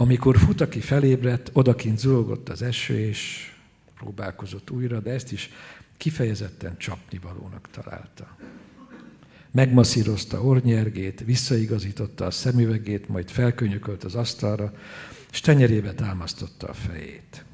[0.00, 3.52] Amikor Futaki felébredt, odakint zúgott az eső, és
[3.94, 5.50] próbálkozott újra, de ezt is
[5.96, 8.36] kifejezetten csapnivalónak találta.
[9.50, 14.72] Megmasszírozta ornyergét, visszaigazította a szemüvegét, majd felkönyökölt az asztalra,
[15.32, 17.44] és tenyerébe támasztotta a fejét.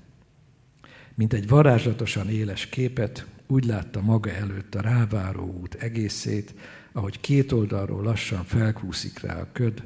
[1.14, 6.54] Mint egy varázslatosan éles képet, úgy látta maga előtt a ráváró út egészét,
[6.92, 9.82] ahogy két oldalról lassan felkúszik rá a köd,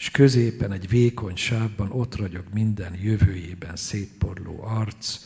[0.00, 5.18] és középen egy vékony sávban ott ragyog minden jövőjében szétporló arc,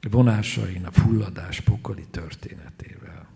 [0.00, 3.28] vonásain a fulladás pokoli történetével.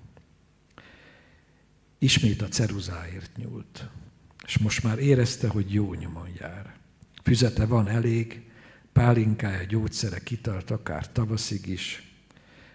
[1.98, 3.88] Ismét a ceruzáért nyúlt,
[4.46, 6.74] és most már érezte, hogy jó nyomon jár.
[7.22, 8.50] Füzete van elég,
[8.92, 12.12] pálinkája, gyógyszere kitart akár tavaszig is,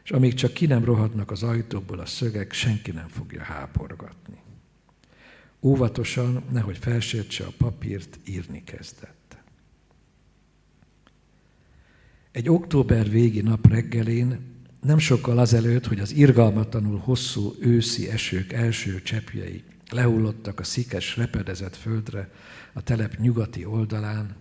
[0.03, 4.37] és amíg csak ki nem rohadnak az ajtóból a szögek, senki nem fogja háborgatni.
[5.61, 9.37] Óvatosan, nehogy felsértse a papírt, írni kezdett.
[12.31, 14.39] Egy október végi nap reggelén,
[14.81, 21.75] nem sokkal azelőtt, hogy az irgalmatlanul hosszú őszi esők első cseppjei lehullottak a szikes, repedezett
[21.75, 22.31] földre
[22.73, 24.35] a telep nyugati oldalán,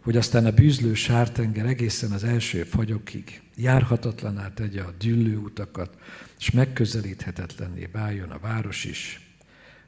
[0.00, 5.98] hogy aztán a bűzlő sártenger egészen az első fagyokig járhatatlaná tegye a düllő utakat,
[6.38, 9.27] és megközelíthetetlenné váljon a város is,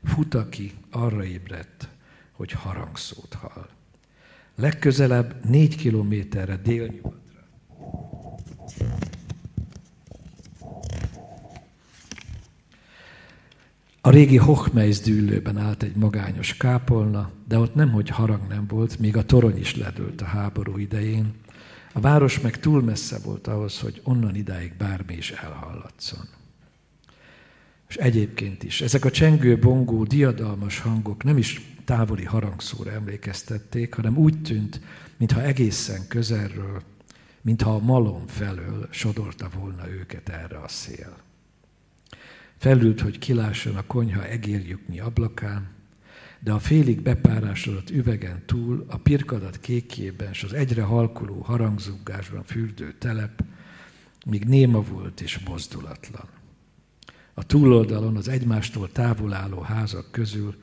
[0.04, 1.88] Futaki arra ébredt,
[2.32, 3.68] hogy harangszót hall.
[4.54, 7.18] Legközelebb négy kilométerre délnyugatra.
[14.00, 19.16] A régi Hochmeis dűlőben állt egy magányos kápolna, de ott nemhogy harang nem volt, még
[19.16, 21.34] a torony is ledőlt a háború idején.
[21.92, 26.39] A város meg túl messze volt ahhoz, hogy onnan idáig bármi is elhallatszon
[27.90, 28.80] és egyébként is.
[28.80, 34.80] Ezek a csengő, bongó, diadalmas hangok nem is távoli harangszóra emlékeztették, hanem úgy tűnt,
[35.16, 36.82] mintha egészen közelről,
[37.40, 41.16] mintha a malom felől sodorta volna őket erre a szél.
[42.56, 45.68] Felült, hogy kilásson a konyha egérjüknyi ablakán,
[46.40, 52.94] de a félig bepárásodott üvegen túl, a pirkadat kékjében és az egyre halkuló harangzúgásban fürdő
[52.98, 53.44] telep,
[54.26, 56.39] míg néma volt és mozdulatlan.
[57.34, 60.54] A túloldalon az egymástól távol álló házak közül.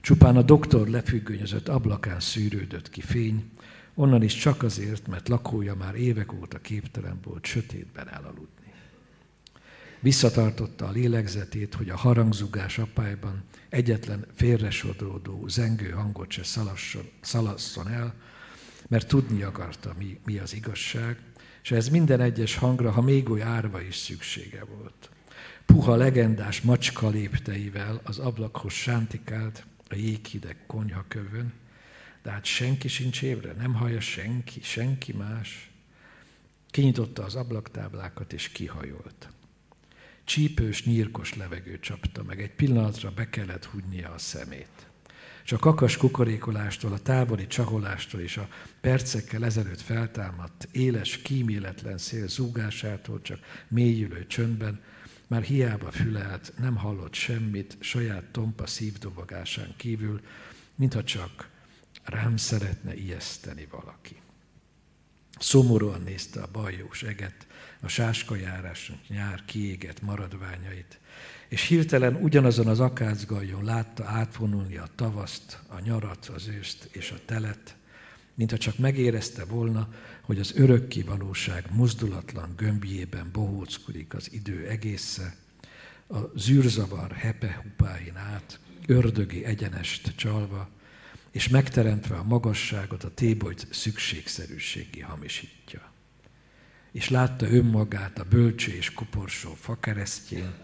[0.00, 3.50] Csupán a doktor lefüggönyözött ablakán szűrődött ki fény,
[3.94, 8.72] onnan is csak azért, mert lakója már évek óta képtelen volt sötétben elaludni.
[10.00, 18.14] Visszatartotta a lélegzetét, hogy a harangzugás apályban egyetlen félresodródó, zengő hangot se szalasson, szalasszon el,
[18.88, 21.18] mert tudni akarta, mi, mi az igazság,
[21.62, 25.10] és ez minden egyes hangra, ha még oly árva is szüksége volt
[25.72, 31.52] puha legendás macska lépteivel az ablakhoz sántikált a jéghideg konyhakövön,
[32.22, 35.70] de hát senki sincs évre, nem hallja senki, senki más.
[36.70, 39.28] Kinyitotta az ablaktáblákat és kihajolt.
[40.24, 44.86] Csípős, nyírkos levegő csapta meg, egy pillanatra be kellett húgynia a szemét.
[45.44, 48.48] És a kakas kukorékolástól, a távoli csaholástól és a
[48.80, 53.38] percekkel ezelőtt feltámadt, éles, kíméletlen szél zúgásától csak
[53.68, 54.80] mélyülő csöndben
[55.28, 60.20] már hiába fülelt, nem hallott semmit saját tompa szívdobogásán kívül,
[60.74, 61.50] mintha csak
[62.04, 64.16] rám szeretne ijeszteni valaki.
[65.38, 67.46] Szomorúan nézte a bajós eget,
[67.80, 70.98] a sáskajárás nyár kiégett maradványait,
[71.48, 77.24] és hirtelen ugyanazon az akácgaljon látta átvonulni a tavaszt, a nyarat, az őszt és a
[77.24, 77.76] telet,
[78.34, 79.88] mintha csak megérezte volna,
[80.28, 85.36] hogy az örökké valóság mozdulatlan gömbjében bohóckodik az idő egésze,
[86.08, 90.68] a zűrzavar hepe hupáin át, ördögi egyenest csalva,
[91.30, 95.92] és megteremtve a magasságot a tébolyt szükségszerűségi hamisítja.
[96.92, 100.54] És látta önmagát a bölcső és koporsó fakeresztjén,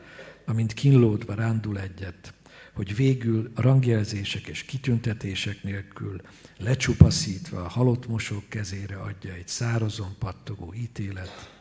[0.44, 2.34] amint kínlódva rándul egyet,
[2.74, 6.20] hogy végül rangjelzések és kitüntetések nélkül
[6.58, 11.52] lecsupaszítva a halott mosók kezére adja egy szárazon pattogó ítélet,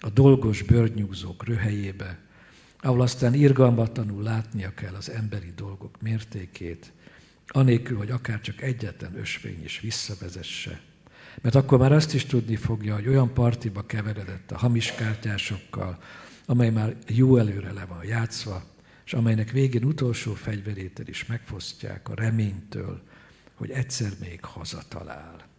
[0.00, 2.18] a dolgos bőrnyúzók röhelyébe,
[2.80, 6.92] ahol aztán irgalmatlanul látnia kell az emberi dolgok mértékét,
[7.46, 10.80] anélkül, hogy akár csak egyetlen ösvény is visszavezesse.
[11.40, 15.98] Mert akkor már azt is tudni fogja, hogy olyan partiba keveredett a hamis kártyásokkal,
[16.46, 18.73] amely már jó előre le van játszva,
[19.04, 23.02] és amelynek végén utolsó fegyverétel is megfosztják a reménytől,
[23.54, 25.52] hogy egyszer még hazatalál.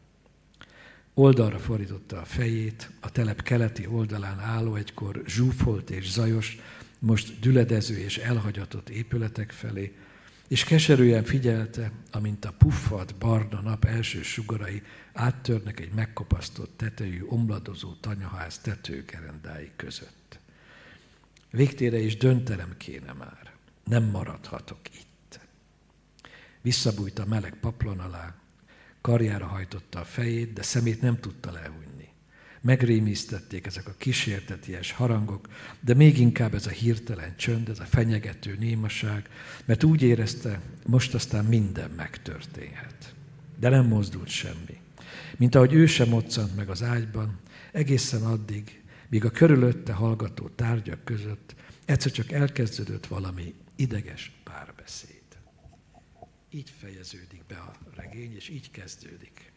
[1.14, 6.58] Oldalra fordította a fejét, a telep keleti oldalán álló egykor zsúfolt és zajos,
[7.00, 9.96] most düledező és elhagyatott épületek felé,
[10.48, 14.82] és keserűen figyelte, amint a puffad barna nap első sugarai
[15.14, 20.25] áttörnek egy megkopasztott tetejű, omladozó tanyaház tetőgerendái között.
[21.56, 23.52] Végtére is döntenem kéne már.
[23.84, 25.40] Nem maradhatok itt.
[26.62, 28.36] Visszabújt a meleg paplon alá,
[29.02, 32.10] karjára hajtotta a fejét, de szemét nem tudta lehújni.
[32.62, 35.48] Megrémisztették ezek a kísérteties harangok,
[35.80, 39.30] de még inkább ez a hirtelen csönd, ez a fenyegető némaság,
[39.66, 43.16] mert úgy érezte, most aztán minden megtörténhet.
[43.60, 44.80] De nem mozdult semmi.
[45.38, 47.40] Mint ahogy ő sem moccant meg az ágyban,
[47.72, 51.56] egészen addig, míg a körülötte hallgató tárgyak között
[51.86, 55.24] egyszer csak elkezdődött valami ideges párbeszéd.
[56.50, 59.54] Így fejeződik be a regény, és így kezdődik.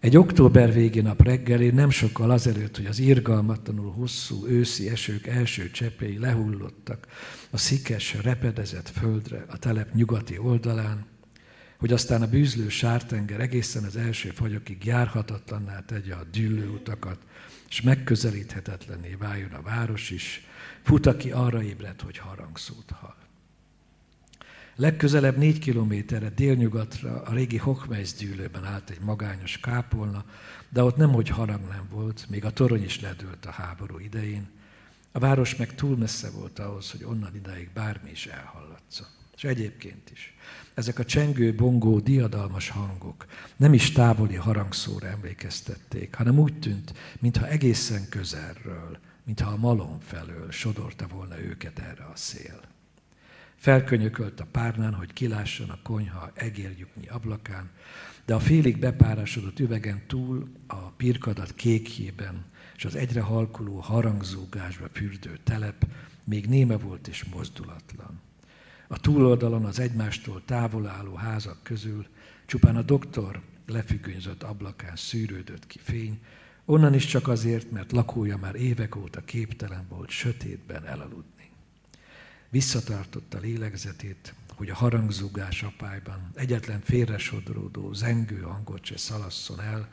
[0.00, 5.70] Egy október végi nap reggelén nem sokkal azelőtt, hogy az irgalmatlanul hosszú őszi esők első
[5.70, 7.06] cseppei lehullottak
[7.50, 11.06] a szikes, repedezett földre a telep nyugati oldalán,
[11.78, 16.26] hogy aztán a bűzlő sártenger egészen az első fagyokig járhatatlanná tegye a
[16.74, 17.18] utakat,
[17.68, 20.46] és megközelíthetetlenné váljon a város is,
[20.82, 23.16] fut, aki arra ébredt, hogy harangszót hall.
[24.76, 30.24] Legközelebb négy kilométerre délnyugatra a régi Hochmeisz dűlőben állt egy magányos kápolna,
[30.68, 34.48] de ott nem, hogy harang nem volt, még a torony is ledőlt a háború idején.
[35.12, 39.06] A város meg túl messze volt ahhoz, hogy onnan idáig bármi is elhallatsza.
[39.36, 40.34] És egyébként is.
[40.78, 43.26] Ezek a csengő, bongó, diadalmas hangok
[43.56, 50.50] nem is távoli harangszóra emlékeztették, hanem úgy tűnt, mintha egészen közelről, mintha a malom felől
[50.50, 52.60] sodorta volna őket erre a szél.
[53.56, 57.70] Felkönyökölt a párnán, hogy kilásson a konyha egérjüknyi ablakán,
[58.24, 62.44] de a félig bepárásodott üvegen túl a pirkadat kékjében
[62.76, 65.86] és az egyre halkuló harangzúgásba fürdő telep
[66.24, 68.26] még néme volt és mozdulatlan.
[68.90, 72.06] A túloldalon az egymástól távol álló házak közül
[72.46, 76.20] csupán a doktor lefüggönyzött ablakán szűrődött ki fény,
[76.64, 81.50] onnan is csak azért, mert lakója már évek óta képtelen volt sötétben elaludni.
[82.48, 89.88] Visszatartotta lélegzetét, hogy a harangzúgás apályban egyetlen félresodródó, zengő hangot se szalasszon el,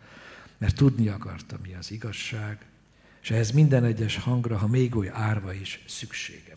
[0.57, 2.65] mert tudni akarta, mi az igazság,
[3.21, 6.54] és ehhez minden egyes hangra, ha még oly árva is, szüksége.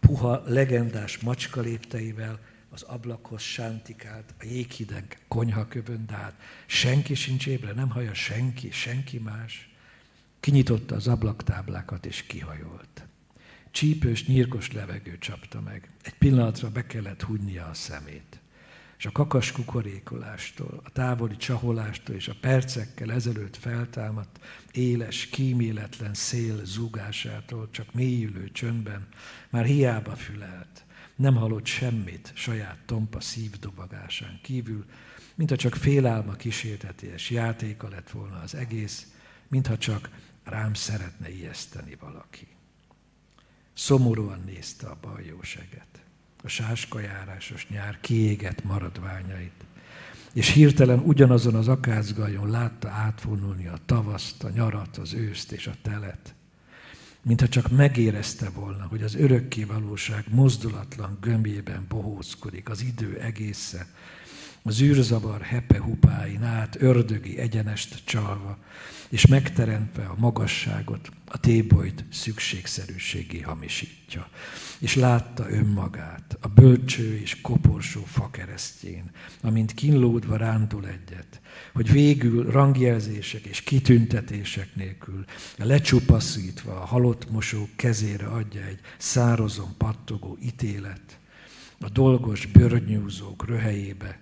[0.00, 2.38] Puha, legendás macska lépteivel
[2.70, 9.18] az ablakhoz sántikált, a jéghideg konyhakövön, de hát senki sincs ébre, nem hallja senki, senki
[9.18, 9.68] más.
[10.40, 13.06] Kinyitotta az ablaktáblákat és kihajolt.
[13.70, 15.90] Csípős, nyírkos levegő csapta meg.
[16.02, 18.40] Egy pillanatra be kellett húgynia a szemét.
[18.98, 24.40] És a kakas kukorékolástól, a távoli csaholástól és a percekkel ezelőtt feltámadt
[24.72, 29.08] éles, kíméletlen szél zúgásától csak mélyülő csöndben
[29.50, 30.84] már hiába fülelt
[31.18, 34.84] nem hallott semmit saját tompa szívdobagásán kívül,
[35.34, 39.06] mintha csak félálma kísértetés játéka lett volna az egész,
[39.48, 40.10] mintha csak
[40.44, 42.46] rám szeretne ijeszteni valaki.
[43.72, 46.02] Szomorúan nézte a baljóseget,
[46.42, 49.64] a sáskajárásos nyár kiégett maradványait,
[50.32, 55.74] és hirtelen ugyanazon az akácgajon látta átvonulni a tavaszt, a nyarat, az őszt és a
[55.82, 56.34] telet,
[57.22, 63.86] mintha csak megérezte volna, hogy az örökké valóság mozdulatlan gömbjében bohózkodik az idő egésze,
[64.62, 65.46] az űrzavar
[65.78, 68.58] hupáin át ördögi egyenest csalva,
[69.08, 74.28] és megteremtve a magasságot, a tébolyt szükségszerűségé hamisítja.
[74.78, 79.10] És látta önmagát a bölcső és koporsó fakeresztjén,
[79.40, 81.40] amint kínlódva rándul egyet,
[81.72, 85.24] hogy végül rangjelzések és kitüntetések nélkül
[85.56, 91.18] lecsupaszítva a halott mosók kezére adja egy szározon pattogó ítélet,
[91.80, 94.18] a dolgos bőrnyúzók röhelyébe,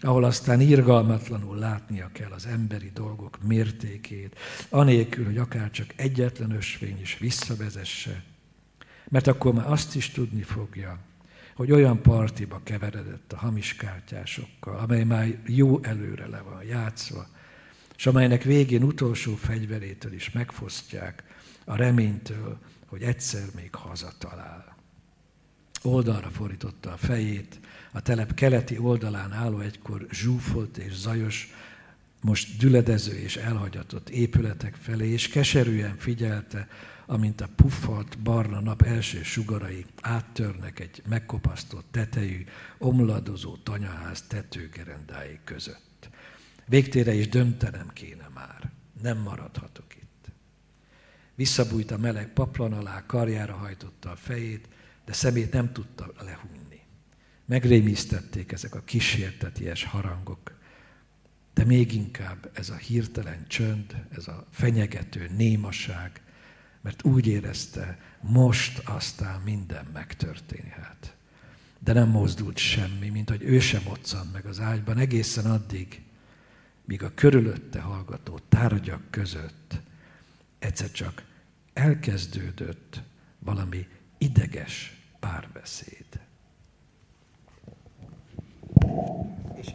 [0.00, 7.00] ahol aztán irgalmatlanul látnia kell az emberi dolgok mértékét, anélkül, hogy akár csak egyetlen ösvény
[7.00, 8.22] is visszavezesse,
[9.10, 10.98] mert akkor már azt is tudni fogja,
[11.54, 17.26] hogy olyan partiba keveredett a hamis kártyásokkal, amely már jó előre le van játszva,
[17.96, 21.24] és amelynek végén utolsó fegyverétől is megfosztják
[21.64, 24.76] a reménytől, hogy egyszer még hazatalál.
[25.82, 27.60] Oldalra fordította a fejét,
[27.92, 31.54] a telep keleti oldalán álló egykor zsúfolt és zajos,
[32.20, 36.68] most düledező és elhagyatott épületek felé, és keserűen figyelte,
[37.10, 42.44] amint a puffalt barna nap első sugarai áttörnek egy megkopasztott tetejű,
[42.78, 46.10] omladozó tanyaház tetőgerendái között.
[46.66, 48.70] Végtére is döntenem kéne már,
[49.02, 50.30] nem maradhatok itt.
[51.34, 54.68] Visszabújt a meleg paplan alá, karjára hajtotta a fejét,
[55.04, 56.82] de szemét nem tudta lehújni.
[57.44, 60.58] Megrémisztették ezek a kísérteties harangok,
[61.54, 66.20] de még inkább ez a hirtelen csönd, ez a fenyegető némaság,
[66.80, 71.14] mert úgy érezte, most aztán minden megtörténhet.
[71.78, 76.02] De nem mozdult semmi, mint hogy ő sem moccant meg az ágyban egészen addig,
[76.84, 79.80] míg a körülötte hallgató tárgyak között
[80.58, 81.22] egyszer csak
[81.72, 83.02] elkezdődött
[83.38, 83.86] valami
[84.18, 86.06] ideges párbeszéd.
[89.60, 89.74] És